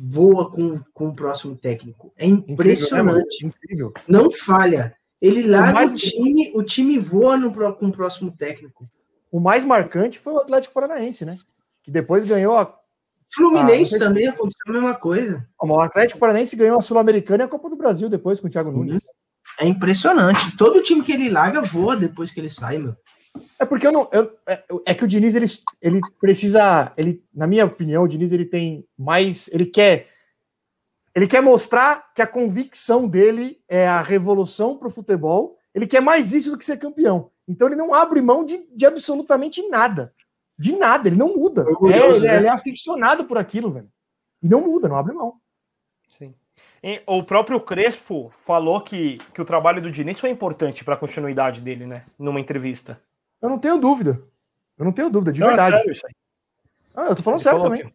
[0.00, 2.12] voa com, com o próximo técnico.
[2.16, 3.46] É né, impressionante.
[3.46, 3.92] Incrível.
[4.06, 4.96] Não falha.
[5.20, 8.88] Ele larga mais- o time, o time voa no, com o próximo técnico.
[9.30, 11.36] O mais marcante foi o Atlético Paranaense, né?
[11.82, 12.74] Que depois ganhou a.
[13.34, 15.44] Fluminense Ah, sei se- também aconteceu a mesma coisa.
[15.60, 18.70] O Atlético Paranaense ganhou a Sul-Americana e a Copa do Brasil depois com o Thiago
[18.70, 18.78] Uhum.
[18.84, 19.06] Nunes.
[19.58, 20.56] É impressionante.
[20.56, 22.94] Todo time que ele larga voa depois que ele sai, meu.
[23.58, 24.08] É porque eu não.
[24.12, 25.46] eu- é, é que o Diniz ele,
[25.80, 26.92] ele precisa.
[26.96, 29.48] Ele, na minha opinião, o Diniz ele tem mais.
[29.52, 30.08] Ele quer.
[31.14, 35.56] Ele quer mostrar que a convicção dele é a revolução para o futebol.
[35.74, 37.30] Ele quer mais isso do que ser campeão.
[37.48, 40.12] Então ele não abre mão de, de absolutamente nada.
[40.58, 41.62] De nada, ele não muda.
[41.66, 42.36] Orgulhoso, É, ele, né?
[42.36, 43.88] ele é aficionado por aquilo, velho.
[44.42, 45.34] E não muda, não abre mão.
[46.18, 46.34] Sim.
[46.82, 50.98] E o próprio Crespo falou que, que o trabalho do Diniz foi importante para a
[50.98, 52.04] continuidade dele, né?
[52.18, 53.00] Numa entrevista.
[53.42, 54.20] Eu não tenho dúvida.
[54.78, 55.76] Eu não tenho dúvida, de Não, é verdade.
[55.76, 56.14] sério isso aí.
[56.96, 57.94] Ah, eu tô falando sério também.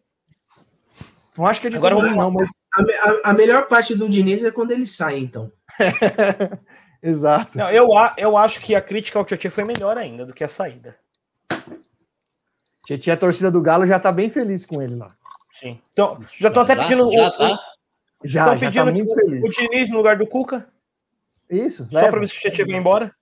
[1.36, 2.50] Não acho que é de Agora vamos não, mas.
[2.74, 5.50] A, a- a melhor parte do Diniz é quando ele sai, então.
[7.02, 7.56] Exato.
[7.58, 10.44] Não, eu, a- eu acho que a crítica ao Tietchan foi melhor ainda do que
[10.44, 10.96] a saída.
[12.86, 15.16] Tietchan, a torcida do Galo já tá bem feliz com ele lá.
[15.52, 15.80] Sim.
[15.92, 17.58] Então, já estão até Já- pedindo já o, tá?
[18.24, 19.42] Já, tão já pedindo tá muito o, feliz.
[19.44, 20.68] o Diniz no lugar do Cuca,
[21.50, 23.14] Isso, só pra ver se o Tietchan vai embora.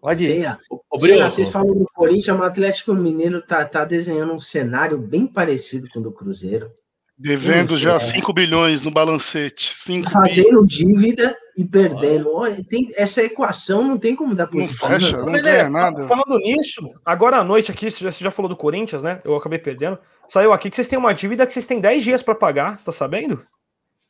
[0.00, 0.44] Pode ir.
[0.44, 0.58] Lá.
[0.70, 5.88] Ô, vocês falam do Corinthians, o Atlético Mineiro tá, tá desenhando um cenário bem parecido
[5.92, 6.70] com o do Cruzeiro.
[7.18, 7.98] Devendo Isso, já é.
[7.98, 9.74] 5 bilhões no balancete.
[9.74, 10.12] 5 bi.
[10.12, 12.32] Fazendo dívida e perdendo.
[12.32, 14.86] Olha, tem, essa equação não tem como dar Não positivo.
[14.86, 15.26] fecha, não.
[15.26, 16.06] não ganha é, nada.
[16.06, 19.20] Falando nisso, agora à noite aqui, você já, falou do Corinthians, né?
[19.24, 19.98] Eu acabei perdendo.
[20.28, 22.84] Saiu aqui que vocês têm uma dívida que vocês têm 10 dias pra pagar, você
[22.84, 23.44] tá sabendo?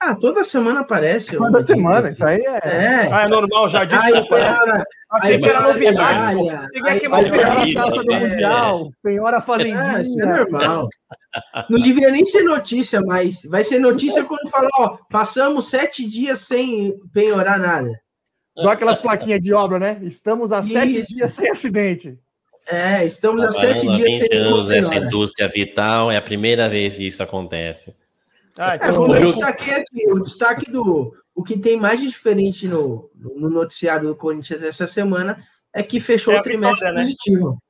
[0.01, 1.37] Ah, toda semana aparece.
[1.37, 2.61] Toda semana, isso aí é.
[2.69, 3.09] É.
[3.13, 4.39] Ah, é normal já, Aí, desculpa.
[4.39, 4.45] né?
[4.45, 6.39] cara, Achei aí que era para novidade.
[6.73, 7.59] Peguei aqui aí- aí Penhora perto.
[7.59, 8.21] a Aí, taça do é.
[8.21, 10.89] Mundial, penhora a É, isso é normal.
[11.69, 16.41] Não devia nem ser notícia, mas vai ser notícia quando falar, ó, passamos sete dias
[16.41, 17.91] sem penhorar nada.
[18.57, 19.99] Igual aquelas plaquinhas de obra, né?
[20.03, 22.17] Estamos há sete dias sem acidente.
[22.71, 24.97] É, estamos há sete dias 20 sem anos penhora.
[25.07, 27.95] indústria vital, é a primeira vez que isso acontece.
[28.57, 31.13] Ah, É, então, eu destaquei aqui, o destaque do.
[31.35, 35.39] O que tem mais de diferente no, no noticiário do Corinthians essa semana
[35.73, 37.01] é que fechou É o trimestre vitória, né?
[37.03, 37.63] positivo.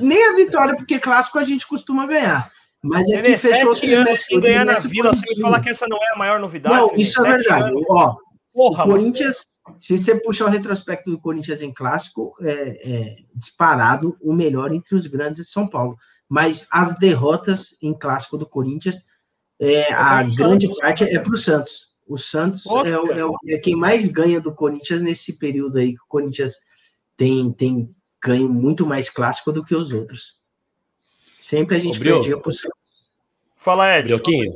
[0.00, 2.50] Nem a vitória, porque clássico a gente costuma ganhar.
[2.82, 5.40] Mas é que fechou o trimestre, sem o ganhar na vila, positivo.
[5.40, 6.74] falar que essa não é a maior novidade.
[6.76, 7.62] Não, isso é verdade.
[7.64, 7.84] anos.
[7.88, 8.16] Ó, o
[8.52, 8.98] Porra, mano.
[8.98, 9.46] Corinthians,
[9.80, 14.94] se você puxar o retrospecto do Corinthians em clássico, é, é disparado o melhor entre
[14.94, 15.96] os grandes de São Paulo.
[16.28, 18.98] Mas as derrotas em clássico do Corinthians,
[19.60, 20.80] é, a pro grande Santos.
[20.80, 21.86] parte é para o Santos.
[22.06, 25.90] O Santos é, o- é o- é quem mais ganha do Corinthians nesse período aí,
[25.92, 26.54] que o Corinthians
[27.16, 27.90] tem, tem
[28.22, 30.36] ganho muito mais clássico do que os outros.
[31.40, 33.06] Sempre a gente Ô, perdia para o Santos.
[33.56, 34.04] Fala, Ed.
[34.04, 34.52] Brioquinho,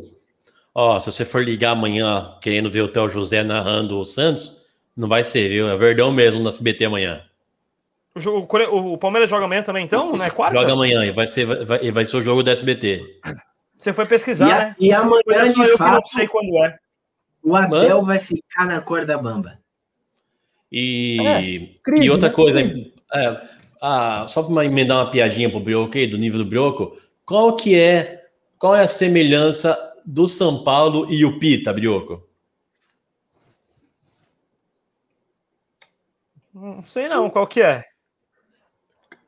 [0.74, 4.57] ó, se você for ligar amanhã querendo ver o Theo José narrando o Santos,
[4.96, 5.68] não vai ser, viu?
[5.68, 7.22] É Verdão mesmo na CBT amanhã.
[8.14, 8.46] O, jogo-
[8.92, 10.16] o Palmeiras joga amanhã também, então?
[10.16, 10.59] Não é quarta?
[10.61, 13.20] Joga amanhã e vai ser, vai, e vai ser o jogo da SBT.
[13.81, 14.76] Você foi pesquisar, E, a- né?
[14.78, 16.78] e amanhã, Coisa só de eu que não fato, sei quando é.
[17.43, 18.05] o Abel Mano.
[18.05, 19.59] vai ficar na corda bamba.
[20.70, 22.35] E, crise, e outra né?
[22.35, 23.49] coisa, é,
[23.81, 27.74] ah, só para emendar uma piadinha pro Brioco aí, do nível do Brioco, qual que
[27.74, 28.28] é,
[28.59, 29.74] qual é a semelhança
[30.05, 32.22] do São Paulo e o Pita, Brioco?
[36.53, 37.83] Não sei não, qual que é?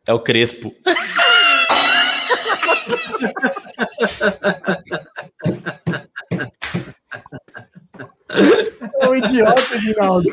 [0.07, 0.75] É o Crespo.
[9.01, 10.29] É um idiota, Ginaldo.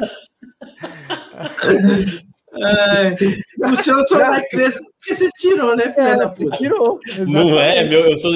[3.63, 6.57] O Santos só vai crescer porque você tirou, né, filha da É, puta?
[6.57, 6.99] tirou.
[7.25, 8.31] Não é, meu, eu sou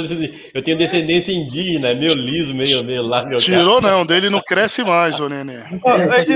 [0.53, 4.39] eu tenho descendência indígena, é meio liso, meio, meio lá, meu Tirou não, dele não
[4.41, 5.59] cresce mais, ô Nenê.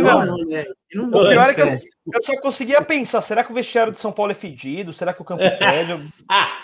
[0.02, 0.26] Não.
[0.26, 0.66] não, né?
[0.94, 4.00] Não O pior é que eu, eu só conseguia pensar, será que o vestiário de
[4.00, 4.94] São Paulo é fedido?
[4.94, 5.92] Será que o campo fede?
[5.92, 6.00] Eu-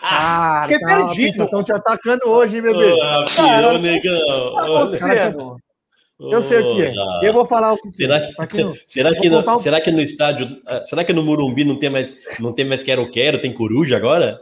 [0.02, 1.44] Cara, Fiquei calma, perdido.
[1.44, 3.00] Estão te atacando hoje, hein, bebê?
[3.02, 4.56] Ah, Cara, pirou, negão.
[5.00, 5.73] tá?
[6.20, 6.94] Eu sei o que é.
[6.98, 7.20] Ah.
[7.24, 8.22] Eu vou falar o que, que Será é.
[8.22, 10.62] que, Pra quem não- será, vou que no, um- será que no estádio.
[10.68, 14.40] ah, Será que no Murumbi não tem mais, não tem mais quero-quero, tem coruja agora?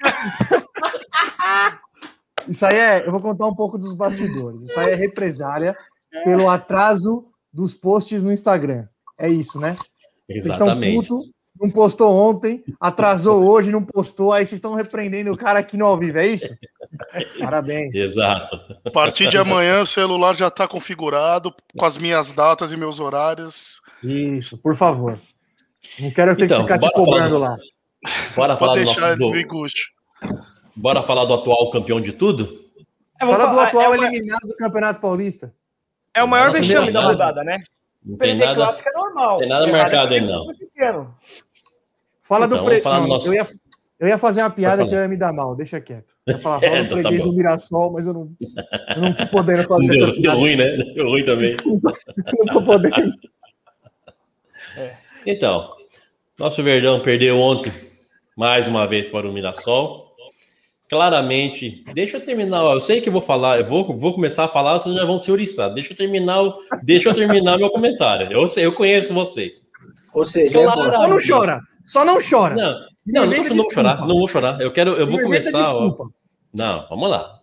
[2.48, 3.06] Isso aí é.
[3.06, 4.68] Eu vou contar um pouco dos bastidores.
[4.70, 5.76] Isso aí é represália
[6.24, 8.86] pelo atraso dos posts no Instagram.
[9.18, 9.76] É isso, né?
[10.28, 11.08] Vocês estão Exatamente.
[11.60, 15.86] Não postou ontem, atrasou hoje, não postou, aí vocês estão repreendendo o cara aqui no
[15.86, 16.54] ao vivo, é isso?
[17.38, 17.94] Parabéns.
[17.94, 18.60] Exato.
[18.84, 22.98] A partir de amanhã o celular já está configurado com as minhas datas e meus
[23.00, 23.80] horários.
[24.02, 25.18] Isso, por favor.
[26.00, 27.56] Não quero ter Então, que ficar te falar cobrando do- lá.
[28.36, 29.32] Bora falar, do nosso, do,
[30.76, 32.58] bora falar do atual campeão de tudo?
[33.20, 35.54] É, Fala do falar, atual é, uma- eliminado do Campeonato Paulista.
[36.12, 37.62] é o maior vexame da rodada, né?
[38.04, 38.56] Não tem Perder nada.
[38.56, 39.36] clássico é normal.
[39.38, 40.46] tem nada Errado marcado aí, não.
[42.24, 42.28] É.
[42.28, 42.80] Fala Então, do Fre...
[42.80, 43.46] vamos falar do não, nosso- eu, ia,
[44.00, 46.14] eu ia fazer uma piada que eu ia me dar mal, deixa quieto.
[46.26, 47.28] Eu ia falar, fala É, do então tá freguês bom.
[47.30, 48.30] do Mirassol, mas eu não,
[48.96, 50.38] eu não tô podendo fazer essa Deu, deu piada.
[50.38, 50.76] ruim, né?
[50.94, 51.56] Deu ruim também.
[51.66, 53.12] Não tô podendo.
[55.26, 55.70] Então,
[56.38, 57.72] nosso Verdão perdeu ontem,
[58.36, 60.04] mais uma vez para o Mirassol.
[60.88, 62.62] Claramente, deixa eu terminar.
[62.62, 65.18] Eu sei que eu vou falar, eu vou, vou começar a falar, vocês já vão
[65.18, 65.70] se oriçar.
[65.72, 66.40] Deixa eu terminar,
[66.82, 68.30] deixa eu terminar meu comentário.
[68.30, 69.62] Eu sei, eu conheço vocês.
[70.12, 70.82] Ou seja, é Claro.
[70.82, 70.96] bosta.
[70.96, 71.60] Só não chora.
[71.84, 72.54] Só não chora.
[72.54, 72.72] Não,
[73.06, 74.60] não, não, tô, não vou chorar, não vou chorar.
[74.60, 75.74] Eu quero, eu vou começar.
[75.74, 76.08] ó.
[76.52, 77.40] Não, vamos lá.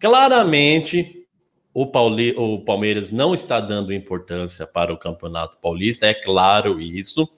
[0.00, 1.26] Claramente,
[1.72, 7.28] o, Pauli- o Palmeiras não está dando importância para o Campeonato Paulista, é claro isso.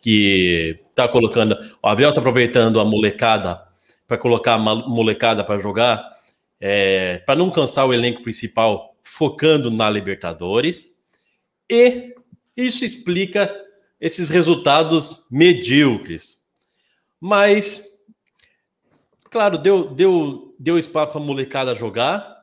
[0.00, 1.56] Que está colocando.
[1.82, 3.60] O Abel está aproveitando a molecada
[4.06, 6.04] para colocar a molecada para jogar.
[6.60, 10.90] é, para não cansar o elenco principal, focando na Libertadores.
[11.70, 12.14] E
[12.56, 13.52] isso explica
[14.00, 16.38] esses resultados medíocres.
[17.20, 17.84] Mas,
[19.30, 22.36] claro, deu, deu, deu espaço para a molecada jogar.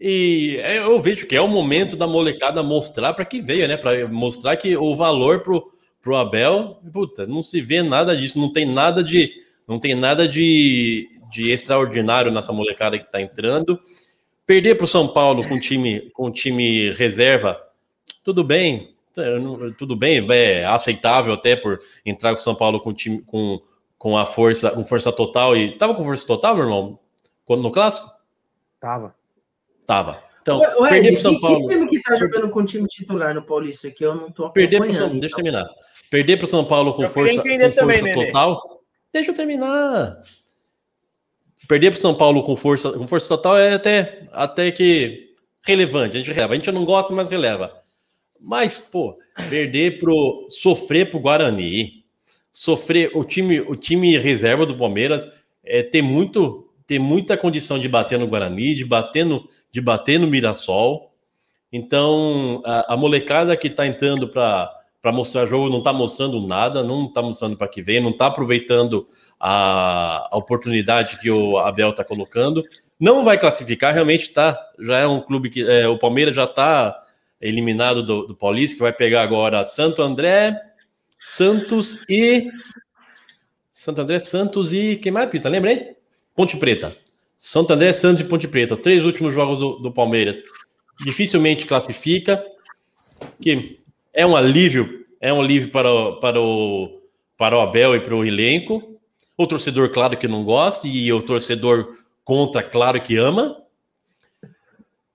[0.00, 3.76] E eu vejo que é o momento da molecada mostrar para que veio, né?
[3.76, 5.70] Para mostrar que o valor pro,
[6.00, 9.30] pro Abel, puta, não se vê nada disso, não tem nada de
[9.68, 13.78] não tem nada de, de extraordinário nessa molecada que está entrando.
[14.46, 17.60] Perder para o São Paulo com time com time reserva,
[18.24, 18.94] tudo bem,
[19.78, 23.60] tudo bem, é aceitável até por entrar com o São Paulo com time com,
[23.98, 26.98] com a força com força total e tava com força total, meu irmão,
[27.44, 28.08] quando no clássico?
[28.80, 29.14] Tava.
[29.86, 30.22] Tava.
[30.40, 31.68] Então, Ué, perder pro São Paulo.
[31.68, 34.80] Que time que tá jogando com time titular no Paulista que eu não tô Perder
[34.80, 35.20] pro São, então.
[35.20, 35.68] deixa eu terminar.
[36.10, 38.82] Perder pro São Paulo com eu força, com força também, total.
[39.12, 40.22] Deixa eu terminar.
[41.68, 45.34] Perder pro São Paulo com força, com força total é até, até que
[45.66, 46.16] relevante.
[46.16, 46.52] A gente releva.
[46.52, 47.79] A gente não gosta, mas releva.
[48.40, 49.18] Mas, pô,
[49.48, 50.46] perder pro.
[50.48, 52.04] sofrer pro Guarani,
[52.50, 53.10] sofrer.
[53.14, 55.28] O time, o time reserva do Palmeiras
[55.64, 60.18] é ter muito tem muita condição de bater no Guarani, de bater no, de bater
[60.18, 61.12] no Mirassol.
[61.72, 67.04] Então, a, a molecada que está entrando para mostrar jogo não está mostrando nada, não
[67.06, 69.06] está mostrando para que vem, não está aproveitando
[69.38, 72.64] a, a, oportunidade que o Abel está colocando.
[72.98, 74.58] Não vai classificar, realmente está.
[74.80, 75.62] Já é um clube que.
[75.62, 77.00] É, o Palmeiras já está
[77.40, 80.60] eliminado do, do Paulista, que vai pegar agora Santo André,
[81.20, 82.50] Santos e.
[83.70, 84.96] Santo André, Santos e.
[84.96, 85.48] Quem mais, Pita?
[85.48, 85.96] Lembrei?
[86.34, 86.96] Ponte Preta.
[87.36, 88.76] Santo André, Santos e Ponte Preta.
[88.76, 90.42] Três últimos jogos do, do Palmeiras.
[91.02, 92.44] Dificilmente classifica.
[93.40, 93.78] Que
[94.12, 97.00] é um alívio, é um alívio para, para, o,
[97.36, 98.98] para o Abel e para o elenco.
[99.36, 103.56] O torcedor, claro que não gosta, e o torcedor contra, claro que ama.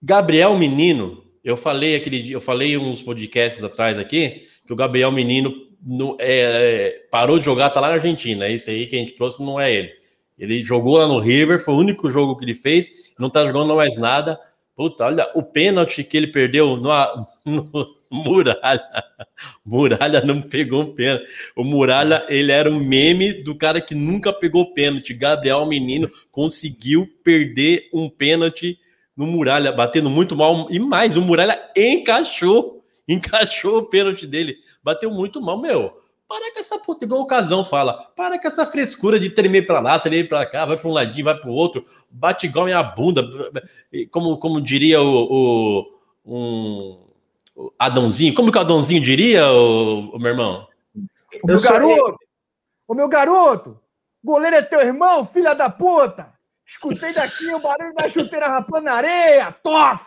[0.02, 5.54] Gabriel Menino, eu falei aquele eu falei uns podcasts atrás aqui, que o Gabriel Menino
[5.88, 8.50] no, é, parou de jogar, tá lá na Argentina.
[8.50, 9.92] Esse aí que a gente trouxe não é ele.
[10.40, 13.76] Ele jogou lá no River, foi o único jogo que ele fez, não tá jogando
[13.76, 14.40] mais nada.
[14.76, 16.90] Puta, olha o pênalti que ele perdeu no,
[17.46, 18.82] no Muralha.
[19.64, 21.26] Muralha não pegou um pênalti.
[21.56, 25.14] O Muralha, ele era um meme do cara que nunca pegou pênalti.
[25.14, 28.80] Gabriel Menino conseguiu perder um pênalti
[29.16, 30.68] no Muralha, batendo muito mal.
[30.70, 34.58] E mais, o Muralha encaixou, encaixou o pênalti dele.
[34.84, 36.02] Bateu muito mal, meu.
[36.28, 39.80] Para com essa puta, igual o Casão fala, para com essa frescura de tremer para
[39.80, 42.82] lá, tremer para cá, vai para um ladinho, vai para o outro, bate igual minha
[42.82, 43.24] bunda,
[44.10, 47.06] como, como diria o, o, um,
[47.56, 50.68] o Adãozinho, como que o Adãozinho diria, o, o meu irmão?
[51.44, 52.18] O meu garoto,
[52.88, 53.80] o meu garoto,
[54.24, 56.34] goleiro é teu irmão, filha da puta,
[56.66, 60.04] escutei daqui o barulho da chuteira rapando na areia, tof!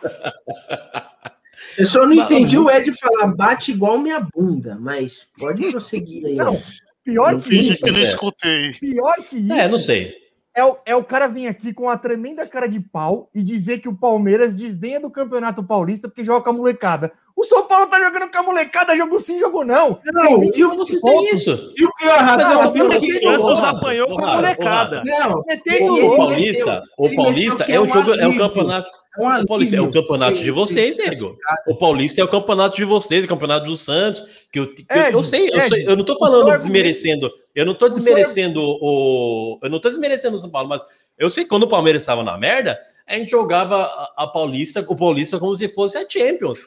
[1.77, 6.35] Eu só não entendi o Ed falar bate igual minha bunda, mas pode prosseguir aí.
[6.35, 6.61] Não,
[7.03, 7.83] pior que isso.
[7.83, 8.71] Que não escutei.
[8.79, 9.53] Pior que isso.
[9.53, 10.15] É, não sei.
[10.55, 13.79] É o, é o cara vir aqui com uma tremenda cara de pau e dizer
[13.79, 17.13] que o Palmeiras desdenha do Campeonato Paulista porque joga com a molecada.
[17.39, 19.97] O São Paulo tá jogando com a molecada, jogo sim, jogo não.
[20.11, 21.71] Não, e vocês têm isso.
[21.77, 25.01] E o pior, Rafael, o Santos apanhou com a molecada.
[25.05, 28.91] Não, o, Paulista, o Paulista é o jogo, é o campeonato.
[29.17, 31.37] O Paulista é o campeonato de vocês, nego.
[31.65, 34.45] O Paulista é o campeonato de vocês, o campeonato dos Santos.
[34.51, 37.31] Que eu, que Ed, eu sei, eu, sei, eu não tô falando desmerecendo.
[37.55, 39.57] Eu não tô desmerecendo o.
[39.63, 40.81] Eu não tô desmerecendo o São Paulo, mas
[41.17, 44.85] eu sei que quando o Palmeiras estava na merda, a gente jogava a, a Paulista,
[44.85, 46.65] o Paulista como se fosse a Champions.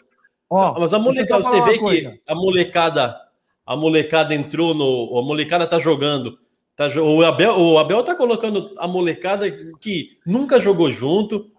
[0.54, 3.18] Oh, Mas a molecada, você vê que a molecada,
[3.64, 5.18] a molecada entrou no.
[5.18, 6.38] A molecada tá jogando.
[6.76, 9.50] Tá, o, Abel, o Abel tá colocando a molecada
[9.80, 11.50] que nunca jogou junto.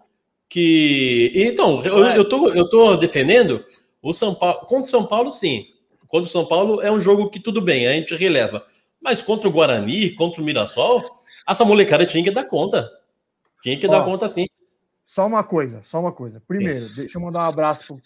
[0.48, 1.32] Que.
[1.34, 3.64] Então, eu, eu, tô, eu tô defendendo
[4.00, 4.60] o São Paulo.
[4.60, 5.66] Contra o São Paulo, sim.
[6.06, 8.64] Contra o São Paulo é um jogo que tudo bem, a gente releva.
[9.02, 11.02] Mas contra o Guarani, contra o Mirassol,
[11.48, 12.88] essa molecada tinha que dar conta.
[13.60, 14.46] Tinha que Ó, dar conta sim.
[15.04, 16.40] Só uma coisa, só uma coisa.
[16.46, 16.94] Primeiro, sim.
[16.94, 18.00] deixa eu mandar um abraço pro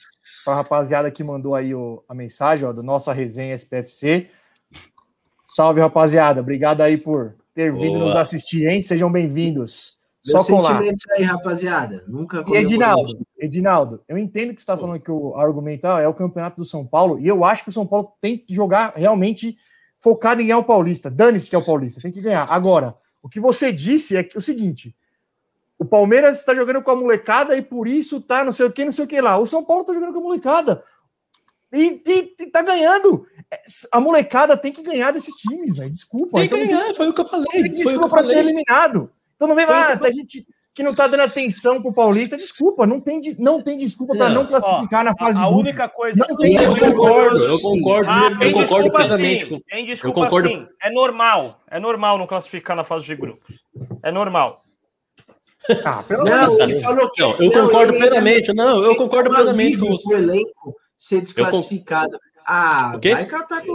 [0.49, 4.31] para a rapaziada que mandou aí o, a mensagem ó, do nossa resenha SPFC.
[5.47, 6.41] Salve, rapaziada.
[6.41, 7.85] Obrigado aí por ter Boa.
[7.85, 8.81] vindo nos assistir, hein?
[8.81, 9.99] Sejam bem-vindos.
[10.23, 10.81] Só colar.
[11.11, 12.03] aí, rapaziada.
[12.09, 16.15] Nunca e Edinaldo, Edinaldo, eu entendo que você está falando que o argumental é o
[16.15, 19.55] campeonato do São Paulo, e eu acho que o São Paulo tem que jogar realmente
[19.99, 21.11] focado em ganhar o Paulista.
[21.11, 22.47] Dane-se que é o Paulista, tem que ganhar.
[22.49, 24.97] Agora, o que você disse é que o seguinte:
[25.79, 28.85] o Palmeiras está jogando com a molecada e por isso tá não sei o que,
[28.85, 29.39] não sei o que lá.
[29.39, 30.83] O São Paulo está jogando com a molecada
[31.73, 33.27] e, e, e tá ganhando.
[33.93, 35.91] A molecada tem que ganhar desses times, velho.
[35.91, 36.39] Desculpa.
[36.41, 37.69] Tem que então, ganhar, foi o que eu falei.
[37.69, 39.11] Desculpa para ser eliminado.
[39.37, 40.45] Então não vem lá, a gente
[40.75, 44.29] que não tá dando atenção pro Paulista, desculpa, não tem, de- não tem desculpa para
[44.29, 45.61] Não, classificar na A, fase de a grupo.
[45.61, 46.25] única coisa.
[46.29, 46.87] Não tem Eu desculpa.
[46.93, 49.63] concordo, eu concordo, Ah, eu tem concordo desculpa plenamente sim.
[49.69, 50.67] Tem desculpa concordo- sim.
[50.81, 51.61] É normal.
[51.69, 53.57] É normal não classificar na fase de grupos.
[54.05, 54.61] É normal.
[55.85, 57.21] Ah, pelo Não, ele falou que.
[57.21, 58.55] Não, eu concordo ele- plenamente.
[58.55, 60.15] Não, eu concordo é um plenamente com alívio você.
[60.15, 62.19] pro elenco ser desclassificado.
[62.51, 63.11] Ah, O quê?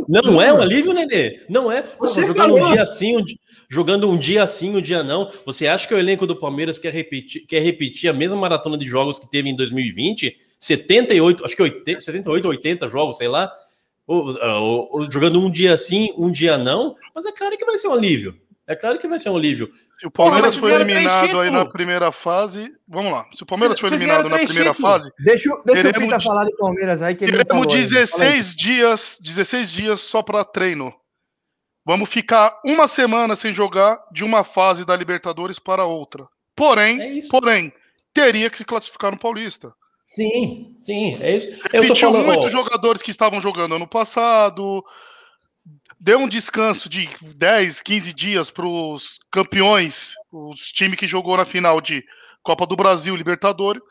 [0.10, 1.42] Não é um alívio, Nenê?
[1.48, 1.84] Não é.
[2.00, 3.24] Você Pô, jogando um dia sim, um
[3.70, 5.30] jogando um dia sim, um dia não.
[5.46, 8.86] Você acha que o elenco do Palmeiras quer repetir, quer repetir a mesma maratona de
[8.86, 10.36] jogos que teve em 2020?
[10.60, 13.52] 78, acho que 80, 78, 80 jogos, sei lá.
[14.08, 16.96] Ou- ou- ou jogando um dia sim, um dia não.
[17.14, 18.36] Mas é claro que vai ser um alívio.
[18.66, 19.70] É claro que vai ser um alívio.
[20.00, 22.72] Se o Palmeiras foi eliminado aí na primeira fase.
[22.88, 23.26] Vamos lá.
[23.34, 24.80] Se o Palmeiras foi eliminado na primeira títulos.
[24.80, 27.48] fase, Deixa, eu- deixa o Teremos Pita de- falar do Palmeiras aí, que ele teremos
[27.50, 27.64] falou.
[27.64, 27.74] ainda.
[27.74, 27.90] Fala aí.
[27.90, 30.94] 16 dias, 16 dias só para treino.
[31.86, 36.26] Vamos ficar uma semana sem jogar de uma fase da Libertadores para outra.
[36.56, 37.74] Porém, É porém,
[38.14, 39.74] teria que se classificar no Paulista.
[40.06, 41.50] Sim, sim, é isso.
[41.50, 44.82] Eu tô Repetiu falando, muitos jogadores que estavam jogando ano passado.
[46.04, 47.08] Deu um descanso de
[47.38, 52.04] 10, 15 dias para os campeões, os times que jogou na final de
[52.42, 53.82] Copa do Brasil, Libertadores.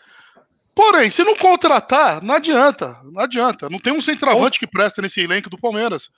[0.74, 3.00] Porém, se não contratar, não adianta.
[3.02, 3.70] Não adianta.
[3.70, 6.10] Não tem um centroavante que presta nesse elenco do Palmeiras.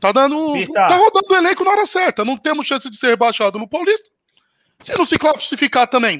[0.00, 0.52] Tá dando.
[0.52, 0.72] Pita.
[0.72, 2.24] Tá rodando o elenco na hora certa.
[2.24, 4.10] Não temos chance de ser rebaixado no Paulista.
[4.80, 6.18] Se não se classificar também.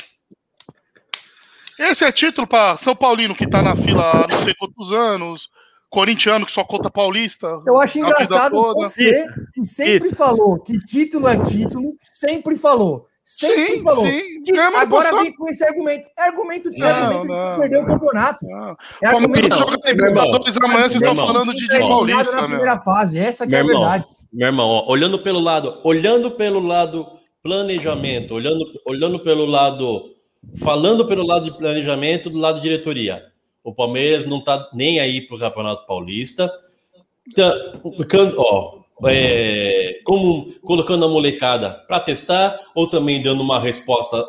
[1.77, 5.49] Esse é título para São Paulino, que tá na fila há não sei quantos anos.
[5.91, 7.47] Corintiano, que só conta paulista.
[7.67, 13.07] Eu acho engraçado você, que sempre falou que título é título, sempre falou.
[13.25, 14.07] Sempre Sim, falou.
[14.07, 14.43] sim.
[14.43, 15.23] Que agora passado.
[15.23, 16.09] vem com esse argumento.
[16.19, 18.47] É argumento, é Não, argumento não, que perdeu o campeonato.
[18.53, 20.09] Ah, É argumento Não, joga meu irmão.
[20.09, 22.49] Libertadores amanhã, vocês estão falando de, de Paulista, na meu.
[22.49, 23.19] primeira fase.
[23.21, 24.05] Essa que é a irmão, verdade.
[24.33, 27.07] Meu irmão, ó, olhando pelo lado, olhando pelo lado
[27.41, 30.11] planejamento, olhando, olhando pelo lado,
[30.63, 33.23] falando pelo lado de planejamento, do lado de diretoria.
[33.63, 36.51] O Palmeiras não tá nem aí pro Campeonato Paulista.
[38.09, 44.27] Can- ó, é, como colocando a molecada para testar ou também dando uma resposta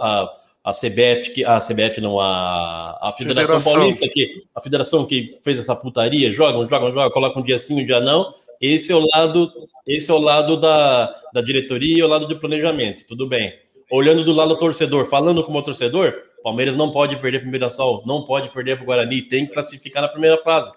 [0.63, 3.73] à, CBF, que a CBF não a, a Federação, Federação.
[3.73, 7.81] Paulista que a federação que fez essa putaria, jogam, jogam, jogam, coloca um dia sim,
[7.81, 8.31] um dia não.
[8.61, 9.51] Esse é o lado,
[9.87, 13.03] esse é o lado da, da diretoria e o lado do planejamento.
[13.07, 13.53] Tudo bem.
[13.91, 18.03] Olhando do lado do torcedor, falando como torcedor, Palmeiras não pode perder para o Mirassol,
[18.05, 20.71] não pode perder para o Guarani, tem que classificar na primeira fase.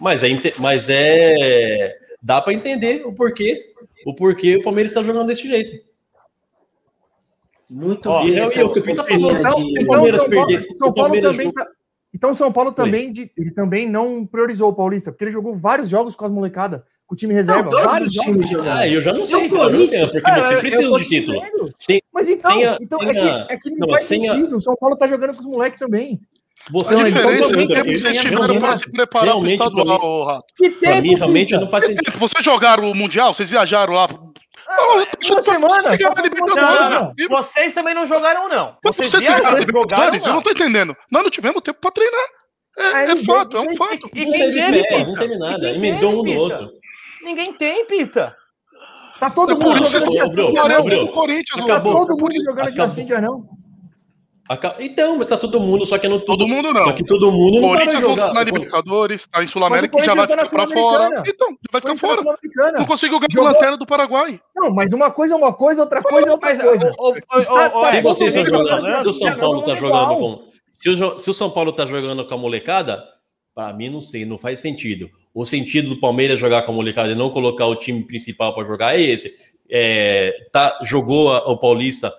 [0.00, 3.72] Mas é, mas é dá para entender o porquê,
[4.06, 5.76] o porquê o Palmeiras está jogando desse jeito.
[7.70, 8.30] Muito Ó, bem.
[8.32, 10.46] e eu- essa e eu- o Pita falou, Então, de- o então Palmeiras São Paulo,
[10.46, 11.66] perder- São o Paulo Palmeiras também tá-
[12.14, 15.88] então São Paulo também, de- ele também não priorizou o Paulista, porque ele jogou vários
[15.90, 17.70] jogos com as molecadas, com o time reserva.
[17.70, 18.80] Não, vários times jogaram.
[18.80, 20.84] Ah, eu já não sei, Eu cara, eu não sei, porque Ah, vocês eu- precisam
[20.84, 21.40] eu tô de título.
[21.78, 24.06] Sem, Mas então, Sem a- então sem é, a- que, é que não, não, faz
[24.06, 24.58] sem a- sentido.
[24.58, 26.20] O São Paulo tá jogando com os moleques também.
[26.70, 29.40] você É Não, diferente então, eu- tempo que vocês tiveram para se preparar para o
[29.40, 30.44] pra estadual.
[30.54, 32.18] Que Pra tempo, mim, realmente, não faz sentido.
[32.18, 33.32] Vocês jogaram o Mundial?
[33.32, 34.06] Vocês viajaram lá?
[34.08, 35.82] Foi uma Não, semana.
[35.82, 37.12] não, não.
[37.28, 38.76] Vocês também não jogaram, não.
[38.84, 40.22] Vocês, Vocês viajaram, jogaram, Libertadores?
[40.24, 40.42] Eu não não.
[40.42, 40.96] tô entendendo.
[41.10, 42.20] Nós não tivemos tempo para treinar.
[42.76, 44.10] É, Aí é não fato, é tem- um fato.
[44.14, 46.70] E Não quem teve não teve nada, emendou um no outro.
[47.28, 48.34] Ninguém tem, Pita.
[49.20, 50.80] Tá todo É mundo jogando Bruno, é não.
[50.80, 52.88] o Bruno, do Corinthians, Tá todo mundo jogando dia Acabou.
[52.88, 53.44] sim, dia não.
[54.48, 56.84] Aca- Então, mas tá todo mundo, só que não Todo mundo não.
[56.84, 58.28] Só que todo mundo não Corinthians não jogar.
[58.28, 61.22] tá na Libertadores, tá em Sul-América, o que já vai tá ficar pra fora.
[61.26, 62.22] Então, vai ficar fora.
[62.78, 64.40] Não conseguiu ganhar Jogou- a lanterna do Paraguai.
[64.56, 66.94] Não, mas uma coisa é uma coisa, outra coisa é outra coisa.
[66.94, 69.76] tá Se todo vocês estão jogando, jogando se o assim, São todo Paulo tá igual.
[69.92, 70.48] jogando com.
[70.70, 73.04] Se o, Jo- se o São Paulo tá jogando com a molecada,
[73.58, 75.10] para mim não sei, não faz sentido.
[75.34, 78.64] O sentido do Palmeiras jogar com a molecada e não colocar o time principal para
[78.64, 79.34] jogar é esse.
[79.68, 82.14] É, tá, jogou a- o Paulista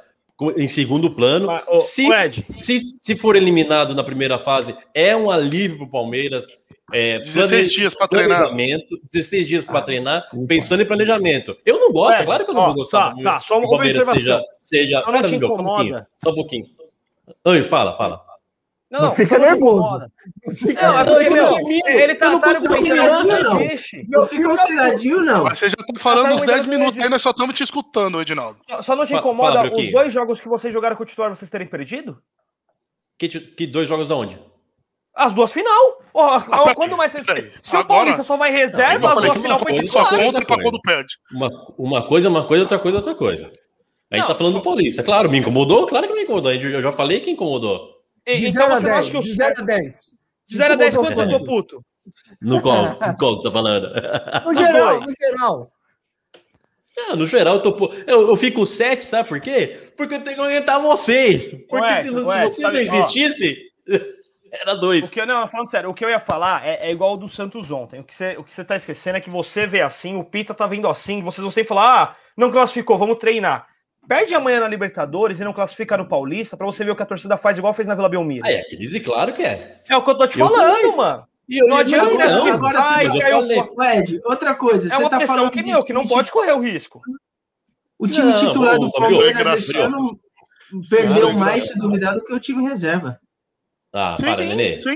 [0.57, 1.45] em segundo plano.
[1.47, 5.89] Mas, se, Ed, se, se for eliminado na primeira fase, é um alívio para o
[5.89, 6.45] Palmeiras.
[6.91, 8.37] É, 16 plane- dias pra treinar.
[8.39, 11.55] planejamento, 16 dias para treinar, pensando em planejamento.
[11.65, 13.75] Eu não gosto, é claro que eu não ó, vou gostar tá, tá, só uma
[13.75, 14.13] observação.
[14.15, 14.99] seja, seja...
[15.01, 15.63] Só não Pera, te só um incomoda?
[15.77, 16.65] pouquinho, Só um pouquinho.
[17.45, 18.28] Oi, fala, fala.
[18.91, 19.99] Não fica só te nervoso.
[20.45, 23.43] Não fica- Não, é porque, eu meu, não termino, ele tá não tá terminar, com
[23.43, 23.57] não.
[23.59, 24.05] peixe.
[24.09, 24.47] Não fica
[25.23, 25.43] não.
[25.43, 27.63] Mas você já tá falando Tá uns 10 argumentando minutos aí, nós só estamos te
[27.63, 28.59] escutando, Edinaldo.
[28.81, 31.67] Só- não te incomoda os dois jogos que vocês jogaram com o titular vocês terem
[31.67, 32.19] perdido?
[33.19, 33.27] Que,
[33.67, 34.39] dois jogos da onde?
[35.15, 36.01] As duas final.
[36.13, 37.25] Peraí, quando mais vocês...
[37.25, 37.51] peraí.
[37.61, 40.25] Se o Paulista só vai Não, reserva, as duas final foi coisa Só titular.
[40.25, 41.13] conta pra quando perde.
[41.77, 43.45] Uma, coisa é uma coisa, outra coisa é outra coisa.
[44.11, 45.03] A gente Não, tá falando do Paulista.
[45.03, 45.85] Claro, me incomodou?
[45.85, 46.51] Claro que me incomodou.
[46.51, 47.98] Eu já falei que incomodou.
[48.37, 48.97] De Então 0 a você não 10.
[48.99, 49.95] acha que o De 0 a 10.
[50.47, 51.39] De 0 a 10 Incomodou quanto quanto?
[51.39, 51.85] ficou puto?
[52.41, 52.83] No qual?
[52.85, 53.89] No qual que você tá falando?
[54.45, 55.71] No geral, no geral.
[57.09, 59.77] Ah, no geral, eu, tô, eu, eu fico 7, sabe por quê?
[59.95, 61.51] Porque eu tenho que aguentar vocês.
[61.69, 63.55] Porque Ué, se, ué, se vocês sabe- não existissem,
[64.51, 65.09] era O dois.
[65.09, 67.29] que, eu- não, falando sério, o que eu ia falar é, é igual o do
[67.29, 68.01] Santos ontem.
[68.01, 70.53] O que, você, o que você tá esquecendo é que você vê assim, o Pita
[70.53, 73.65] tá vendo assim, vocês vão sempre falar, ah, não classificou, vamos treinar.
[74.07, 77.05] Perde amanhã na Libertadores e não classifica no Paulista pra você ver o que a
[77.05, 78.43] torcida faz, igual fez na Vila Belmiro.
[78.45, 79.81] Ah, é, aqueles, e claro que é.
[79.87, 80.95] É o que eu tô te Eu falando, falei.
[80.95, 81.27] mano.
[81.47, 83.63] E eu Não adianta não, não, agora vai, mas eu falei.
[83.63, 83.95] fora.
[83.97, 86.51] Ed, outra coisa, É você uma tá pressão falando que, meu, que não pode correr
[86.53, 87.01] o risco.
[87.97, 90.19] O time Não, titular do Palmeiras esse ano
[90.89, 93.19] perdeu Sim, mais, se duvidar, do que o time reserva.
[93.91, 94.81] Ah, Sim, para, sim, Nenê.
[94.83, 94.95] sim.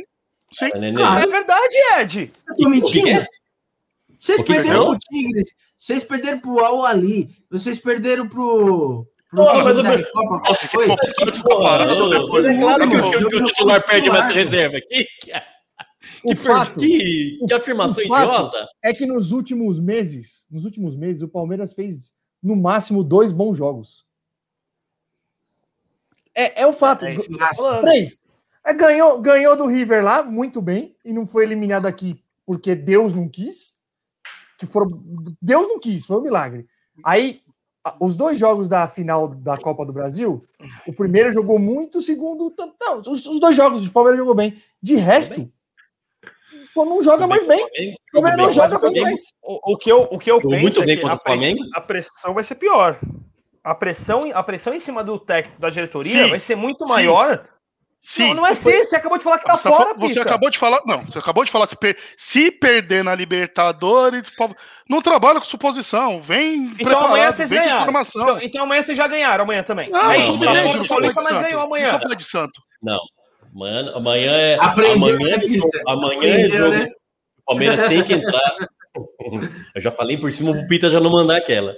[0.53, 0.69] Sim.
[0.69, 0.97] Para, Nenê.
[0.97, 1.23] Claro.
[1.23, 2.31] É verdade, Ed.
[2.47, 3.09] Eu tô mentindo?
[3.09, 3.27] é?
[4.19, 4.85] Vocês que perderam é?
[4.89, 5.49] pro Tigres,
[5.85, 9.05] vocês perderam pro Al Ali, vocês perderam pro.
[9.29, 10.87] pro Porra, mas Copa, qual que foi?
[10.87, 14.79] Mas é claro que, o- que o- que o titular perde mais que o reserva.
[14.79, 15.31] Que, que,
[16.23, 18.67] O que, fato, que, que afirmação o fato- idiota.
[18.81, 23.57] é que nos últimos meses, nos últimos meses, o Palmeiras fez no máximo dois bons
[23.57, 24.05] jogos.
[26.33, 27.05] É, é o fato.
[27.05, 27.15] É.
[27.81, 28.21] Três.
[28.65, 33.11] É, ganhou, ganhou do River lá, muito bem, e não foi eliminado aqui porque Deus
[33.13, 33.75] não quis.
[34.65, 34.87] Que foram,
[35.41, 36.65] Deus não quis, foi um milagre.
[37.03, 37.41] Aí,
[37.99, 40.41] os dois jogos da final da Copa do Brasil,
[40.87, 42.53] o primeiro jogou muito, o segundo.
[42.79, 44.61] Não, os, os dois jogos, o Palmeiras jogou bem.
[44.81, 45.51] De resto,
[46.75, 47.63] não joga mais bem.
[47.65, 49.03] O Palmeiras não joga jogou bem bem.
[49.03, 49.21] mais.
[49.43, 51.19] O, o que eu, o que eu Jogou penso muito é bem que a, o
[51.19, 51.59] Flamengo.
[51.59, 52.97] press- a pressão vai ser pior.
[53.63, 56.29] A pressão, a pressão em cima do técnico da diretoria Sim.
[56.29, 57.37] vai ser muito maior.
[57.37, 57.52] Sim.
[58.19, 60.25] Não, não é ser, você acabou de falar que tá Você, fora, fa- você Pita.
[60.25, 60.81] acabou de falar.
[60.85, 61.67] Não, você acabou de falar.
[61.67, 64.29] Se, per- se perder na Libertadores,
[64.89, 66.21] não trabalha com suposição.
[66.21, 66.75] Vem.
[66.79, 67.81] Então amanhã vocês ganharam.
[67.83, 68.21] informação.
[68.23, 69.89] Então, então amanhã vocês já ganharam, amanhã também.
[69.89, 71.59] Não, é não, isso, não, tá não, fora não, do Paulista, não, mas não, ganhou
[71.61, 71.99] não amanhã.
[71.99, 72.61] fala de santo.
[72.81, 72.99] Não.
[73.55, 74.57] Amanhã, amanhã é.
[74.61, 75.83] Aprendeu, amanhã, né, é jogo, Peter?
[75.87, 76.71] amanhã é Aprendeu, jogo.
[76.77, 76.87] né?
[77.37, 78.53] O Palmeiras tem que entrar.
[79.75, 81.75] Eu já falei por cima pro Pita já não mandar aquela.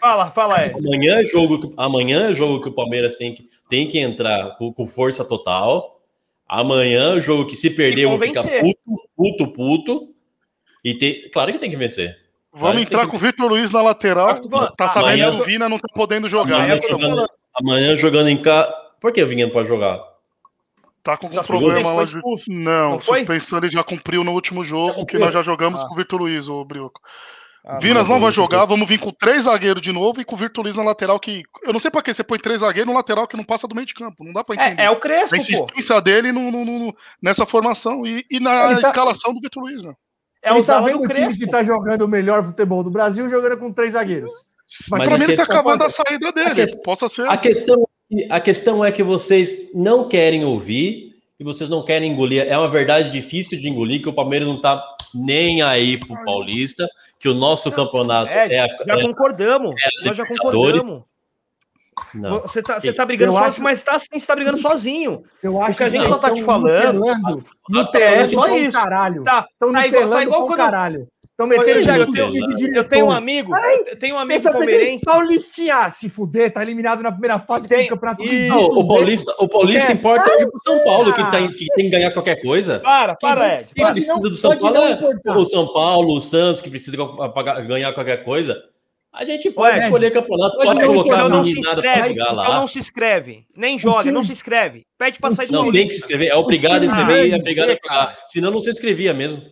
[0.00, 0.74] Fala, fala, Ed.
[0.78, 4.56] Amanhã é jogo que, amanhã é jogo que o Palmeiras tem que, tem que entrar
[4.56, 6.00] com, com força total.
[6.48, 10.14] Amanhã é jogo que se perder eu vou ficar puto, puto, puto.
[10.84, 12.16] E tem, claro que tem que vencer.
[12.52, 14.40] Vamos Vai, entrar que- com o Vitor Luiz na lateral.
[14.76, 16.56] Tá sabendo amanhã- que o Vina não tá podendo jogar.
[16.56, 16.80] Amanhã né?
[16.88, 17.26] jogando,
[17.60, 18.72] amanhã jogando em casa.
[19.00, 20.00] Por que o Vinha não pode jogar?
[21.02, 22.04] Tá com algum Já problema lá.
[22.48, 23.18] Não, Não foi?
[23.18, 25.86] suspensão ele já cumpriu no último jogo, que nós já jogamos Ah.
[25.86, 27.00] com o Vitor Luiz, ô Brioco.
[27.68, 30.62] Ah, Vinas não vai jogar, vamos vir com três zagueiros de novo e com o
[30.62, 31.42] Luiz na lateral, que.
[31.64, 33.74] Eu não sei pra que você põe três zagueiros no lateral que não passa do
[33.74, 34.22] meio de campo.
[34.24, 34.82] Não dá pra entender.
[34.82, 35.36] É, é o a Crespo, pô.
[35.36, 39.92] insistência dele no, no- no- nessa formação e, e na tá- escalação do Luiz, né?
[40.44, 41.40] É ele o tá vendo do o time Crespo.
[41.40, 44.32] que tá jogando o melhor futebol do Brasil jogando com três zagueiros.
[44.88, 46.54] Mas, Mas pra a mim ele tá questão- acabando a saída dele.
[46.54, 47.26] questão- Possa ser.
[47.28, 47.88] A questão,
[48.30, 52.46] a questão é que vocês não querem ouvir e vocês não querem engolir.
[52.46, 54.80] É uma verdade difícil de engolir que o Palmeiras não tá
[55.14, 56.88] nem aí pro Paulista,
[57.18, 59.74] que o nosso campeonato É, é, Já é- concordamos.
[60.04, 61.02] Nós já concordamos.
[62.14, 62.40] não.
[62.40, 65.24] Você tá, você tá brigando Eu sozinho, acho- mas tá, sim, você tá brigando sozinho.
[65.42, 68.78] Eu acho que a gente só tá te falando- nutelando, É nutelando só isso.
[68.78, 69.22] caralho.
[69.24, 71.08] Tá, tá igual- tá igual quando eu- caralho.
[71.38, 72.76] Estão metendo Thiago, eu tenho-.
[72.76, 73.52] Eu tenho um amigo,
[73.86, 75.04] eu tenho um amigo Pensa palmeirense.
[75.04, 78.88] Paulistinha, ah, se fuder, tá eliminado na primeira fase Tem- do campeonato ridículo Não, o
[78.88, 79.92] Paulista, o Paulista É.
[79.92, 82.80] importa pro São Paulo, que, tá, em- que tem que ganhar qualquer coisa.
[82.80, 83.68] Para, para, Ed.
[83.74, 86.96] Quem Pode precisa não- do São Paulo é o São Paulo, o Santos, que precisa
[87.34, 88.56] pagar- ganhar qualquer coisa.
[89.12, 92.34] A gente pode Ué, escolher campeonato, pode pode colocar Então não se inscreve, jogar então
[92.34, 92.54] lá.
[92.60, 93.46] não se inscreve.
[93.54, 94.84] Nem joga, não se inscreve.
[94.98, 97.32] Pede pra sair do Não tem que se inscrever, é obrigado a times inscrever e
[97.32, 98.16] é obrigado a jogar.
[98.26, 99.42] Senão não se inscrevia mesmo.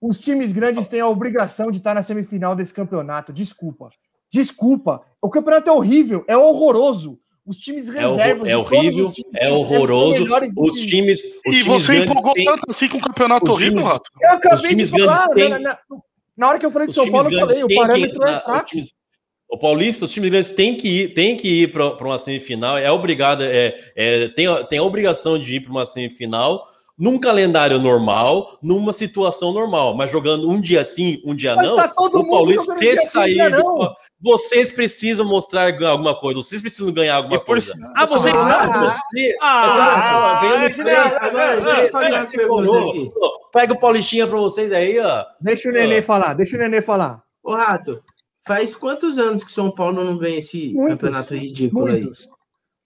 [0.00, 3.32] Os times grandes têm a obrigação de estar na semifinal desse campeonato.
[3.32, 3.88] Desculpa.
[4.32, 5.02] Desculpa.
[5.22, 7.18] O campeonato é horrível, é horroroso.
[7.46, 8.48] Os times É, reservas.
[8.48, 10.26] é horrível, os times é horroroso.
[10.56, 13.70] Os times, os e times você empolgou têm, tanto assim com o campeonato os horrível,
[13.78, 14.10] times- Rato.
[14.20, 15.28] Eu acabei os times de falar.
[15.28, 15.78] grandes Na, têm- na-
[16.36, 18.22] na hora que eu falei de os São Paulo, eu falei: o têm que parâmetro
[18.24, 18.68] é fraco.
[19.48, 22.90] O Paulista, os times grandes têm que ir, têm que ir para uma semifinal, é
[22.90, 26.64] obrigado, é, é, tem, tem a obrigação de ir para uma semifinal
[26.98, 31.76] num calendário normal, numa situação normal, mas jogando um dia sim, um dia Mas não.
[31.76, 33.38] tá todo o Paulista, se sair,
[34.20, 37.72] vocês precisam mostrar alguma coisa, vocês precisam ganhar alguma por coisa.
[37.72, 38.64] si- Ah, vocês- Ah,
[39.42, 40.40] Ah,
[43.52, 45.24] pega o Paulistinha pra vocês aí, ó.
[45.40, 47.22] Deixa o Nenê falar, deixa o Nenê falar.
[47.42, 48.00] Ô, Rato,
[48.46, 52.26] faz quantos anos que São Paulo não vem esse Muitos, campeonato ridículo Muitos.
[52.26, 52.35] aí?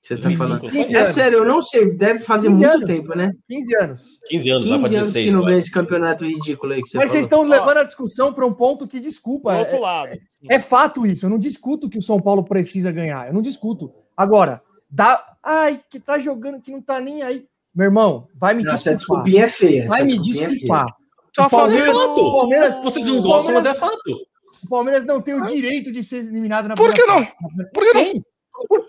[0.02, 0.60] Você tá 15, falando?
[0.70, 1.14] 15 É anos.
[1.14, 2.86] sério, eu não sei, deve fazer 15 muito anos.
[2.94, 3.32] tempo, né?
[3.48, 4.02] 15 anos.
[4.26, 5.26] 15 anos, vai 15 pra anos 16.
[5.26, 5.50] que não vai.
[5.52, 7.44] vem esse campeonato ridículo aí que você Mas vocês falou.
[7.44, 10.18] estão levando a discussão para um ponto que, desculpa, Do é, outro lado.
[10.48, 11.26] é fato isso.
[11.26, 13.26] Eu não discuto que o São Paulo precisa ganhar.
[13.28, 13.92] Eu não discuto.
[14.16, 15.22] Agora, dá.
[15.42, 17.44] Ai, que tá jogando que não tá nem aí.
[17.74, 19.24] Meu irmão, vai me Não, essa desculpar.
[19.24, 19.86] desculpinha é feia.
[19.86, 20.86] Vai essa me é desculpar.
[21.36, 24.00] Tá O Palmeiras, fazendo- o Palmeiras, Vocês não gostam, mas é fato.
[24.64, 27.24] O Palmeiras não tem o direito de ser eliminado na Por que não?
[27.72, 28.04] Por que não?
[28.04, 28.24] Tem.
[28.68, 28.84] Por-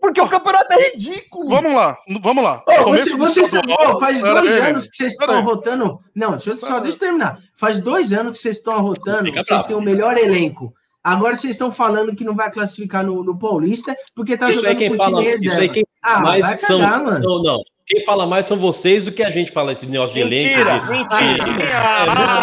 [0.00, 1.48] Porque o campeonato é ridículo.
[1.48, 2.62] Vamos lá, vamos lá.
[2.68, 5.42] Ô, Começo você- estadual- faz Pera dois aí, anos que vocês estão aí.
[5.42, 5.98] rotando.
[6.14, 7.38] Não, deixa eu, só deixa eu terminar.
[7.56, 9.66] Faz dois anos que vocês estão rotando, Fica vocês bravo.
[9.66, 10.72] têm o melhor elenco.
[11.02, 14.72] Agora vocês estão falando que não vai classificar no, no Paulista, porque tá Isso aí
[14.74, 17.16] jogando quem com fala, isso aí quem Ah, mais vai são, cagar, mano.
[17.16, 17.58] são- não.
[17.86, 20.48] Quem fala mais são vocês do que a gente fala esse negócio de elenco.
[20.58, 21.44] Mentira, de- mentira.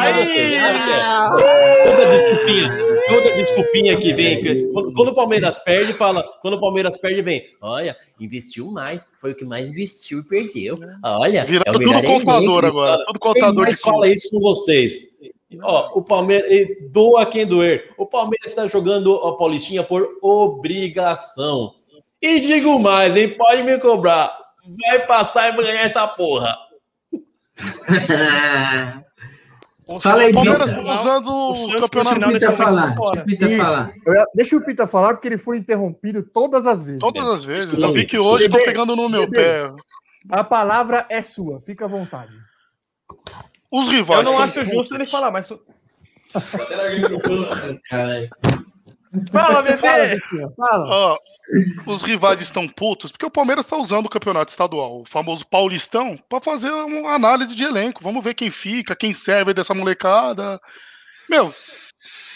[0.07, 1.83] É, vocês, é?
[1.83, 2.69] Toda desculpinha,
[3.09, 4.71] toda desculpinha que vem.
[4.71, 6.23] Quando, quando o Palmeiras perde, fala.
[6.41, 7.43] Quando o Palmeiras perde, vem.
[7.61, 9.05] Olha, investiu mais.
[9.19, 10.79] Foi o que mais investiu e perdeu.
[11.03, 12.97] Olha, Viraram é o tudo melhor elenco, contador agora.
[13.05, 15.09] Tudo Quem contador de mais fala isso são vocês.
[15.61, 16.49] Ó, o Palmeiras,
[16.89, 17.91] doa quem doer.
[17.97, 21.73] O Palmeiras está jogando a Paulistinha por obrigação.
[22.21, 23.35] E digo mais, hein?
[23.37, 24.42] Pode me cobrar.
[24.65, 26.57] Vai passar e vai ganhar essa porra.
[30.01, 30.85] Fala aí, O Palmeiras Pita.
[30.85, 32.95] tá usando o o campeonato Pita falar.
[32.95, 33.23] fora.
[33.25, 33.93] Deixa o Pita falar.
[34.05, 36.99] Eu Deixa o Pita falar, porque ele foi interrompido todas as vezes.
[37.01, 37.65] todas as vezes.
[37.65, 39.43] Desculpa Eu vi que hoje tô pegando no meu Bebê.
[39.43, 39.73] pé.
[40.29, 42.31] A palavra é sua, fica à vontade.
[43.69, 44.23] Os Eu rivais.
[44.23, 45.51] não tão acho justo ele falar, mas.
[49.31, 50.19] Fala, bebê!
[50.55, 50.89] Fala.
[50.89, 51.17] Ó,
[51.85, 56.17] os rivais estão putos porque o Palmeiras está usando o campeonato estadual, o famoso Paulistão,
[56.27, 58.03] para fazer uma análise de elenco.
[58.03, 60.59] Vamos ver quem fica, quem serve dessa molecada.
[61.29, 61.53] Meu,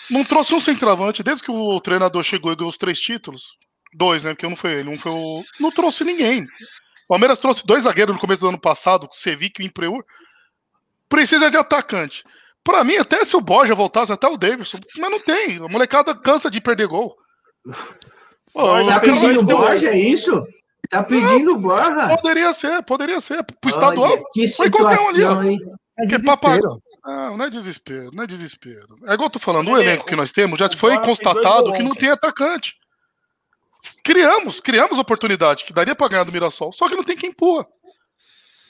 [0.09, 3.55] não trouxe um centroavante desde que o treinador chegou e ganhou os três títulos.
[3.93, 4.33] Dois, né?
[4.33, 5.43] Porque um foi ele, um foi o.
[5.59, 6.43] Não trouxe ninguém.
[6.43, 10.03] O Palmeiras trouxe dois zagueiros no começo do ano passado, o Cevic e o Impreur.
[11.09, 12.23] Precisa de atacante.
[12.67, 15.55] Pra mim, até se o Borja voltasse, até o Davidson, mas não tem.
[15.55, 17.15] A molecada cansa de perder gol.
[18.51, 20.45] Pô, Borja, Tá pedindo um- Borja, é isso?
[20.89, 22.09] Tá pedindo Borja?
[22.17, 23.41] Poderia ser, poderia ser.
[23.61, 24.11] Pro estadual.
[24.11, 25.29] Olha, que Foi qualquer um ali, ó.
[25.29, 25.59] situação, hein?
[25.97, 26.81] É Que é desespero.
[27.05, 28.85] Não, não é desespero, não é desespero.
[29.05, 30.99] É igual eu tô falando, o Olha aí, elenco que nós temos já o foi
[30.99, 32.75] constatado que não tem atacante.
[34.03, 37.65] Criamos, criamos oportunidade que daria pra ganhar do Mirassol, só que não tem quem empurra.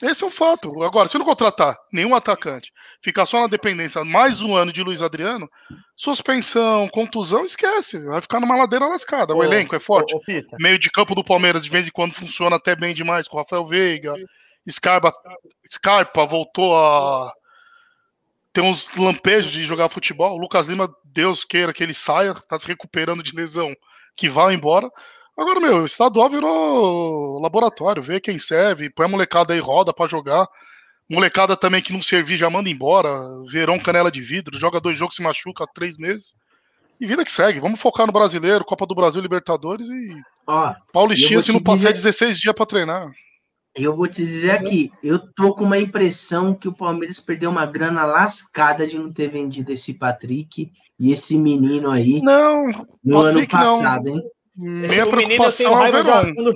[0.01, 0.83] Esse é um fato.
[0.83, 2.71] Agora, se não contratar nenhum atacante,
[3.01, 5.49] ficar só na dependência mais um ano de Luiz Adriano,
[5.95, 7.99] suspensão, contusão, esquece.
[8.05, 9.33] Vai ficar numa ladeira lascada.
[9.33, 10.13] O Ô, elenco é forte.
[10.15, 13.27] Ô, ô, meio de campo do Palmeiras de vez em quando funciona até bem demais
[13.27, 14.13] com o Rafael Veiga.
[14.69, 15.09] Scarpa,
[15.71, 17.33] Scarpa voltou a
[18.53, 20.35] ter uns lampejos de jogar futebol.
[20.35, 23.73] O Lucas Lima, Deus queira que ele saia, tá se recuperando de lesão,
[24.15, 24.89] que vá embora.
[25.37, 30.07] Agora, meu, o estadual virou laboratório, vê quem serve, põe a molecada aí, roda pra
[30.07, 30.47] jogar.
[31.09, 33.09] Molecada também que não servir já manda embora.
[33.49, 36.35] Verão canela de vidro, joga dois jogos, se machuca há três meses.
[36.99, 37.59] E vida que segue.
[37.59, 42.09] Vamos focar no brasileiro, Copa do Brasil, Libertadores e Ó, Paulistinha, se não passar dizer-
[42.09, 43.11] 16 dias pra treinar.
[43.75, 47.65] eu vou te dizer aqui, eu tô com uma impressão que o Palmeiras perdeu uma
[47.67, 52.65] grana lascada de não ter vendido esse Patrick e esse menino aí Não,
[53.03, 53.77] no Patrick ano não.
[53.77, 54.21] passado, hein?
[54.57, 56.55] Minha o menino eu tenho preocupação é raiva já quando, quando eu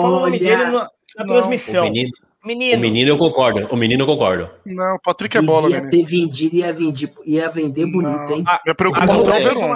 [0.00, 1.86] falo o nome dele na, na Não, transmissão.
[1.86, 2.10] O menino,
[2.42, 3.66] Menino, o menino eu concordo.
[3.70, 4.50] O menino eu concordo.
[4.64, 5.90] Não, o Patrick é bola, né?
[5.90, 8.44] ter vendido e ia vender, ia vender bonito, hein?
[8.44, 9.74] Minha a preocupação Globo é o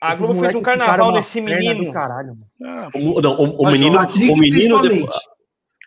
[0.00, 1.92] a Globo fez um carnaval perna menino.
[1.92, 2.90] Caralho, mano.
[2.94, 5.18] É, O, não, o, o menino, Patrick, o menino principalmente.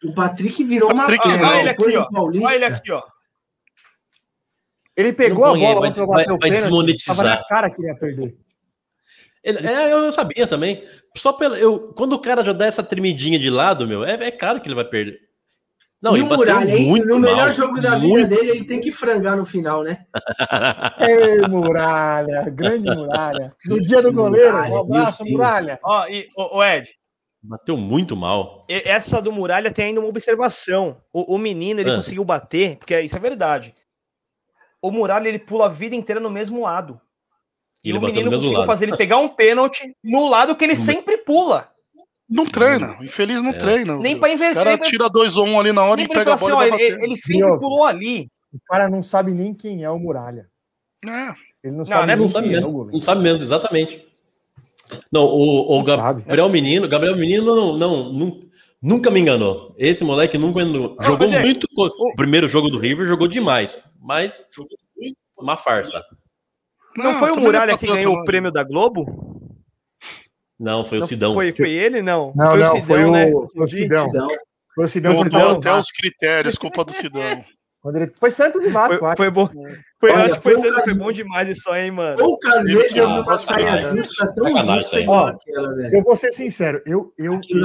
[0.03, 1.48] O Patrick virou Patrick, uma.
[1.48, 2.07] Olha ele aqui, ó.
[2.14, 3.03] Olha ele aqui, ó.
[4.98, 7.15] Ele pegou Não a bola vai- pra vai- bater o vai pênalti, desmonetizar.
[7.18, 8.38] Tava na cara que ele ia perder.
[9.45, 10.84] Ele- é, eu sabia também.
[11.15, 14.31] Só pelo, eu, quando o cara já dá essa tremidinha de lado, meu, é, é
[14.31, 15.19] claro que ele vai perder.
[16.01, 16.85] Não, e ele o bateu Muralha, hein?
[16.89, 18.27] muito no melhor mal, jogo da vida muito.
[18.30, 20.05] dele, ele tem que frangar no final, né?
[20.99, 23.55] Ei, Muralha, grande Muralha.
[23.65, 25.26] No dia do goleiro, Muralha, um abraço.
[25.26, 25.80] Muralha.
[25.84, 26.89] Ó, e, ô, ô, Ed,
[27.41, 28.65] Bateu muito mal.
[28.67, 30.97] essa do Muralha tem ainda uma observação.
[31.13, 31.95] O, o menino, ele Ah.
[31.97, 33.73] conseguiu bater, porque isso é verdade.
[34.81, 36.99] O Muralha, ele pula a vida inteira no mesmo lado.
[37.85, 38.65] E, Ele o menino conseguiu lado.
[38.65, 41.69] fazer ele pegar um pênalti no lado que ele sempre pula.
[42.27, 43.57] Não treina, infeliz não É.
[43.57, 43.95] treina.
[43.97, 46.09] Nem pra inverter, O cara tira 2 ou 1 um ali na hora Nem e
[46.09, 48.27] pega a falar bola assim, e ó, ele, ele sempre pulou ali.
[48.51, 50.47] O cara não sabe nem quem é o Muralha.
[51.05, 51.09] É.
[51.63, 52.71] Ele não, Não, sabe é nem Não sabe quem é o mesmo.
[52.73, 52.93] goleiro.
[52.95, 54.03] Não sabe mesmo, exatamente.
[55.11, 56.21] Não, o, o Não Gab- sabe.
[56.23, 58.49] Gabriel Menino, Gabriel Menino não, não, nun-
[58.81, 59.75] nunca me enganou.
[59.77, 60.95] Esse moleque nunca me enganou.
[61.01, 61.67] Jogou é, muito.
[61.75, 66.03] O primeiro jogo do River jogou demais, mas jogou muito uma farsa.
[66.97, 69.05] Não, foi o Muralha não é que pra ganhou o prêmio da Globo?
[70.59, 71.34] Não, foi Não o Sidão.
[71.34, 72.31] Foi, foi ele, não?
[72.35, 73.31] Não, foi não, o Sidão, foi o, né?
[73.31, 74.07] foi o Sidão.
[74.07, 74.27] Então,
[74.76, 75.23] Foi o Sidão não.
[75.23, 77.22] Mudou até os critérios, culpa do Sidão.
[77.81, 78.11] Quando ele...
[78.19, 79.17] Foi Santos e Vasco, Foi, acho.
[79.17, 79.47] foi bom.
[79.99, 82.17] Foi, Olha, acho que foi, foi sendo- foi bom demais isso aí, mano.
[82.17, 85.34] Poucas vezes eu vi uma Ah, saia justa tão Sacanagem justa isso igual aí.
[85.35, 85.95] aquela, velho.
[85.97, 87.59] Eu vou ser sincero, eu, eu, eu,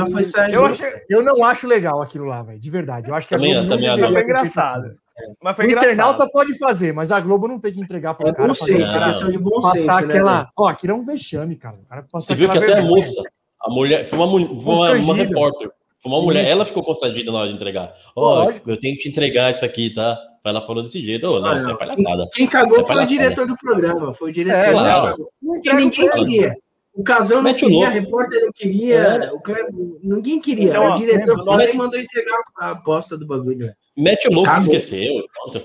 [0.52, 0.92] Eu achei.
[1.08, 2.60] eu não acho legal aquilo lá, velho.
[2.60, 3.08] De verdade.
[3.08, 4.94] Eu acho que a Também- não também foi ter feito engraçado.
[5.42, 5.90] Mas O foi engraçado.
[5.92, 8.84] internauta pode fazer, mas a Globo não tem que entregar pro É cara fazer senso,
[8.84, 10.50] o é cara questão de bom passar senso, né, aquela.
[10.56, 11.76] Ó, aquilo é um vexame, cara.
[11.78, 12.96] O cara passar Você viu que aquela até a vergonha.
[12.96, 13.22] moça,
[13.62, 14.30] a mulher, foi uma,
[14.60, 15.70] foi uma, uma repórter.
[16.02, 16.52] Foi uma mulher, Isso.
[16.52, 17.92] ela ficou constrangida na hora de entregar.
[18.16, 18.70] Ó, Lógico.
[18.70, 20.18] eu tenho que te entregar isso aqui, tá?
[20.42, 21.26] Ela falou desse jeito.
[21.26, 21.76] Ô, não, Ah, isso é não.
[21.78, 22.26] palhaçada.
[22.32, 24.14] Quem cagou é foi o diretor do programa.
[24.14, 24.58] Foi o diretor.
[24.58, 25.00] É, do claro.
[25.16, 25.30] programa.
[25.42, 26.56] Não o ninguém queria.
[26.92, 29.32] O casal não queria, a repórter não queria, É.
[29.32, 29.70] o Cleber-
[30.02, 30.70] ninguém queria.
[30.70, 33.72] Então, ó, o diretor e mandou entregar a aposta do bagulho.
[33.96, 34.74] Mete o louco que Acabou.
[34.74, 35.24] esqueceu.
[35.32, 35.64] Pronto.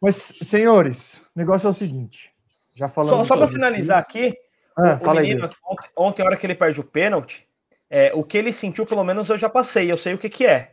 [0.00, 2.32] Mas, senhores, o negócio é o seguinte.
[2.74, 3.26] Já falamos.
[3.28, 4.34] Só, só para finalizar aqui,
[4.76, 5.28] Ah, o fala aí.
[5.28, 5.58] menino, Deus.
[5.68, 7.46] ontem, ontem, a hora que ele perde o pênalti,
[7.90, 10.46] é, o que ele sentiu, pelo menos eu já passei, eu sei o que, que
[10.46, 10.72] é.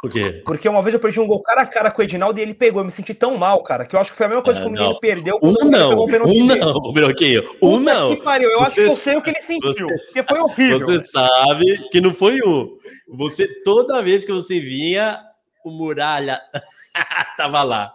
[0.00, 0.42] Por quê?
[0.46, 2.54] Porque uma vez eu perdi um gol cara a cara com o Edinaldo e ele
[2.54, 2.80] pegou.
[2.80, 4.62] Eu me senti tão mal, cara, que eu acho que foi a mesma coisa É,
[4.62, 5.00] que o menino não.
[5.00, 6.60] perdeu Um não, um dele.
[6.60, 7.42] não, Broquinho.
[7.60, 8.16] Um Puta não.
[8.16, 8.48] Que pariu.
[8.50, 9.88] Eu acho que Você- eu sei o que ele sentiu.
[9.88, 10.78] você- Porque foi horrível.
[10.86, 12.76] Você sabe que não foi um.
[13.16, 15.20] Você, toda vez que você vinha,
[15.64, 16.40] o Muralha
[17.36, 17.92] tava lá.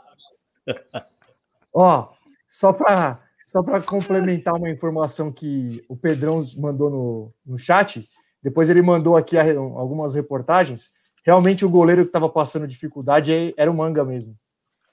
[1.73, 2.09] Ó,
[2.49, 8.07] só para só para complementar uma informação que o Pedrão mandou no, no chat,
[8.41, 10.91] depois ele mandou aqui a- algumas reportagens.
[11.25, 14.35] Realmente o goleiro que estava passando dificuldade é- era o Manga mesmo.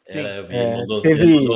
[0.06, 1.46] Era, eu vi, É, mandou- teve-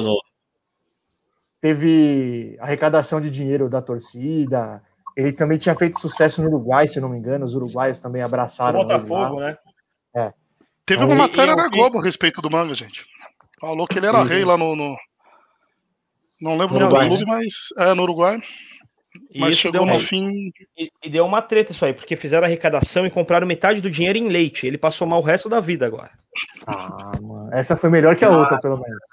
[1.60, 4.82] Teve arrecadação de dinheiro da torcida.
[5.16, 7.46] Ele também tinha feito sucesso no Uruguai, se eu não me engano.
[7.46, 8.84] Os uruguaios também O abraçaram lá.
[8.98, 9.56] Botafogo, né?
[10.84, 13.06] Teve Então, uma matéria eu na Globo a respeito do manga, gente.
[13.58, 14.28] Falou que ele era Isso.
[14.30, 14.76] rei lá no.
[14.76, 14.96] no-
[16.42, 18.38] Não lembro o No nome do clube, mas é no Uruguai.
[19.34, 20.52] E Mas isso chegou deu no uma, fim.
[20.78, 24.16] e, e deu uma treta isso aí, porque fizeram arrecadação e compraram metade do dinheiro
[24.16, 24.64] em leite.
[24.64, 26.10] Ele passou mal o resto da vida agora.
[26.66, 27.50] Ah, mano.
[27.52, 29.06] Essa foi melhor que a outra, pelo menos.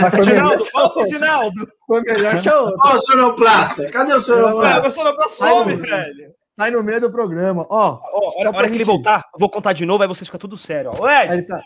[0.00, 1.72] Mas foi melhor, Edinaldo, volta, Edinaldo!
[1.86, 2.90] foi melhor que a outra.
[2.90, 3.86] Ó, o sonoplasta.
[3.90, 4.86] Cadê o sonoplasta?
[4.86, 6.34] eu sou na Ai, some, velho.
[6.54, 7.64] Sai no meio do programa.
[7.70, 10.26] Ó, Ó, Só a hora, hora que ele voltar, vou contar de novo, aí vocês
[10.28, 10.90] ficam tudo sério.
[10.92, 11.62] Ó, Ô, Ed, ele, tá,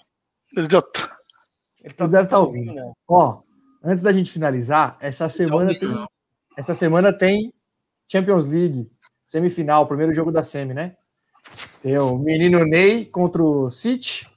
[0.57, 1.17] Ele já tá-
[1.83, 2.75] ele ele deve estar ouvindo.
[2.75, 2.93] né?
[3.09, 3.39] Ó,
[3.83, 6.07] antes da gente finalizar, essa semana tem,
[6.59, 7.53] essa semana tem
[8.11, 8.91] Champions League,
[9.25, 10.97] semifinal, primeiro jogo da semi, né?
[11.83, 14.29] Tem o menino Ney contra o City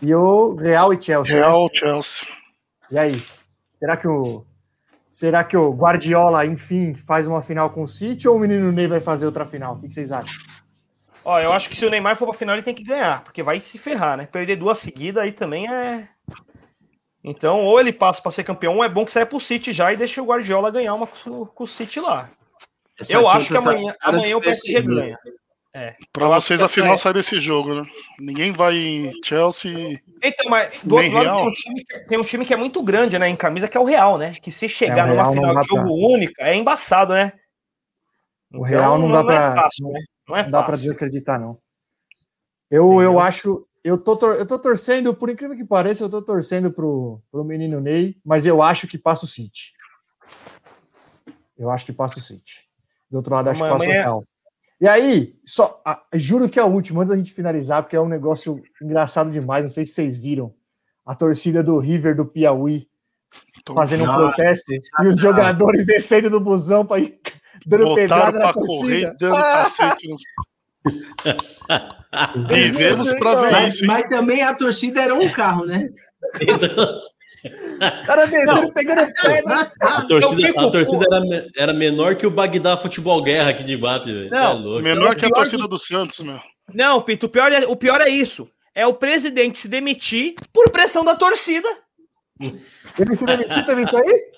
[0.00, 1.34] e o Real e Chelsea.
[1.34, 1.40] né?
[1.42, 2.28] Real Chelsea.
[2.90, 3.22] E aí?
[3.72, 4.44] Será que o
[5.08, 8.88] será que o Guardiola, enfim, faz uma final com o City ou o menino Ney
[8.88, 9.74] vai fazer outra final?
[9.74, 10.34] O que vocês acham?
[11.24, 13.42] Ó, eu acho que se o Neymar for pra final, ele tem que ganhar, porque
[13.42, 14.26] vai se ferrar, né?
[14.26, 16.06] Perder duas seguidas aí também é.
[17.22, 19.90] Então, ou ele passa pra ser campeão, ou é bom que saia pro City já
[19.90, 22.30] e deixa o Guardiola ganhar uma com o City lá.
[23.00, 25.18] Essa eu acho que amanhã, amanhã o PSG ganha.
[26.12, 26.96] Pra Eu acho vocês a final é.
[26.96, 27.82] sai desse jogo, né?
[28.20, 30.00] Ninguém vai em Chelsea.
[30.22, 32.80] Então, mas do outro lado tem um, time, que- tem um time que é muito
[32.80, 34.36] grande, né, em camisa, que é o Real, né?
[34.40, 37.32] Que se chegar É, numa Real não final de jogo pra- único, é embaçado, né?
[38.52, 39.98] O Real não dá é pra- fácil, né?
[40.28, 41.58] Não é Não dá para desacreditar, não.
[42.70, 43.66] Eu, eu acho.
[43.82, 47.42] Eu tô, tor- eu tô torcendo, por incrível que pareça, eu tô torcendo pro, pro
[47.44, 49.72] menino Ney, mas eu acho que passa o City.
[51.58, 52.64] Eu acho que passa o City.
[53.14, 54.24] Do outro lado, acho que passa o Amanhã- Real.
[54.80, 58.00] E aí, só, ah, juro que é o último, antes da gente finalizar, porque é
[58.00, 59.62] um negócio engraçado demais.
[59.62, 60.52] Não sei se vocês viram.
[61.06, 62.88] A torcida do River do Piauí
[63.60, 67.20] Então, fazendo um Não, protesto e os jogadores descendo do busão para ir
[67.64, 69.16] dando botaram pedrada na correr torcida.
[69.20, 70.08] dando Ah, cacete.
[70.08, 70.22] nos-
[72.34, 73.42] Vocês Vivemos viram, pra então?
[73.44, 75.88] ver Mas, isso, mas também a torcida era um carro, né?
[77.44, 79.72] Os caras descendo, pegando pedra.
[79.80, 83.74] A torcida, fico, a torcida era, era menor que o Bagdá Futebol Guerra aqui de
[83.74, 84.28] Ibape, velho.
[84.28, 84.82] Você Não, é.
[84.82, 86.40] Menor que a torcida do Santos, meu.
[86.72, 88.48] Não, Pito, o pior, é, o pior é isso.
[88.74, 91.68] É o presidente se demitir por pressão da torcida.
[92.40, 94.32] Ele se demitiu, teve isso aí?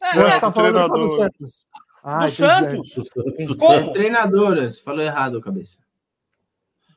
[0.00, 1.10] É, Ou É, você tá do falando do.
[1.10, 1.66] Santos?
[2.04, 2.30] Ah, do.
[2.32, 2.96] Santos.
[2.96, 3.74] O Santos- o Como?
[3.80, 4.78] Santos- Treinadoras.
[4.78, 5.76] Falou errado, cabeça.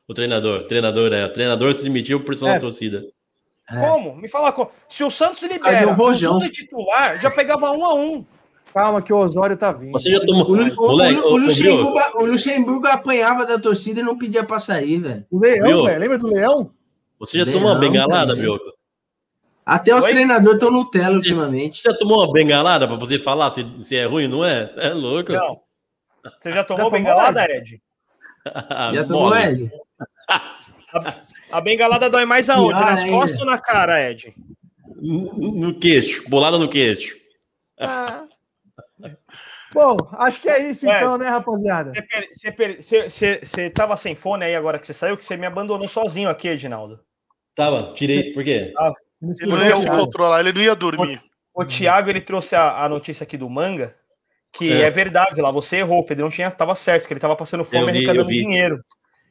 [0.08, 1.24] O treinador, o treinador, é.
[1.26, 2.54] O treinador se demitiu por pressão É.
[2.54, 3.04] da torcida.
[3.70, 3.80] É.
[3.80, 4.16] Como?
[4.16, 4.70] Me fala como.
[4.88, 6.14] Se o Santos libera o o?
[6.14, 8.24] Souza titular, já pegava um a um.
[8.74, 9.92] Calma que o Osório tá vindo.
[9.92, 10.46] Você já tomou.
[10.48, 14.58] O, o- Moleque, o ô, Luxemburgo, o Luxemburgo apanhava da torcida e não pedia pra
[14.58, 15.26] sair, velho.
[15.30, 16.00] O Leão, velho.
[16.00, 16.70] Lembra do Leão?
[17.18, 18.34] você já Não, tomou uma bengalada.
[18.34, 18.64] Brioco?
[19.64, 20.10] Até os Oi?
[20.10, 21.80] treinadores estão Nutella ultimamente.
[21.82, 24.72] Você já tomou uma bengalada pra você falar se, se é ruim, não é?
[24.76, 25.32] É louco.
[25.32, 25.60] Não.
[26.40, 27.74] Você já tomou tomou, bengalada, Ed?
[27.74, 27.82] Ed?
[28.96, 29.36] Já tomou.
[29.36, 29.70] Ed?
[31.52, 32.80] A bengalada dói mais aonde?
[32.80, 33.12] Nas ainda.
[33.12, 34.34] costas ou na cara, Ed?
[35.00, 37.16] No no queixo, bolada no queixo.
[39.74, 40.98] Bom, acho que é isso É.
[40.98, 41.92] então, né, rapaziada?
[42.78, 46.48] Você, tava sem fone aí agora que você saiu, que você me abandonou sozinho aqui,
[46.48, 47.00] Edinaldo.
[47.54, 48.32] Tava, tirei.
[48.32, 48.72] Por quê?
[49.40, 51.20] Ele não ia se controlar, ele não ia dormir.
[51.54, 53.94] O Thiago, ele trouxe a, a notícia aqui do manga,
[54.52, 54.82] que É.
[54.82, 54.90] é.
[54.90, 57.88] verdade lá, você errou, o Pedrão tinha, tava certo, que ele tava passando fome e
[57.90, 58.82] arrecadando dinheiro.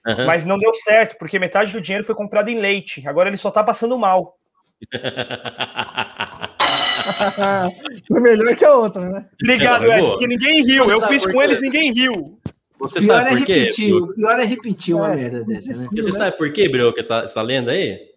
[0.08, 0.26] Aham.
[0.26, 3.08] Mas não deu certo, porque metade do dinheiro foi comprado em leite.
[3.08, 4.38] Agora ele só tá passando mal.
[8.08, 9.30] Foi melhor que a outra, né?
[9.42, 10.90] Obrigado, é Ed, porque ninguém riu.
[10.90, 12.40] Eu fiz com eles, ninguém riu.
[12.80, 13.54] Você Pior sabe é por quê?
[13.60, 15.90] repetir, o pior é repetir uma É, merda dessa, né?
[15.92, 16.12] Você né?
[16.12, 18.10] sabe por quê, Breu, que essa, essa lenda aí?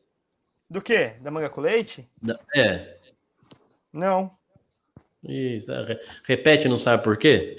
[0.71, 1.13] Do quê?
[1.21, 2.09] Da manga com leite?
[2.23, 2.97] Da- É.
[3.93, 4.31] Não.
[5.23, 7.57] Isso, re- repete, não sabe por quê?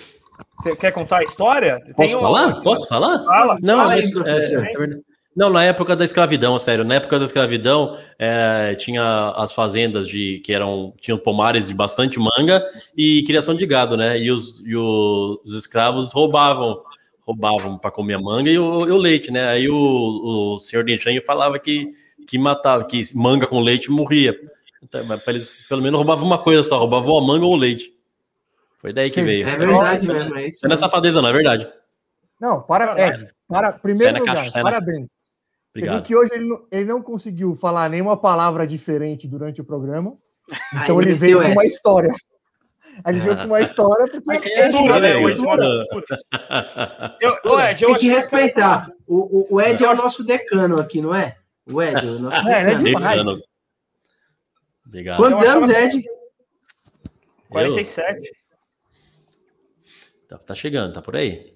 [0.59, 1.79] Você quer contar a história?
[1.95, 2.61] Posso um- falar?
[2.61, 3.19] Posso falar?
[3.19, 3.57] Fala.
[3.61, 4.99] Não, Fala mas, é, é
[5.35, 6.85] não, na época da escravidão, sério.
[6.85, 12.17] Na época da escravidão, é, tinha as fazendas de que eram tinham pomares de bastante
[12.17, 14.17] manga e criação de gado, né?
[14.17, 16.81] E os, e os escravos roubavam
[17.21, 19.47] roubavam para comer a manga e o, e o leite, né?
[19.49, 19.75] Aí o,
[20.53, 21.89] o senhor Denchanho falava que
[22.27, 24.39] que matava, que manga com leite morria.
[24.81, 27.93] Então, mas eles pelo menos roubavam uma coisa só, roubavam a manga ou o leite.
[28.85, 29.49] Foi daí que Vocês- veio.
[29.49, 30.59] É verdade mesmo, é isso.
[30.63, 31.67] Não é safadeza, não é verdade.
[32.39, 33.07] Não, para.
[33.07, 35.09] Ed, para, primeiro lugar, caixa, parabéns.
[35.71, 36.03] Você viu Obrigado.
[36.05, 40.15] que hoje ele não, ele não conseguiu falar nenhuma palavra diferente durante o programa,
[40.71, 42.13] Aí então ele meteu veio com uma história.
[43.03, 45.13] Aí ele veio com uma história porque é é dura, né?
[45.13, 45.23] Aí.
[47.21, 48.87] Eu, Ed, eu Tem que achei respeitar.
[49.07, 51.35] O, o, o Ed é o nosso decano aqui, não é?
[51.65, 52.83] O Ed, o nosso É, ele é decano.
[52.83, 53.17] demais.
[53.17, 53.41] Decano.
[54.85, 55.17] Obrigado.
[55.17, 56.03] Quantos Eu anos, Ed?
[57.49, 58.44] 47.
[60.27, 61.53] Tá, tá chegando, tá por aí.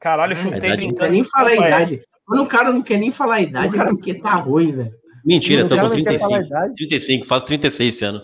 [0.00, 1.00] Caralho, eu A chutei Não brincando.
[1.00, 2.02] quer nem falar a idade.
[2.26, 4.92] Quando o cara não quer nem falar a idade, é porque tá ruim, velho.
[5.24, 6.46] Mentira, tô com não quer falar a 35.
[6.46, 6.76] idade.
[6.76, 8.22] 35, faço 36 esse ano.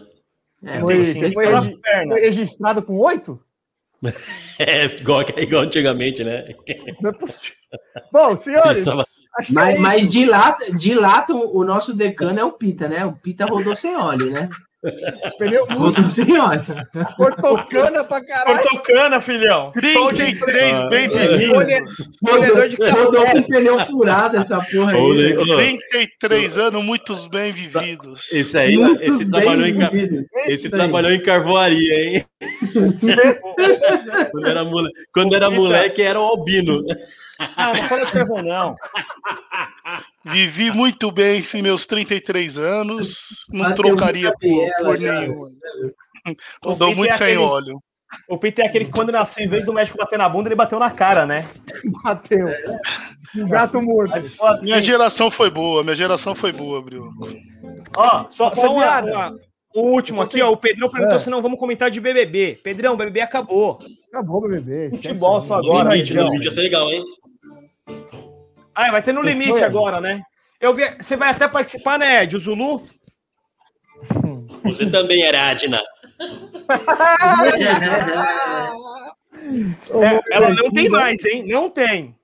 [0.65, 3.41] É, Foi, Sim, você foi, pela regi- foi registrado com oito?
[4.59, 6.55] É igual, é igual antigamente, né?
[7.01, 7.57] Não é possível.
[8.13, 9.03] Bom, senhores, Estava-
[9.39, 9.83] acho que é Mas, isso.
[9.83, 13.05] mas dilata, dilata o nosso decano é o Pita, né?
[13.05, 14.51] O Pita rodou sem óleo, né?
[15.39, 16.65] Pneu Rodou sem óleo.
[17.17, 18.59] cortou cana pra caralho.
[18.61, 19.71] Cortou cana, filhão.
[19.77, 21.09] O de 33, Ah, bem é.
[21.09, 21.55] vivido.
[22.29, 23.33] Colhedor de café.
[23.33, 25.13] com pneu furado essa porra aí.
[25.13, 25.43] Le- velho.
[25.43, 28.33] ô, 33 anos, muitos bem vividos.
[28.33, 30.71] Esse aí, Muitos esse bem trabalhou, em, esse aí.
[30.73, 32.25] trabalhou em carvoaria, hein?
[34.33, 36.83] Quando era, mole- quando era moleque, era o albino.
[37.57, 38.75] Não, não fala de carvão, não.
[40.25, 43.45] Vivi muito bem em meus 33 anos.
[43.51, 45.35] Não Bateu trocaria por, por nenhum.
[46.65, 47.83] O Rodou muito é sem aquele- óleo.
[48.29, 50.55] O Peter é aquele que quando nasceu, em vez do médico bater na bunda, ele
[50.55, 51.49] bateu na cara, né?
[52.05, 52.47] Bateu.
[53.35, 54.15] Um gato morto.
[54.15, 54.65] Assim.
[54.65, 57.09] Minha geração foi boa, minha geração foi boa, Bril.
[57.97, 59.37] Ó, só, só uma, uma-
[59.75, 60.51] o último aqui, ó.
[60.53, 61.19] O Pedrão perguntou É.
[61.19, 62.61] se não vamos comentar de BBB.
[62.63, 63.79] Pedrão, BBB acabou.
[64.13, 64.89] Acabou, BBB.
[64.89, 66.13] esquece Futebol só agora, Limite,
[66.45, 67.03] ia ser legal, hein?
[68.75, 69.63] Ah, vai ter no limite foi?
[69.63, 70.23] agora, né?
[70.61, 72.37] Eu vi, você vai até participar, né, Ed?
[72.37, 72.83] O Zulu?
[74.65, 75.83] Você também era Adna.
[79.91, 81.45] É, ela não tem mais, hein?
[81.49, 82.15] Não tem.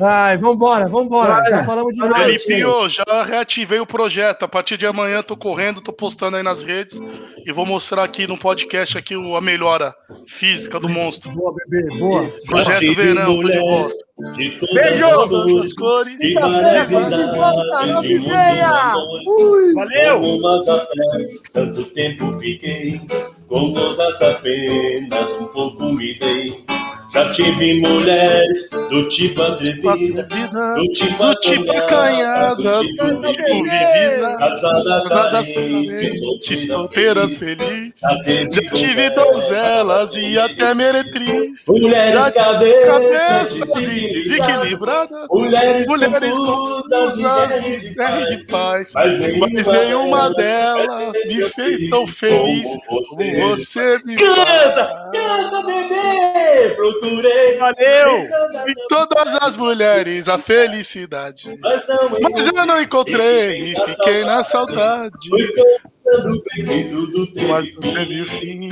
[0.00, 1.34] Ai, vambora, vambora.
[1.34, 2.42] Olha, Já falamos demais.
[2.42, 4.44] Felipinho, já reativei o projeto.
[4.44, 7.00] A partir de amanhã tô correndo, tô postando aí nas redes
[7.46, 9.94] e vou mostrar aqui no podcast aqui a melhora
[10.26, 11.30] física do monstro.
[11.32, 12.28] Boa, bebê, boa.
[12.48, 14.58] Projeto Verão, tudo de.
[14.74, 15.08] Beijo!
[15.10, 16.18] Todas as cores.
[16.18, 18.94] De volta, nove e meia.
[18.96, 19.74] Ui!
[19.74, 20.20] Valeu!
[20.46, 23.00] Até tanto tempo fiquei,
[23.48, 26.64] com todas apenas um pouco me dei.
[27.14, 30.26] Já tive mulheres do tipo atrevida,
[30.76, 38.00] do tipo Do tipo acanhada, do tipo vivida, casada carente, solteiras felizes.
[38.00, 41.66] Já tive donzelas e até meretriz.
[41.68, 45.26] mulheres cabeças, e desequilibradas.
[45.30, 48.92] mulheres, Mulheres confusas e de paz.
[48.94, 57.58] Mas nenhuma delas me fez tão feliz como você me Canta, canta, bebê, procurei.
[57.58, 58.28] Valeu!
[58.64, 61.58] De todas as mulheres, a felicidade.
[61.60, 65.28] Mas não Mas eu não encontrei e fiquei na saudade.
[65.30, 66.40] Mas não
[67.94, 68.68] teve fim.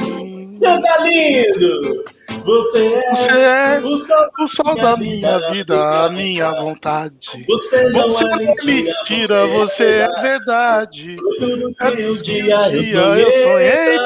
[0.62, 2.05] Canta lindo!
[2.44, 4.16] Você é Você é o sol.
[4.40, 7.44] o sol da minha vida, a minha vontade.
[7.46, 11.16] Você não Você é não é mentira, você é verdade.
[11.16, 13.98] Tudo É que um dia eu dia eu sonhei.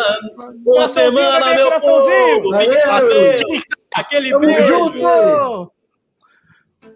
[0.67, 2.43] Uma semana, meu coraçãozinho.
[2.43, 2.55] povo!
[3.95, 4.67] Aquele beijo.
[4.67, 5.74] junto!